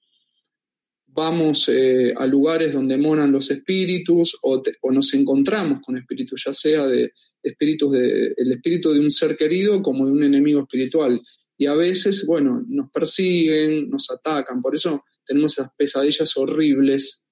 vamos 1.06 1.68
eh, 1.68 2.12
a 2.14 2.26
lugares 2.26 2.74
donde 2.74 2.98
moran 2.98 3.32
los 3.32 3.50
espíritus 3.50 4.38
o, 4.42 4.62
nos 4.92 5.14
encontramos 5.14 5.80
con 5.80 5.96
espíritus, 5.96 6.44
ya 6.44 6.52
sea 6.52 6.86
de 6.86 7.12
espíritus 7.42 7.92
de, 7.92 8.34
el 8.36 8.52
espíritu 8.52 8.92
de 8.92 9.00
un 9.00 9.10
ser 9.10 9.34
querido 9.34 9.80
como 9.80 10.04
de 10.04 10.12
un 10.12 10.22
enemigo 10.22 10.60
espiritual. 10.60 11.20
Y 11.56 11.66
a 11.66 11.74
veces, 11.74 12.26
bueno, 12.26 12.62
nos 12.68 12.90
persiguen, 12.90 13.88
nos 13.88 14.10
atacan, 14.10 14.60
por 14.60 14.74
eso 14.74 15.02
tenemos 15.24 15.54
esas 15.54 15.70
pesadillas 15.74 16.36
horribles. 16.36 17.22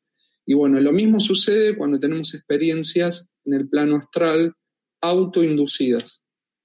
Y 0.47 0.55
bueno, 0.55 0.81
lo 0.81 0.93
mismo 0.93 1.21
sucede 1.21 1.77
cuando 1.77 1.99
tenemos 1.99 2.35
experiencias 2.35 3.29
en 3.45 3.53
el 3.53 3.69
plano 3.69 3.97
astral 3.97 4.55
autoinducidas, 5.03 6.23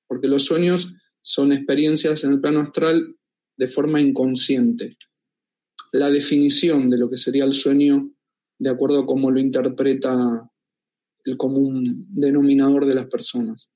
porque 0.07 0.29
los 0.29 0.45
sueños 0.45 0.93
son 1.21 1.51
experiencias 1.51 2.23
en 2.23 2.31
el 2.31 2.39
plano 2.39 2.61
astral 2.61 3.15
de 3.61 3.67
forma 3.67 4.01
inconsciente 4.01 4.97
la 5.91 6.09
definición 6.09 6.89
de 6.89 6.97
lo 6.97 7.07
que 7.11 7.17
sería 7.17 7.43
el 7.43 7.53
sueño 7.53 8.09
de 8.57 8.69
acuerdo 8.71 9.01
a 9.01 9.05
cómo 9.05 9.29
lo 9.29 9.39
interpreta 9.39 10.49
el 11.23 11.37
común 11.37 12.07
denominador 12.09 12.87
de 12.87 12.95
las 12.95 13.05
personas. 13.05 13.69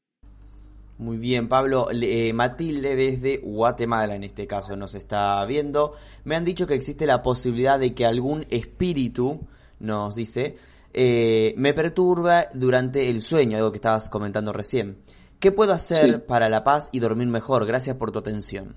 Muy 0.98 1.18
bien, 1.18 1.48
Pablo. 1.48 1.90
Eh, 1.92 2.34
Matilde 2.34 2.96
desde 2.96 3.38
Guatemala 3.38 4.16
en 4.16 4.24
este 4.24 4.48
caso 4.48 4.76
nos 4.76 4.96
está 4.96 5.46
viendo. 5.46 5.94
Me 6.24 6.36
han 6.36 6.46
dicho 6.46 6.66
que 6.66 6.74
existe 6.74 7.06
la 7.06 7.22
posibilidad 7.22 7.78
de 7.78 7.94
que 7.94 8.08
algún 8.08 8.48
espíritu, 8.50 9.42
nos 9.80 10.16
dice, 10.16 10.56
eh, 10.94 11.54
me 11.58 11.76
perturba 11.76 12.48
durante 12.56 13.12
el 13.12 13.22
sueño, 13.22 13.58
algo 13.58 13.72
que 13.72 13.78
estabas 13.78 14.10
comentando 14.10 14.52
recién. 14.52 14.98
¿Qué 15.40 15.52
puedo 15.52 15.74
hacer 15.74 16.26
para 16.26 16.50
la 16.50 16.64
paz 16.64 16.90
y 16.92 17.02
dormir 17.02 17.28
mejor? 17.28 17.68
Gracias 17.68 17.98
por 17.98 18.12
tu 18.12 18.18
atención. 18.18 18.74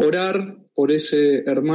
Orar 0.00 0.56
por 0.72 0.92
ese 0.92 1.38
hermano 1.38 1.74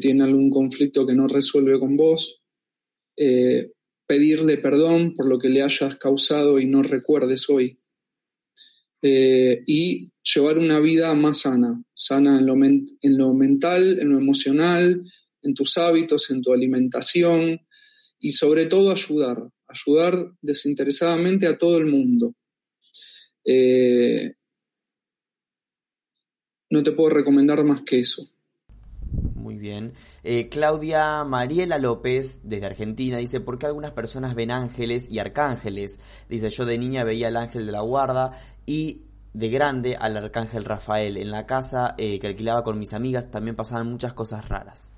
tiene 0.00 0.22
algún 0.22 0.48
conflicto 0.48 1.04
que 1.04 1.14
no 1.14 1.26
resuelve 1.26 1.80
con 1.80 1.96
vos, 1.96 2.40
eh, 3.16 3.72
pedirle 4.06 4.58
perdón 4.58 5.12
por 5.14 5.26
lo 5.26 5.36
que 5.36 5.48
le 5.48 5.62
hayas 5.62 5.96
causado 5.96 6.60
y 6.60 6.66
no 6.66 6.84
recuerdes 6.84 7.50
hoy. 7.50 7.80
Eh, 9.02 9.64
y 9.66 10.12
llevar 10.22 10.56
una 10.58 10.78
vida 10.78 11.12
más 11.14 11.40
sana, 11.40 11.82
sana 11.94 12.38
en 12.38 12.46
lo, 12.46 12.54
en 12.54 13.18
lo 13.18 13.34
mental, 13.34 13.98
en 13.98 14.10
lo 14.10 14.18
emocional, 14.18 15.02
en 15.42 15.54
tus 15.54 15.76
hábitos, 15.76 16.30
en 16.30 16.42
tu 16.42 16.52
alimentación 16.52 17.60
y 18.20 18.32
sobre 18.32 18.66
todo 18.66 18.92
ayudar, 18.92 19.38
ayudar 19.66 20.30
desinteresadamente 20.40 21.48
a 21.48 21.58
todo 21.58 21.76
el 21.76 21.86
mundo. 21.86 22.36
Eh, 23.44 24.34
no 26.74 26.82
te 26.82 26.92
puedo 26.92 27.10
recomendar 27.10 27.64
más 27.64 27.82
que 27.82 28.00
eso. 28.00 28.28
Muy 29.36 29.56
bien. 29.56 29.92
Eh, 30.24 30.48
Claudia 30.48 31.22
Mariela 31.24 31.78
López, 31.78 32.40
desde 32.42 32.66
Argentina, 32.66 33.18
dice, 33.18 33.40
¿por 33.40 33.58
qué 33.58 33.66
algunas 33.66 33.92
personas 33.92 34.34
ven 34.34 34.50
ángeles 34.50 35.08
y 35.08 35.20
arcángeles? 35.20 36.00
Dice, 36.28 36.50
yo 36.50 36.66
de 36.66 36.76
niña 36.78 37.04
veía 37.04 37.28
al 37.28 37.36
ángel 37.36 37.66
de 37.66 37.72
la 37.72 37.82
guarda 37.82 38.32
y 38.66 39.02
de 39.32 39.50
grande 39.50 39.96
al 39.96 40.16
arcángel 40.16 40.64
Rafael. 40.64 41.16
En 41.16 41.30
la 41.30 41.46
casa 41.46 41.94
eh, 41.96 42.18
que 42.18 42.26
alquilaba 42.26 42.64
con 42.64 42.78
mis 42.78 42.92
amigas 42.92 43.30
también 43.30 43.54
pasaban 43.54 43.88
muchas 43.88 44.14
cosas 44.14 44.48
raras. 44.48 44.96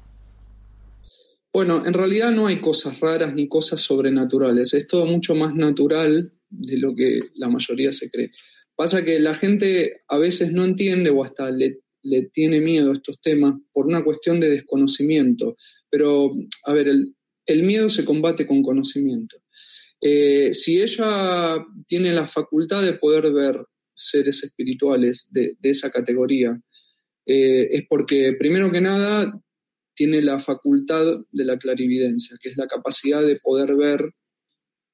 Bueno, 1.52 1.86
en 1.86 1.92
realidad 1.92 2.30
no 2.30 2.46
hay 2.46 2.60
cosas 2.60 3.00
raras 3.00 3.34
ni 3.34 3.48
cosas 3.48 3.80
sobrenaturales. 3.80 4.72
Es 4.72 4.86
todo 4.86 5.04
mucho 5.04 5.34
más 5.34 5.54
natural 5.54 6.32
de 6.48 6.78
lo 6.78 6.94
que 6.94 7.20
la 7.34 7.48
mayoría 7.48 7.92
se 7.92 8.10
cree. 8.10 8.30
Pasa 8.76 9.02
que 9.02 9.18
la 9.18 9.34
gente 9.34 10.02
a 10.06 10.18
veces 10.18 10.52
no 10.52 10.64
entiende 10.64 11.10
o 11.10 11.24
hasta 11.24 11.50
le 11.50 11.80
tiene 12.32 12.60
miedo 12.60 12.90
a 12.90 12.94
estos 12.94 13.20
temas 13.20 13.54
por 13.72 13.86
una 13.86 14.04
cuestión 14.04 14.38
de 14.38 14.50
desconocimiento. 14.50 15.56
Pero, 15.90 16.34
a 16.64 16.72
ver, 16.72 16.88
el, 16.88 17.62
miedo 17.62 17.88
se 17.88 18.04
combate 18.04 18.46
con 18.46 18.62
conocimiento. 18.62 19.38
Eh, 20.00 20.52
si 20.52 20.80
ella 20.80 21.64
tiene 21.86 22.12
la 22.12 22.26
facultad 22.26 22.82
de 22.82 22.94
poder 22.94 23.32
ver 23.32 23.64
seres 23.94 24.44
espirituales 24.44 25.28
de, 25.30 25.56
esa 25.62 25.90
categoría, 25.90 26.60
eh, 27.24 27.68
es 27.72 27.86
porque, 27.88 28.34
primero 28.38 28.70
que 28.70 28.80
nada, 28.80 29.40
tiene 29.94 30.20
la 30.20 30.38
facultad 30.38 31.06
de 31.32 31.44
la 31.44 31.58
clarividencia, 31.58 32.36
que 32.40 32.50
es 32.50 32.56
la 32.56 32.66
capacidad 32.66 33.24
de 33.24 33.40
poder 33.40 33.74
ver 33.74 34.12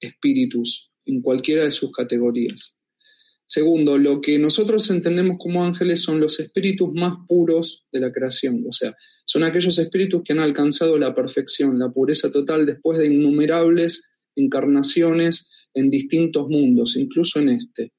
espíritus 0.00 0.92
en 1.04 1.20
cualquiera 1.20 1.64
de 1.64 1.72
sus 1.72 1.92
categorías. 1.92 2.76
Segundo, 3.54 3.98
lo 3.98 4.22
que 4.22 4.38
nosotros 4.38 4.88
entendemos 4.88 5.36
como 5.38 5.62
ángeles 5.62 6.02
son 6.02 6.18
los 6.18 6.40
espíritus 6.40 6.88
más 6.94 7.18
puros 7.28 7.84
de 7.92 8.00
la 8.00 8.10
creación, 8.10 8.64
o 8.66 8.72
sea, 8.72 8.94
son 9.26 9.44
aquellos 9.44 9.78
espíritus 9.78 10.22
que 10.24 10.32
han 10.32 10.38
alcanzado 10.38 10.96
la 10.96 11.14
perfección, 11.14 11.78
la 11.78 11.90
pureza 11.90 12.32
total 12.32 12.64
después 12.64 12.96
de 12.96 13.08
innumerables 13.08 14.10
encarnaciones 14.36 15.50
en 15.74 15.90
distintos 15.90 16.48
mundos, 16.48 16.96
incluso 16.96 17.40
en 17.40 17.50
este. 17.50 17.92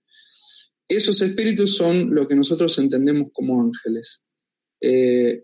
Esos 0.87 1.21
espíritus 1.21 1.75
son 1.75 2.15
lo 2.15 2.27
que 2.27 2.33
nosotros 2.33 2.75
entendemos 2.79 3.27
como 3.31 3.61
ángeles. 3.61 4.23
Eh, 4.81 5.43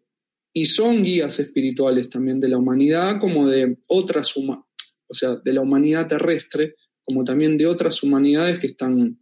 y 0.52 0.66
son 0.66 1.04
guías 1.04 1.40
espirituales 1.40 2.10
también 2.10 2.40
de 2.40 2.50
la 2.50 2.58
humanidad 2.58 3.20
como 3.20 3.48
de 3.48 3.78
otras, 3.88 4.36
o 4.36 5.14
sea, 5.14 5.36
de 5.36 5.54
la 5.54 5.62
humanidad 5.62 6.08
terrestre, 6.08 6.78
como 7.04 7.24
también 7.24 7.60
de 7.60 7.68
otras 7.68 8.02
humanidades 8.02 8.60
que 8.60 8.66
están 8.66 9.20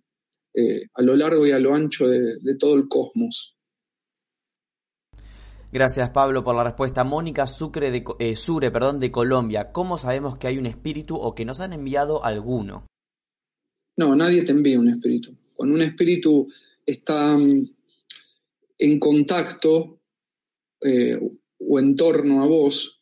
eh, 0.59 0.89
a 0.95 1.03
lo 1.03 1.15
largo 1.15 1.45
y 1.45 1.51
a 1.51 1.59
lo 1.59 1.75
ancho 1.75 2.07
de, 2.07 2.39
todo 2.57 2.75
el 2.75 2.87
cosmos. 2.87 3.55
Gracias 5.71 6.09
Pablo 6.09 6.43
por 6.43 6.55
la 6.55 6.63
respuesta. 6.63 7.03
Mónica 7.03 7.45
Sucre 7.45 7.91
de, 7.91 8.03
eh, 8.17 8.35
Sure 8.35 8.71
perdón, 8.71 8.99
de 8.99 9.11
Colombia. 9.11 9.71
¿Cómo 9.71 9.99
sabemos 9.99 10.39
que 10.39 10.47
hay 10.47 10.57
un 10.57 10.65
espíritu 10.65 11.15
o 11.15 11.35
que 11.35 11.45
nos 11.45 11.59
han 11.59 11.73
enviado 11.73 12.25
alguno? 12.25 12.87
No, 13.97 14.15
nadie 14.15 14.43
te 14.43 14.51
envía 14.51 14.79
un 14.79 14.89
espíritu. 14.89 15.37
Cuando 15.53 15.75
un 15.75 15.83
espíritu 15.83 16.47
está 16.83 17.37
mm, 17.37 17.69
en 18.79 18.99
contacto 18.99 19.99
eh, 20.81 21.19
o 21.59 21.79
en 21.79 21.95
torno 21.95 22.43
a 22.43 22.47
vos, 22.47 22.99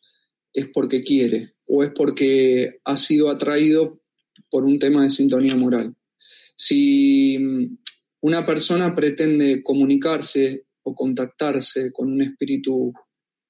es 0.52 0.68
porque 0.74 1.02
quiere 1.02 1.54
o 1.66 1.82
es 1.82 1.92
porque 1.92 2.80
ha 2.84 2.96
sido 2.96 3.30
atraído 3.30 4.02
por 4.50 4.64
un 4.64 4.78
tema 4.78 5.04
de 5.04 5.10
sintonía 5.10 5.56
moral. 5.56 5.96
Si 6.56 7.38
mm, 7.38 7.76
una 8.22 8.44
persona 8.44 8.94
pretende 8.94 9.62
comunicarse 9.62 10.66
o 10.82 10.94
contactarse 10.94 11.92
con 11.92 12.10
un 12.12 12.22
espíritu 12.22 12.92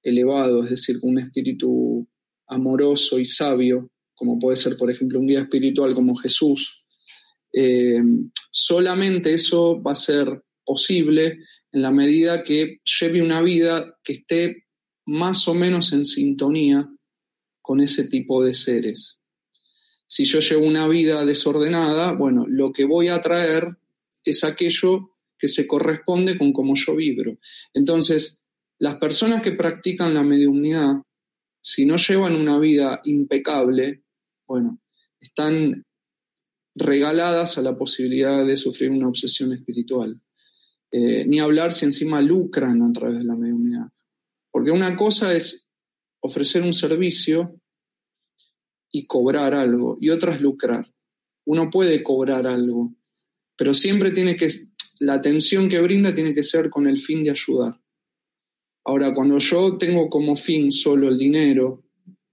elevado, 0.03 0.65
es 0.65 0.71
decir, 0.71 1.01
con 1.01 1.11
un 1.11 1.19
espíritu 1.21 2.07
amoroso 2.49 3.19
y 3.19 3.25
sabio, 3.25 3.91
como 4.15 4.39
puede 4.39 4.57
ser, 4.57 4.77
por 4.77 4.91
ejemplo, 4.91 5.21
un 5.21 5.27
guía 5.27 5.41
espiritual 5.41 5.95
como 5.95 6.15
Jesús, 6.15 6.87
eh, 7.53 8.03
solamente 8.51 9.35
eso 9.35 9.83
va 9.83 9.93
a 9.93 9.97
ser 9.97 10.43
posible 10.65 11.39
en 11.73 11.83
la 11.83 11.91
medida 11.91 12.43
que 12.43 12.81
lleve 13.01 13.23
una 13.23 13.43
vida 13.43 13.99
que 14.03 14.15
esté 14.15 14.65
más 15.07 15.47
o 15.49 15.55
menos 15.55 15.93
en 15.93 16.05
sintonía 16.05 16.89
con 17.63 17.81
ese 17.81 18.09
tipo 18.09 18.45
de 18.45 18.55
seres. 18.55 19.21
Si 20.09 20.25
yo 20.25 20.41
llevo 20.41 20.67
una 20.67 20.87
vida 20.89 21.25
desordenada, 21.25 22.13
bueno, 22.13 22.45
lo 22.49 22.73
que 22.73 22.85
voy 22.85 23.09
a 23.09 23.21
traer 23.21 23.77
es 24.25 24.45
aquello 24.45 25.11
que 25.39 25.49
se 25.49 25.67
corresponde 25.67 26.39
con 26.39 26.53
cómo 26.53 26.75
yo 26.75 26.97
vibro. 26.97 27.39
Entonces, 27.75 28.45
las 28.79 28.97
personas 28.97 29.43
que 29.43 29.53
practican 29.53 30.15
la 30.15 30.23
mediunidad, 30.23 31.03
si 31.63 31.87
no 31.87 31.97
llevan 31.97 32.37
una 32.37 32.59
vida 32.59 33.01
impecable, 33.05 34.05
bueno, 34.47 34.81
están 35.21 35.85
regaladas 36.75 37.59
a 37.59 37.63
la 37.63 37.77
posibilidad 37.77 38.47
de 38.47 38.57
sufrir 38.57 38.91
una 38.91 39.09
obsesión 39.09 39.53
espiritual. 39.53 40.21
Eh, 40.93 41.25
ni 41.27 41.41
hablar 41.41 41.73
si 41.73 41.85
encima 41.85 42.21
lucran 42.21 42.83
a 42.83 42.93
través 42.93 43.19
de 43.19 43.25
la 43.25 43.35
mediunidad. 43.35 43.89
Porque 44.51 44.71
una 44.71 44.95
cosa 44.95 45.35
es 45.35 45.69
ofrecer 46.21 46.63
un 46.63 46.73
servicio 46.73 47.61
y 48.97 49.07
cobrar 49.07 49.53
algo, 49.53 49.99
y 50.01 50.09
otras 50.09 50.41
lucrar. 50.41 50.91
Uno 51.45 51.69
puede 51.71 52.03
cobrar 52.03 52.47
algo, 52.47 52.95
pero 53.55 53.75
siempre 53.75 54.11
tiene 54.13 54.37
que, 54.37 54.49
la 55.01 55.15
atención 55.15 55.69
que 55.69 55.83
brinda 55.83 56.15
tiene 56.15 56.33
que 56.33 56.43
ser 56.43 56.71
con 56.71 56.87
el 56.87 56.99
fin 56.99 57.23
de 57.23 57.31
ayudar. 57.31 57.79
Ahora, 58.87 59.13
cuando 59.15 59.37
yo 59.37 59.77
tengo 59.77 60.09
como 60.09 60.35
fin 60.35 60.73
solo 60.73 61.09
el 61.09 61.19
dinero, 61.19 61.85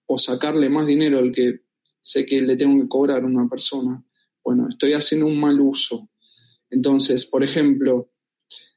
o 0.06 0.18
sacarle 0.18 0.70
más 0.70 0.88
dinero 0.88 1.20
al 1.20 1.34
que 1.34 1.62
sé 2.00 2.26
que 2.26 2.42
le 2.42 2.56
tengo 2.56 2.82
que 2.82 2.88
cobrar 2.88 3.24
a 3.24 3.26
una 3.26 3.50
persona. 3.50 4.02
Bueno, 4.42 4.70
estoy 4.70 4.94
haciendo 4.94 5.28
un 5.28 5.38
mal 5.38 5.60
uso. 5.60 6.10
Entonces, 6.70 7.26
por 7.26 7.44
ejemplo, 7.44 8.10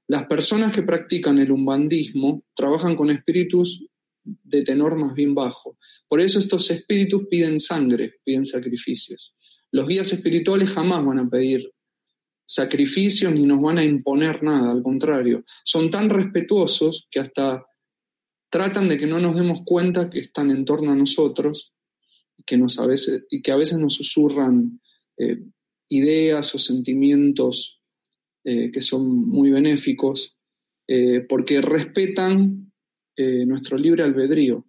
las 0.08 0.26
personas 0.26 0.74
que 0.74 0.82
practican 0.82 1.38
el 1.38 1.52
umbandismo 1.52 2.42
trabajan 2.52 2.96
con 2.96 3.10
espíritus 3.10 3.86
de 4.44 4.62
tenor 4.62 4.96
más 4.96 5.14
bien 5.14 5.34
bajo. 5.34 5.78
Por 6.08 6.20
eso 6.20 6.38
estos 6.38 6.70
espíritus 6.70 7.26
piden 7.28 7.60
sangre, 7.60 8.14
piden 8.24 8.44
sacrificios. 8.44 9.34
Los 9.72 9.88
guías 9.88 10.12
espirituales 10.12 10.70
jamás 10.70 11.04
van 11.04 11.18
a 11.18 11.28
pedir 11.28 11.72
sacrificios 12.46 13.32
ni 13.34 13.44
nos 13.44 13.60
van 13.60 13.78
a 13.78 13.84
imponer 13.84 14.42
nada, 14.42 14.70
al 14.70 14.82
contrario, 14.82 15.44
son 15.64 15.90
tan 15.90 16.08
respetuosos 16.08 17.08
que 17.10 17.20
hasta 17.20 17.64
tratan 18.50 18.88
de 18.88 18.96
que 18.96 19.06
no 19.06 19.18
nos 19.18 19.34
demos 19.34 19.62
cuenta 19.64 20.08
que 20.08 20.20
están 20.20 20.50
en 20.50 20.64
torno 20.64 20.92
a 20.92 20.96
nosotros 20.96 21.72
que 22.44 22.56
nos 22.56 22.78
a 22.78 22.86
veces, 22.86 23.26
y 23.30 23.42
que 23.42 23.52
a 23.52 23.56
veces 23.56 23.78
nos 23.78 23.94
susurran 23.94 24.80
eh, 25.18 25.42
ideas 25.88 26.54
o 26.54 26.58
sentimientos 26.58 27.80
eh, 28.44 28.70
que 28.70 28.80
son 28.82 29.28
muy 29.28 29.50
benéficos, 29.50 30.38
eh, 30.86 31.20
porque 31.28 31.60
respetan 31.60 32.65
nuestro 33.18 33.78
libre 33.78 34.02
albedrío. 34.02 34.64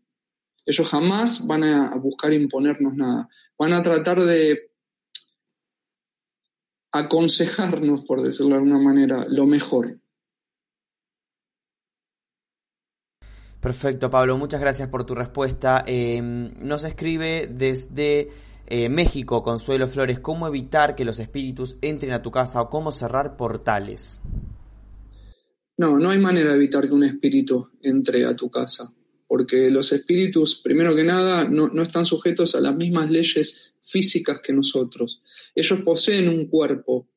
Ellos 0.65 0.89
jamás 0.89 1.45
van 1.47 1.63
a 1.63 1.95
buscar 1.95 2.33
imponernos 2.33 2.93
nada, 2.93 3.29
van 3.57 3.73
a 3.73 3.81
tratar 3.81 4.19
de 4.21 4.71
aconsejarnos, 6.91 8.05
por 8.05 8.21
decirlo 8.21 8.51
de 8.51 8.57
alguna 8.57 8.79
manera, 8.79 9.25
lo 9.29 9.45
mejor. 9.45 9.99
Perfecto, 13.59 14.09
Pablo, 14.09 14.37
muchas 14.37 14.61
gracias 14.61 14.87
por 14.87 15.05
tu 15.05 15.15
respuesta. 15.15 15.83
Em, 15.85 16.51
nos 16.59 16.83
escribe 16.83 17.47
desde 17.47 18.29
eh, 18.67 18.87
México, 18.89 19.43
Consuelo 19.43 19.87
Flores, 19.87 20.19
¿cómo 20.19 20.47
evitar 20.47 20.95
que 20.95 21.05
los 21.05 21.19
espíritus 21.19 21.77
entren 21.81 22.13
a 22.13 22.21
tu 22.21 22.31
casa 22.31 22.61
o 22.61 22.69
cómo 22.69 22.91
cerrar 22.91 23.35
portales? 23.35 24.21
No, 25.77 25.99
no 25.99 26.09
hay 26.09 26.19
manera 26.19 26.51
de 26.51 26.57
evitar 26.57 26.87
que 26.87 26.95
un 26.95 27.03
espíritu 27.03 27.69
entre 27.81 28.25
a 28.25 28.35
tu 28.35 28.49
casa, 28.49 28.93
porque 29.27 29.69
los 29.69 29.91
espíritus, 29.91 30.61
primero 30.63 30.95
que 30.95 31.03
nada, 31.03 31.47
no, 31.47 31.67
no 31.67 31.83
están 31.83 32.05
sujetos 32.05 32.55
a 32.55 32.61
las 32.61 32.75
mismas 32.75 33.11
leyes 33.11 33.73
físicas 33.81 34.41
que 34.41 34.53
nosotros. 34.53 35.21
Ellos 35.55 35.81
poseen 35.81 36.27
un 36.29 36.47
cuerpo, 36.47 37.09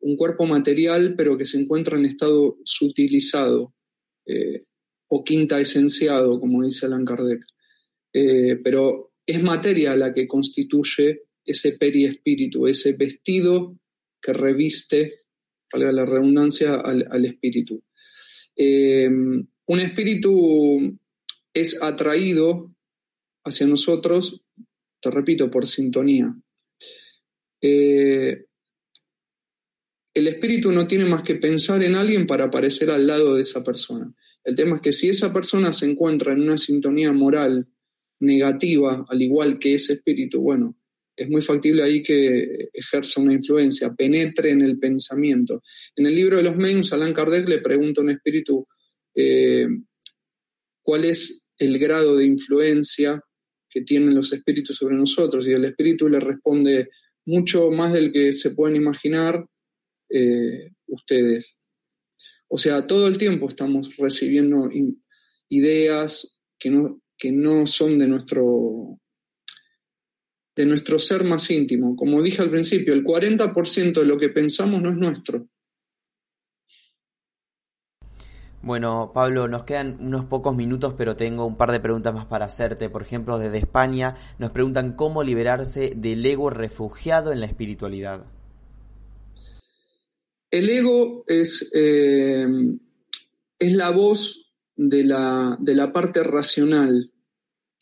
un 0.00 0.16
cuerpo 0.16 0.46
material, 0.46 1.14
pero 1.16 1.38
que 1.38 1.46
se 1.46 1.60
encuentra 1.60 1.96
en 1.96 2.06
estado 2.06 2.58
sutilizado 2.64 3.74
eh, 4.26 4.64
o 5.08 5.24
quinta 5.24 5.60
esenciado, 5.60 6.40
como 6.40 6.62
dice 6.62 6.86
Alan 6.86 7.04
Kardec. 7.04 7.44
Eh, 8.12 8.56
pero 8.62 9.12
es 9.26 9.42
materia 9.42 9.94
la 9.96 10.12
que 10.12 10.26
constituye 10.26 11.22
ese 11.44 11.72
periespíritu, 11.72 12.66
ese 12.66 12.92
vestido 12.92 13.78
que 14.20 14.32
reviste, 14.32 15.20
valga 15.72 15.92
la 15.92 16.04
redundancia, 16.04 16.74
al, 16.74 17.24
espíritu. 17.24 17.82
Eh, 18.56 19.08
un 19.08 19.80
espíritu 19.80 20.98
es 21.54 21.82
atraído 21.82 22.74
hacia 23.44 23.66
nosotros 23.66 24.42
te 25.02 25.10
repito, 25.10 25.50
por 25.50 25.66
sintonía. 25.66 26.32
Eh, 27.60 28.44
el 30.14 30.28
espíritu 30.28 30.70
no 30.70 30.86
tiene 30.86 31.06
más 31.06 31.22
que 31.22 31.34
pensar 31.34 31.82
en 31.82 31.96
alguien 31.96 32.26
para 32.26 32.44
aparecer 32.44 32.90
al 32.90 33.06
lado 33.06 33.34
de 33.34 33.42
esa 33.42 33.64
persona. 33.64 34.14
El 34.44 34.54
tema 34.54 34.76
es 34.76 34.82
que 34.82 34.92
si 34.92 35.08
esa 35.08 35.32
persona 35.32 35.72
se 35.72 35.90
encuentra 35.90 36.32
en 36.32 36.42
una 36.42 36.56
sintonía 36.56 37.12
moral 37.12 37.66
negativa, 38.20 39.04
al 39.08 39.22
igual 39.22 39.58
que 39.58 39.74
ese 39.74 39.94
espíritu, 39.94 40.40
bueno, 40.40 40.76
es 41.16 41.28
muy 41.28 41.42
factible 41.42 41.82
ahí 41.82 42.02
que 42.02 42.68
ejerza 42.72 43.20
una 43.20 43.34
influencia, 43.34 43.92
penetre 43.92 44.50
en 44.50 44.62
el 44.62 44.78
pensamiento. 44.78 45.62
En 45.96 46.06
el 46.06 46.14
libro 46.14 46.38
de 46.38 46.42
los 46.42 46.56
Mengs, 46.56 46.92
Alan 46.92 47.12
Kardec 47.12 47.48
le 47.48 47.60
pregunta 47.60 48.00
a 48.00 48.04
un 48.04 48.10
espíritu 48.10 48.66
eh, 49.14 49.66
cuál 50.82 51.04
es 51.04 51.46
el 51.58 51.78
grado 51.78 52.16
de 52.16 52.24
influencia 52.24 53.22
que 53.68 53.82
tienen 53.82 54.14
los 54.14 54.32
espíritus 54.32 54.76
sobre 54.76 54.96
nosotros 54.96 55.46
y 55.46 55.52
el 55.52 55.64
espíritu 55.64 56.08
le 56.08 56.20
responde 56.20 56.88
mucho 57.24 57.70
más 57.70 57.92
del 57.92 58.12
que 58.12 58.32
se 58.32 58.50
pueden 58.50 58.76
imaginar 58.76 59.46
eh, 60.10 60.70
ustedes. 60.86 61.56
O 62.48 62.58
sea, 62.58 62.86
todo 62.86 63.06
el 63.06 63.16
tiempo 63.16 63.48
estamos 63.48 63.96
recibiendo 63.96 64.68
ideas 65.48 66.38
que 66.58 66.70
no, 66.70 67.00
que 67.16 67.32
no 67.32 67.66
son 67.66 67.98
de 67.98 68.08
nuestro, 68.08 68.98
de 70.54 70.66
nuestro 70.66 70.98
ser 70.98 71.24
más 71.24 71.50
íntimo. 71.50 71.96
Como 71.96 72.22
dije 72.22 72.42
al 72.42 72.50
principio, 72.50 72.94
el 72.94 73.04
40% 73.04 74.00
de 74.00 74.06
lo 74.06 74.18
que 74.18 74.28
pensamos 74.28 74.82
no 74.82 74.90
es 74.90 74.96
nuestro. 74.96 75.46
Bueno, 78.62 79.10
Pablo, 79.12 79.48
nos 79.48 79.64
quedan 79.64 79.96
unos 79.98 80.24
pocos 80.26 80.54
minutos, 80.54 80.94
pero 80.96 81.16
tengo 81.16 81.44
un 81.44 81.56
par 81.56 81.72
de 81.72 81.80
preguntas 81.80 82.14
más 82.14 82.26
para 82.26 82.44
hacerte. 82.44 82.88
Por 82.88 83.02
ejemplo, 83.02 83.38
desde 83.38 83.58
España 83.58 84.14
nos 84.38 84.50
preguntan 84.50 84.92
cómo 84.92 85.24
liberarse 85.24 85.92
del 85.96 86.24
ego 86.24 86.48
refugiado 86.48 87.32
en 87.32 87.40
la 87.40 87.46
espiritualidad. 87.46 88.24
El 90.52 90.70
ego 90.70 91.24
es, 91.26 91.70
eh, 91.74 92.46
es 93.58 93.72
la 93.72 93.90
voz 93.90 94.52
de 94.76 95.04
la, 95.04 95.56
de 95.58 95.74
la, 95.74 95.92
parte 95.92 96.22
racional 96.22 97.11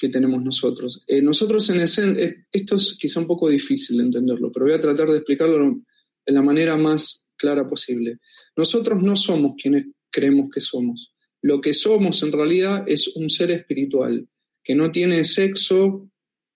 que 0.00 0.08
tenemos 0.08 0.42
nosotros. 0.42 1.04
Eh, 1.06 1.20
nosotros 1.20 1.68
en 1.68 1.80
esencia, 1.80 2.24
eh, 2.24 2.46
esto 2.50 2.76
es 2.76 2.96
quizá 2.98 3.20
un 3.20 3.26
poco 3.26 3.50
difícil 3.50 3.98
de 3.98 4.04
entenderlo, 4.04 4.50
pero 4.50 4.64
voy 4.64 4.74
a 4.74 4.80
tratar 4.80 5.08
de 5.08 5.18
explicarlo 5.18 5.82
de 6.26 6.32
la 6.32 6.40
manera 6.40 6.76
más 6.78 7.26
clara 7.36 7.66
posible. 7.66 8.18
Nosotros 8.56 9.02
no 9.02 9.14
somos 9.14 9.52
quienes 9.60 9.88
creemos 10.10 10.48
que 10.50 10.62
somos. 10.62 11.12
Lo 11.42 11.60
que 11.60 11.74
somos 11.74 12.22
en 12.22 12.32
realidad 12.32 12.84
es 12.86 13.14
un 13.14 13.28
ser 13.28 13.50
espiritual, 13.50 14.26
que 14.64 14.74
no 14.74 14.90
tiene 14.90 15.22
sexo, 15.24 16.10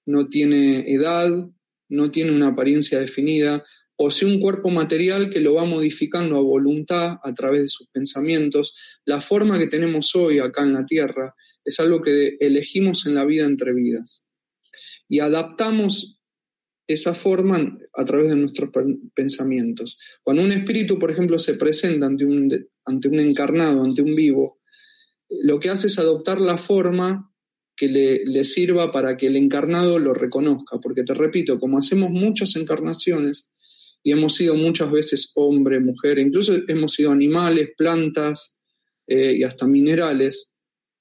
no 0.06 0.28
tiene 0.28 0.90
edad, 0.90 1.30
no 1.90 2.10
tiene 2.10 2.32
una 2.32 2.48
apariencia 2.48 2.98
definida, 2.98 3.62
o 3.96 4.10
sea, 4.10 4.26
un 4.26 4.40
cuerpo 4.40 4.70
material 4.70 5.28
que 5.28 5.40
lo 5.40 5.54
va 5.54 5.66
modificando 5.66 6.36
a 6.36 6.40
voluntad 6.40 7.18
a 7.22 7.34
través 7.34 7.62
de 7.62 7.68
sus 7.68 7.88
pensamientos. 7.90 8.74
La 9.04 9.20
forma 9.20 9.58
que 9.58 9.66
tenemos 9.66 10.16
hoy 10.16 10.38
acá 10.38 10.62
en 10.62 10.72
la 10.72 10.86
Tierra 10.86 11.34
es 11.64 11.80
algo 11.80 12.00
que 12.00 12.36
elegimos 12.40 13.06
en 13.06 13.14
la 13.14 13.24
vida 13.24 13.44
entre 13.44 13.72
vidas. 13.72 14.22
Y 15.08 15.20
adaptamos 15.20 16.20
esa 16.86 17.14
forma 17.14 17.78
a 17.94 18.04
través 18.04 18.30
de 18.30 18.36
nuestros 18.36 18.70
pensamientos. 19.14 19.98
Cuando 20.22 20.42
un 20.42 20.52
espíritu, 20.52 20.98
por 20.98 21.10
ejemplo, 21.10 21.38
se 21.38 21.54
presenta 21.54 22.06
ante 22.06 22.24
un, 22.24 22.50
ante 22.84 23.08
un 23.08 23.20
encarnado, 23.20 23.82
ante 23.82 24.02
un 24.02 24.14
vivo, 24.14 24.60
lo 25.30 25.58
que 25.58 25.70
hace 25.70 25.86
es 25.86 25.98
adoptar 25.98 26.40
la 26.40 26.58
forma 26.58 27.30
que 27.76 27.88
le, 27.88 28.24
le, 28.24 28.44
sirva 28.44 28.92
para 28.92 29.16
que 29.16 29.26
el 29.26 29.36
encarnado 29.36 29.98
lo 29.98 30.12
reconozca. 30.12 30.78
Porque 30.78 31.02
te 31.02 31.14
repito, 31.14 31.58
como 31.58 31.78
hacemos 31.78 32.10
muchas 32.10 32.54
encarnaciones 32.56 33.50
y 34.02 34.12
hemos 34.12 34.36
sido 34.36 34.54
muchas 34.54 34.92
veces 34.92 35.32
hombre, 35.34 35.80
mujer, 35.80 36.18
incluso 36.18 36.54
hemos 36.68 36.92
sido 36.92 37.10
animales, 37.10 37.70
plantas 37.76 38.56
eh, 39.06 39.34
y 39.38 39.42
hasta 39.42 39.66
minerales, 39.66 40.53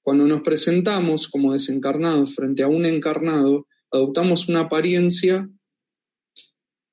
cuando 0.04 0.26
nos 0.26 0.42
presentamos 0.42 1.28
como 1.28 1.54
desencarnados 1.54 2.34
frente 2.34 2.62
a 2.62 2.68
un 2.68 2.84
encarnado, 2.84 3.66
adoptamos 3.90 4.50
una 4.50 4.60
apariencia 4.60 5.48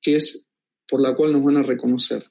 que 0.02 0.16
es 0.16 0.48
por 0.88 1.02
la 1.02 1.14
cual 1.14 1.34
nos 1.34 1.44
van 1.44 1.58
a 1.58 1.64
reconocer. 1.64 2.24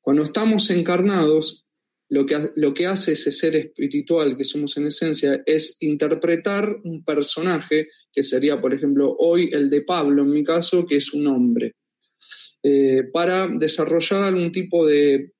Cuando 0.00 0.24
estamos 0.24 0.68
encarnados, 0.70 1.64
lo 2.08 2.26
que, 2.26 2.50
lo 2.56 2.74
que 2.74 2.86
hace 2.86 3.12
ese 3.12 3.30
ser 3.30 3.54
espiritual 3.54 4.36
que 4.36 4.44
somos 4.44 4.76
en 4.76 4.88
esencia 4.88 5.40
es 5.46 5.76
interpretar 5.80 6.80
un 6.82 7.04
personaje, 7.04 7.88
que 8.12 8.24
sería, 8.24 8.60
por 8.60 8.74
ejemplo, 8.74 9.14
hoy 9.16 9.50
el 9.52 9.70
de 9.70 9.82
Pablo, 9.82 10.22
en 10.22 10.32
mi 10.32 10.42
caso, 10.42 10.84
que 10.84 10.96
es 10.96 11.14
un 11.14 11.28
hombre, 11.28 11.76
eh, 12.60 13.04
para 13.12 13.46
desarrollar 13.46 14.24
algún 14.24 14.50
tipo 14.50 14.84
de 14.84 15.32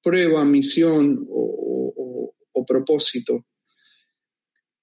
prueba, 0.00 0.44
misión 0.44 1.26
o, 1.28 2.32
o 2.52 2.64
propósito 2.64 3.44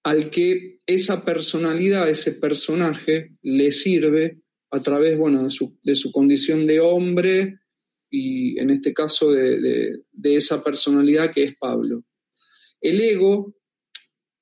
al 0.06 0.30
que 0.30 0.78
esa 0.86 1.26
personalidad, 1.26 2.08
ese 2.08 2.34
personaje, 2.34 3.32
le 3.42 3.72
sirve 3.72 4.40
a 4.70 4.80
través, 4.84 5.18
bueno, 5.18 5.44
de 5.44 5.50
su, 5.50 5.80
de 5.84 5.96
su 5.96 6.12
condición 6.12 6.68
de 6.68 6.80
hombre 6.80 7.60
y 8.12 8.60
en 8.60 8.70
este 8.70 8.94
caso 8.94 9.32
de, 9.32 10.04
esa 10.24 10.64
personalidad 10.64 11.34
que 11.34 11.46
es 11.46 11.56
Pablo. 11.58 12.04
El 12.80 13.02
ego, 13.02 13.56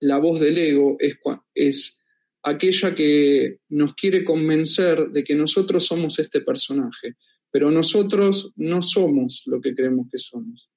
la 0.02 0.18
voz 0.18 0.42
del 0.42 0.58
ego, 0.58 0.98
es, 1.00 1.18
es 1.56 2.02
aquella 2.44 2.94
que 2.94 3.60
nos 3.70 3.94
quiere 3.94 4.26
convencer 4.26 5.12
de 5.12 5.24
que 5.24 5.34
nosotros 5.34 5.86
somos 5.86 6.20
este 6.20 6.42
personaje, 6.42 7.16
pero 7.50 7.72
nosotros 7.72 8.52
no 8.58 8.82
somos 8.82 9.44
lo 9.46 9.62
que 9.62 9.74
creemos 9.74 10.08
que 10.12 10.20
somos. 10.20 10.73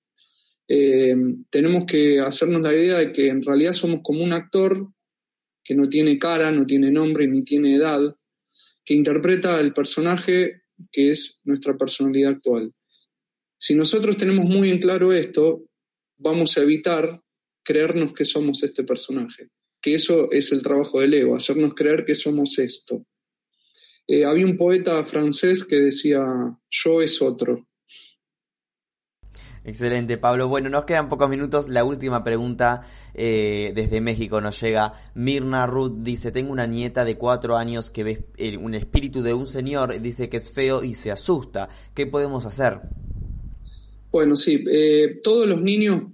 Eh, 0.69 1.15
tenemos 1.51 1.85
que 1.87 2.21
hacernos 2.21 2.61
la 2.61 2.75
idea 2.75 2.99
de 2.99 3.13
que 3.13 3.29
en 3.29 3.43
realidad 3.43 3.73
somos 3.73 4.01
como 4.03 4.25
un 4.25 4.33
actor 4.33 4.89
que 5.63 5.75
no 5.75 5.89
tiene 5.89 6.19
cara, 6.19 6.51
no 6.51 6.67
tiene 6.67 6.91
nombre 6.91 7.27
ni 7.27 7.45
tiene 7.45 7.77
edad, 7.77 8.01
que 8.85 8.95
interpreta 8.95 9.61
el 9.61 9.73
personaje 9.73 10.63
que 10.93 11.11
es 11.11 11.41
nuestra 11.45 11.77
personalidad 11.77 12.33
actual. 12.33 12.73
Si 13.59 13.75
nosotros 13.75 14.17
tenemos 14.17 14.45
muy 14.45 14.71
en 14.71 14.79
claro 14.79 15.13
esto, 15.13 15.65
vamos 16.19 16.57
a 16.57 16.63
evitar 16.63 17.21
creernos 17.65 18.13
que 18.13 18.25
somos 18.25 18.63
este 18.63 18.85
personaje, 18.85 19.49
que 19.83 19.95
eso 19.95 20.31
es 20.31 20.53
el 20.53 20.63
trabajo 20.63 21.01
del 21.01 21.15
ego, 21.15 21.35
hacernos 21.35 21.75
creer 21.75 22.05
que 22.05 22.15
somos 22.15 22.59
esto. 22.59 23.05
Eh, 24.07 24.25
había 24.25 24.47
un 24.47 24.57
poeta 24.57 25.03
francés 25.03 25.65
que 25.65 25.77
decía, 25.77 26.23
yo 26.71 27.03
es 27.03 27.21
otro. 27.21 27.67
Excelente, 29.67 30.17
Pablo. 30.17 30.47
Bueno, 30.47 30.69
nos 30.69 30.85
quedan 30.85 31.09
pocos 31.09 31.29
minutos. 31.29 31.69
La 31.69 31.83
última 31.83 32.23
pregunta 32.23 32.83
eh, 33.15 33.73
desde 33.75 34.01
México 34.01 34.41
nos 34.41 34.61
llega. 34.61 34.93
Mirna 35.17 35.67
Ruth 35.67 36.03
dice, 36.03 36.31
tengo 36.31 36.53
una 36.53 36.69
nieta 36.69 37.05
de 37.05 37.17
cuatro 37.17 37.57
años 37.57 37.91
que 37.91 38.05
ve 38.05 38.27
un 38.63 38.75
espíritu 38.77 39.23
de 39.23 39.35
un 39.35 39.45
señor, 39.45 40.01
dice 40.01 40.29
que 40.29 40.37
es 40.37 40.53
feo 40.53 40.85
y 40.85 40.95
se 40.95 41.11
asusta. 41.11 41.69
¿Qué 41.97 42.07
podemos 42.07 42.47
hacer? 42.47 42.79
Bueno, 44.13 44.37
sí, 44.37 44.63
eh, 44.71 45.19
todos 45.25 45.49
los 45.49 45.61
niños, 45.61 46.13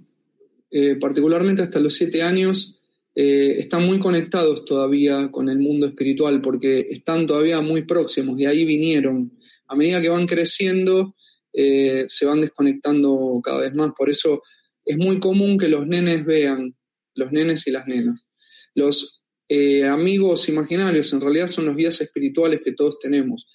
eh, 0.71 0.95
particularmente 0.99 1.61
hasta 1.61 1.79
los 1.79 1.93
siete 1.93 2.23
años, 2.23 2.79
están 3.15 3.85
muy 3.85 3.99
conectados 3.99 4.65
todavía 4.65 5.29
con 5.29 5.47
el 5.47 5.59
mundo 5.59 5.85
espiritual 5.85 6.41
porque 6.41 6.87
están 6.89 7.27
todavía 7.27 7.61
muy 7.61 7.83
próximos, 7.83 8.35
de 8.35 8.47
ahí 8.47 8.65
vinieron. 8.65 9.33
A 9.67 9.75
medida 9.75 10.01
que 10.01 10.09
van 10.09 10.25
creciendo, 10.25 11.13
eh, 11.53 12.05
se 12.07 12.25
van 12.25 12.41
desconectando 12.41 13.39
cada 13.43 13.59
vez 13.59 13.75
más. 13.75 13.91
Por 13.95 14.09
eso 14.09 14.41
es 14.83 14.97
muy 14.97 15.19
común 15.19 15.57
que 15.57 15.67
los 15.67 15.87
nenes 15.87 16.25
vean, 16.25 16.75
los 17.15 17.31
nenes 17.31 17.67
y 17.67 17.71
las 17.71 17.87
nenas. 17.87 18.25
Los 18.73 19.23
eh, 19.47 19.85
amigos 19.85 20.49
imaginarios 20.49 21.13
en 21.13 21.21
realidad 21.21 21.47
son 21.47 21.65
los 21.65 21.75
guías 21.75 22.01
espirituales 22.01 22.61
que 22.63 22.73
todos 22.73 22.97
tenemos. 22.99 23.47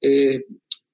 Eh, 0.00 0.44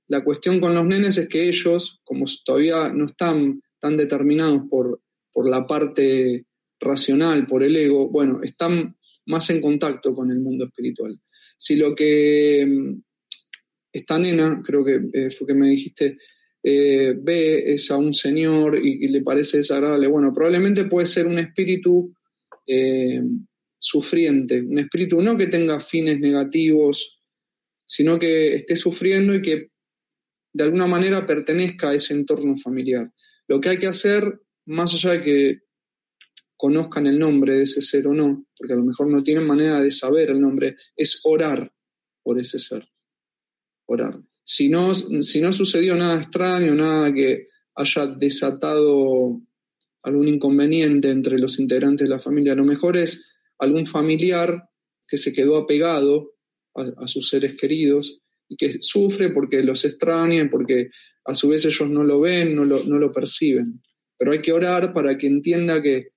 la 0.09 0.23
cuestión 0.23 0.61
con 0.61 0.75
los 0.75 0.85
nenes 0.85 1.17
es 1.19 1.29
que 1.29 1.49
ellos, 1.49 2.01
como 2.05 2.27
todavía 2.45 2.89
no 2.93 3.07
están 3.07 3.63
tan 3.81 3.97
determinados 3.97 4.63
por, 4.69 5.01
por 5.33 5.49
la 5.49 5.67
parte 5.67 6.45
racional, 6.79 7.47
por 7.47 7.63
el 7.63 7.77
ego, 7.77 8.11
bueno, 8.11 8.41
están 8.43 8.97
más 9.27 9.49
en 9.51 9.61
contacto 9.61 10.15
con 10.15 10.31
el 10.31 10.41
mundo 10.41 10.67
espiritual. 10.67 11.19
Si 11.57 11.77
lo 11.77 11.95
que 11.95 12.67
mm, 12.67 13.03
esta 13.93 14.19
nena, 14.19 14.61
creo 14.65 14.85
que 14.85 15.31
fue 15.31 15.47
que 15.47 15.55
me 15.55 15.69
dijiste, 15.69 16.17
eh, 16.63 17.15
ve 17.17 17.73
es 17.73 17.91
a 17.91 17.97
un 17.97 18.13
señor 18.13 18.79
y, 18.85 19.09
le 19.09 19.23
parece 19.23 19.59
desagradable. 19.59 20.07
Bueno, 20.09 20.33
probablemente 20.33 20.85
puede 20.85 21.07
ser 21.07 21.27
un 21.27 21.39
espíritu 21.39 22.15
eh, 22.67 23.23
sufriente, 23.79 24.61
un 24.61 24.79
espíritu 24.79 25.23
no 25.23 25.37
que 25.37 25.47
tenga 25.47 25.81
fines 25.81 26.21
negativos, 26.21 27.21
sino 27.87 28.19
que 28.19 28.55
esté 28.55 28.77
sufriendo 28.77 29.35
y 29.35 29.43
que 29.43 29.69
de 30.53 30.65
alguna 30.65 30.87
manera 30.87 31.27
pertenezca 31.27 31.91
a 31.91 31.95
ese 31.95 32.15
entorno 32.15 32.57
familiar. 32.57 33.11
Lo 33.49 33.61
que 33.61 33.71
hay 33.71 33.79
que 33.79 33.87
hacer, 33.87 34.41
más 34.67 34.93
allá 34.95 35.13
de 35.13 35.21
que 35.23 35.59
conozcan 36.57 37.07
el 37.07 37.19
nombre 37.19 37.55
de 37.55 37.63
ese 37.63 37.81
ser 37.81 38.07
o 38.07 38.13
no, 38.13 38.47
porque 38.57 38.75
a 38.75 38.77
lo 38.77 38.85
mejor 38.85 39.09
no 39.09 39.23
tienen 39.23 39.47
manera 39.47 39.81
de 39.81 39.91
saber 39.91 40.31
el 40.31 40.41
nombre, 40.41 40.77
es 40.95 41.21
orar 41.25 41.73
por 42.23 42.39
ese 42.39 42.59
ser. 42.59 42.87
Orar 43.87 44.21
si 44.51 44.69
no, 44.69 44.93
si 44.95 45.41
no 45.41 45.53
sucedió 45.53 45.95
nada 45.95 46.19
extraño, 46.19 46.75
nada 46.75 47.15
que 47.15 47.47
haya 47.77 48.07
desatado 48.07 49.41
algún 50.03 50.27
inconveniente 50.27 51.09
entre 51.09 51.39
los 51.39 51.61
integrantes 51.61 52.09
de 52.09 52.11
la 52.11 52.19
familia, 52.19 52.55
a 52.55 52.57
lo 52.57 52.65
mejor 52.65 52.97
es 52.97 53.31
algún 53.61 53.87
familiar 53.87 54.65
que 55.07 55.19
se 55.19 55.33
quedó 55.33 55.57
apegado 55.57 56.33
a, 56.75 57.07
sus 57.07 57.29
seres 57.29 57.57
queridos 57.57 58.21
y 58.49 58.57
que 58.57 58.79
sufre 58.81 59.31
porque 59.31 59.63
los 59.63 59.85
extraña, 59.85 60.49
porque 60.51 60.91
a 61.27 61.35
su 61.37 61.51
vez 61.51 61.65
ellos 61.67 61.89
no 61.89 62.03
lo 62.03 62.19
ven, 62.19 62.57
no 62.57 62.65
lo, 62.65 62.83
no 62.83 62.99
lo 62.99 63.13
perciben. 63.13 63.81
Pero 64.19 64.33
hay 64.33 64.43
que 64.43 64.53
orar 64.53 64.93
para 64.93 65.17
que 65.17 65.29
entienda 65.29 65.81
que 65.81 66.09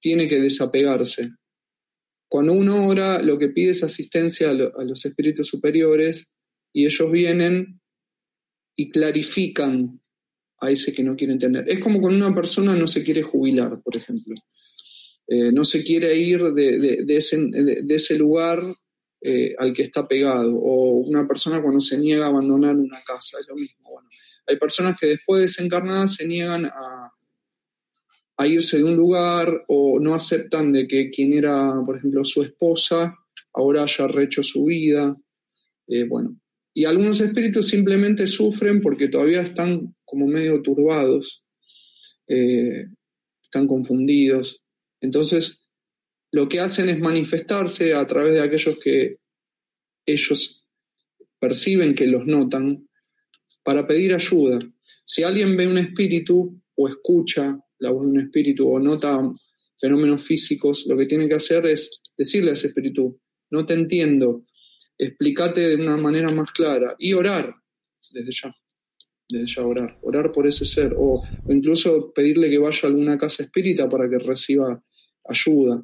tiene 0.00 0.28
que 0.28 0.40
desapegarse. 0.40 1.32
Cuando 2.26 2.54
uno 2.54 2.86
ora, 2.88 3.20
lo 3.20 3.38
que 3.38 3.48
pide 3.48 3.72
es 3.72 3.84
asistencia 3.84 4.48
a 4.48 4.82
los 4.82 5.04
espíritus 5.04 5.46
superiores 5.46 6.33
y 6.74 6.84
ellos 6.84 7.10
vienen 7.10 7.80
y 8.74 8.90
clarifican 8.90 10.00
a 10.60 10.70
ese 10.70 10.92
que 10.92 11.04
no 11.04 11.14
quiere 11.16 11.32
entender. 11.32 11.64
Es 11.68 11.78
como 11.78 12.00
cuando 12.00 12.26
una 12.26 12.34
persona 12.34 12.74
no 12.74 12.88
se 12.88 13.04
quiere 13.04 13.22
jubilar, 13.22 13.80
por 13.80 13.96
ejemplo. 13.96 14.34
Eh, 15.26 15.52
no 15.52 15.64
se 15.64 15.84
quiere 15.84 16.16
ir 16.18 16.52
de, 16.52 17.04
ese, 17.08 18.18
lugar 18.18 18.60
eh, 19.20 19.54
al 19.56 19.72
que 19.72 19.82
está 19.82 20.02
pegado. 20.06 20.52
O 20.56 20.98
una 21.06 21.26
persona 21.28 21.62
cuando 21.62 21.80
se 21.80 21.96
niega 21.96 22.26
a 22.26 22.28
abandonar 22.28 22.74
una 22.76 23.00
casa, 23.04 23.38
es 23.40 23.46
lo 23.48 23.54
mismo. 23.54 23.90
Bueno, 23.92 24.08
hay 24.46 24.58
personas 24.58 24.98
que 24.98 25.06
después 25.06 25.38
de 25.38 25.46
desencarnar 25.46 26.08
se 26.08 26.26
niegan 26.26 26.66
a, 26.66 27.12
a 28.36 28.46
irse 28.48 28.78
de 28.78 28.84
un 28.84 28.96
lugar 28.96 29.64
o 29.68 30.00
no 30.00 30.14
aceptan 30.14 30.72
de 30.72 30.88
que 30.88 31.08
quien 31.10 31.32
era, 31.34 31.72
por 31.86 31.96
ejemplo, 31.96 32.24
su 32.24 32.42
esposa, 32.42 33.16
ahora 33.52 33.84
haya 33.84 34.08
rehecho 34.08 34.42
su 34.42 34.64
vida. 34.64 35.16
Eh, 35.86 36.04
bueno, 36.04 36.36
y 36.74 36.84
algunos 36.84 37.20
espíritus 37.20 37.68
simplemente 37.68 38.26
sufren 38.26 38.80
porque 38.80 39.08
todavía 39.08 39.42
están 39.42 39.94
como 40.04 40.26
medio 40.26 40.60
turbados, 40.60 41.44
eh, 42.26 42.86
están 43.40 43.68
confundidos. 43.68 44.60
Entonces, 45.00 45.64
lo 46.32 46.48
que 46.48 46.58
hacen 46.58 46.88
es 46.88 46.98
manifestarse 46.98 47.94
a 47.94 48.04
través 48.08 48.34
de 48.34 48.40
aquellos 48.40 48.76
que 48.78 49.18
ellos 50.04 50.66
perciben 51.38 51.94
que 51.94 52.08
los 52.08 52.26
notan 52.26 52.88
para 53.62 53.86
pedir 53.86 54.12
ayuda. 54.12 54.58
Si 55.04 55.22
alguien 55.22 55.56
ve 55.56 55.68
un 55.68 55.78
espíritu 55.78 56.60
o 56.74 56.88
escucha 56.88 57.56
la 57.78 57.90
voz 57.90 58.04
de 58.04 58.10
un 58.10 58.20
espíritu 58.20 58.68
o 58.68 58.80
nota 58.80 59.20
fenómenos 59.80 60.26
físicos, 60.26 60.86
lo 60.86 60.96
que 60.96 61.06
tiene 61.06 61.28
que 61.28 61.34
hacer 61.36 61.66
es 61.66 62.00
decirle 62.16 62.50
a 62.50 62.54
ese 62.54 62.68
espíritu, 62.68 63.20
no 63.50 63.64
te 63.64 63.74
entiendo, 63.74 64.44
explícate 64.98 65.60
de 65.60 65.76
una 65.76 65.96
manera 65.96 66.30
más 66.30 66.50
clara 66.52 66.94
y 66.98 67.12
orar 67.12 67.54
desde 68.12 68.30
ya, 68.32 68.54
desde 69.28 69.54
ya 69.54 69.66
orar, 69.66 69.98
orar 70.02 70.32
por 70.32 70.46
ese 70.46 70.64
ser 70.64 70.94
o, 70.96 71.22
o 71.46 71.52
incluso 71.52 72.12
pedirle 72.14 72.50
que 72.50 72.58
vaya 72.58 72.80
a 72.84 72.86
alguna 72.86 73.18
casa 73.18 73.42
espírita 73.44 73.88
para 73.88 74.08
que 74.08 74.18
reciba 74.18 74.82
ayuda. 75.28 75.82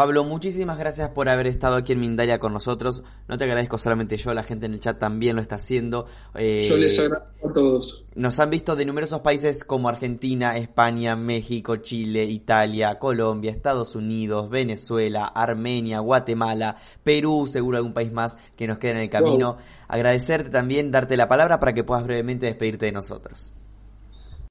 Pablo, 0.00 0.24
muchísimas 0.24 0.78
gracias 0.78 1.10
por 1.10 1.28
haber 1.28 1.46
estado 1.46 1.76
aquí 1.76 1.92
en 1.92 2.00
Mindalia 2.00 2.38
con 2.38 2.54
nosotros. 2.54 3.02
No 3.28 3.36
te 3.36 3.44
agradezco 3.44 3.76
solamente 3.76 4.16
yo, 4.16 4.32
la 4.32 4.42
gente 4.42 4.64
en 4.64 4.72
el 4.72 4.80
chat 4.80 4.98
también 4.98 5.36
lo 5.36 5.42
está 5.42 5.56
haciendo. 5.56 6.06
Eh, 6.34 6.68
yo 6.70 6.78
les 6.78 6.98
agradezco 6.98 7.50
a 7.50 7.52
todos. 7.52 8.06
Nos 8.14 8.38
han 8.38 8.48
visto 8.48 8.76
de 8.76 8.86
numerosos 8.86 9.20
países 9.20 9.62
como 9.62 9.90
Argentina, 9.90 10.56
España, 10.56 11.16
México, 11.16 11.76
Chile, 11.76 12.24
Italia, 12.24 12.98
Colombia, 12.98 13.50
Estados 13.50 13.94
Unidos, 13.94 14.48
Venezuela, 14.48 15.26
Armenia, 15.26 15.98
Guatemala, 15.98 16.76
Perú, 17.02 17.46
seguro 17.46 17.76
algún 17.76 17.92
país 17.92 18.10
más 18.10 18.38
que 18.56 18.66
nos 18.66 18.78
queda 18.78 18.92
en 18.92 18.98
el 19.00 19.10
camino. 19.10 19.58
Agradecerte 19.86 20.48
también, 20.48 20.90
darte 20.90 21.18
la 21.18 21.28
palabra 21.28 21.60
para 21.60 21.74
que 21.74 21.84
puedas 21.84 22.04
brevemente 22.04 22.46
despedirte 22.46 22.86
de 22.86 22.92
nosotros. 22.92 23.52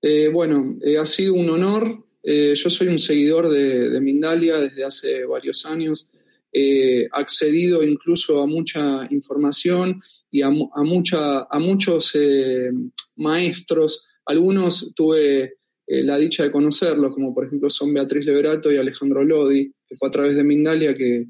Eh, 0.03 0.29
bueno, 0.31 0.75
eh, 0.83 0.99
ha 0.99 1.07
sido 1.07 1.33
un 1.33 1.49
honor 1.49 2.03
eh, 2.21 2.53
yo 2.53 2.69
soy 2.69 2.87
un 2.87 2.99
seguidor 2.99 3.49
de, 3.49 3.99
Mindalia 4.01 4.57
desde 4.57 4.83
hace 4.83 5.25
varios 5.25 5.65
años. 5.65 6.11
He 6.51 7.07
accedido 7.11 7.83
incluso 7.83 8.41
a 8.41 8.47
mucha 8.47 9.07
información 9.11 10.01
y 10.31 10.41
a, 10.41 10.49
mucha, 10.49 11.43
a 11.43 11.59
muchos 11.59 12.11
eh, 12.15 12.71
maestros. 13.15 14.05
Algunos 14.25 14.93
tuve 14.95 15.43
eh, 15.87 16.03
la 16.03 16.17
dicha 16.17 16.43
de 16.43 16.51
conocerlos, 16.51 17.13
como 17.13 17.33
por 17.33 17.45
ejemplo 17.45 17.69
son 17.69 17.93
Beatriz 17.93 18.25
Leverato 18.25 18.71
y 18.71 18.77
Alejandro 18.77 19.23
Lodi, 19.23 19.71
que 19.87 19.95
fue 19.95 20.09
a 20.09 20.11
través 20.11 20.35
de 20.35 20.43
Mindalia 20.43 20.95
que 20.95 21.27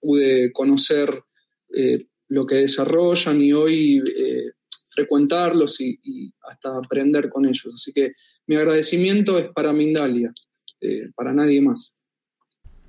pude 0.00 0.52
conocer 0.52 1.10
lo 2.28 2.46
que 2.46 2.54
desarrollan 2.54 3.40
y 3.40 3.52
hoy 3.52 4.00
frecuentarlos 4.94 5.80
y, 5.80 5.98
y, 6.02 6.32
hasta 6.48 6.76
aprender 6.76 7.28
con 7.28 7.44
ellos. 7.44 7.74
Así 7.74 7.92
que 7.92 8.12
mi 8.48 8.56
agradecimiento 8.56 9.38
es 9.38 9.48
para 9.50 9.72
Mindalia, 9.72 10.32
eh, 10.80 11.10
para 11.14 11.32
nadie 11.32 11.60
más. 11.60 11.97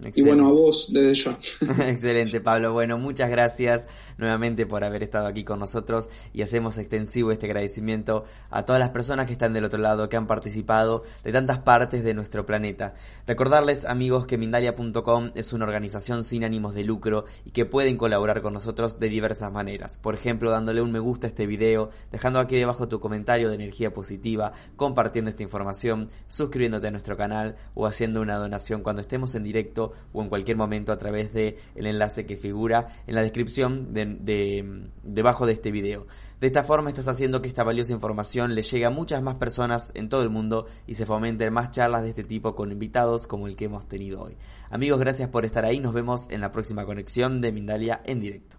Y 0.02 0.22
bueno, 0.22 0.48
a 0.48 0.52
vos 0.52 0.88
desde 0.90 1.14
ya. 1.14 1.40
Excelente, 1.90 2.40
Pablo. 2.40 2.72
Bueno, 2.72 2.98
muchas 2.98 3.30
gracias 3.30 3.86
nuevamente 4.18 4.66
por 4.66 4.86
haber 4.86 5.04
estado 5.04 5.28
aquí 5.28 5.44
con 5.44 5.60
nosotros 5.60 6.08
y 6.34 6.42
hacemos 6.42 6.78
extensivo 6.78 7.34
este 7.34 7.48
agradecimiento 7.48 8.24
a 8.50 8.64
todas 8.64 8.80
las 8.80 8.92
personas 8.92 9.26
que 9.26 9.34
están 9.34 9.52
del 9.52 9.66
otro 9.66 9.80
lado, 9.80 10.08
que 10.08 10.16
han 10.16 10.26
participado 10.26 11.04
de 11.24 11.34
tantas 11.34 11.60
partes 11.60 12.06
de 12.06 12.14
nuestro 12.14 12.46
planeta. 12.46 12.94
Recordarles, 13.28 13.84
amigos, 13.84 14.26
que 14.26 14.38
Mindalia.com 14.38 15.32
es 15.36 15.52
una 15.52 15.66
organización 15.66 16.24
sin 16.24 16.46
ánimos 16.46 16.76
de 16.76 16.86
lucro 16.86 17.26
y 17.44 17.52
que 17.52 17.66
pueden 17.66 17.98
colaborar 17.98 18.42
con 18.42 18.54
nosotros 18.54 19.00
de 19.00 19.10
diversas 19.10 19.52
maneras. 19.52 19.98
Por 19.98 20.16
ejemplo, 20.16 20.50
dándole 20.50 20.82
un 20.82 20.94
me 20.94 21.00
gusta 21.00 21.28
a 21.28 21.30
este 21.30 21.46
video, 21.46 21.90
dejando 22.10 22.40
aquí 22.40 22.56
debajo 22.56 22.88
tu 22.88 23.02
comentario 23.02 23.50
de 23.50 23.56
energía 23.56 23.92
positiva, 23.92 24.54
compartiendo 24.78 25.30
esta 25.30 25.44
información, 25.44 26.08
suscribiéndote 26.30 26.88
a 26.88 26.92
nuestro 26.92 27.18
canal 27.18 27.58
o 27.74 27.86
haciendo 27.86 28.22
una 28.22 28.38
donación 28.38 28.82
cuando 28.82 29.02
estemos 29.02 29.36
en 29.36 29.44
directo 29.44 29.89
o 30.14 30.22
en 30.22 30.30
cualquier 30.30 30.58
momento 30.58 30.92
a 30.92 30.98
través 30.98 31.34
del 31.34 31.56
el 31.76 31.88
enlace 31.88 32.26
que 32.26 32.38
figura 32.38 32.90
en 33.08 33.16
la 33.16 33.22
descripción 33.22 33.94
de, 33.94 34.90
debajo 35.04 35.46
de 35.46 35.54
este 35.54 35.72
video. 35.72 36.08
De 36.40 36.48
esta 36.48 36.64
forma 36.64 36.90
estás 36.90 37.10
haciendo 37.10 37.42
que 37.42 37.50
esta 37.50 37.66
valiosa 37.66 37.92
información 37.92 38.56
le 38.56 38.62
llegue 38.62 38.86
a 38.86 38.90
muchas 38.90 39.22
más 39.22 39.36
personas 39.36 39.92
en 39.94 40.08
todo 40.08 40.24
el 40.24 40.30
mundo 40.30 40.68
y 40.88 40.94
se 40.94 41.06
fomenten 41.06 41.52
más 41.52 41.72
charlas 41.72 42.04
de 42.04 42.10
este 42.10 42.24
tipo 42.24 42.56
con 42.56 42.72
invitados 42.72 43.28
como 43.28 43.48
el 43.48 43.58
que 43.58 43.66
hemos 43.66 43.88
tenido 43.88 44.22
hoy. 44.22 44.38
Amigos, 44.70 45.00
gracias 45.00 45.28
por 45.30 45.44
estar 45.44 45.66
ahí. 45.66 45.80
Nos 45.80 45.94
vemos 45.94 46.30
en 46.30 46.40
la 46.40 46.52
próxima 46.54 46.86
conexión 46.86 47.42
de 47.42 47.52
Mindalia 47.52 48.02
en 48.06 48.22
directo. 48.22 48.58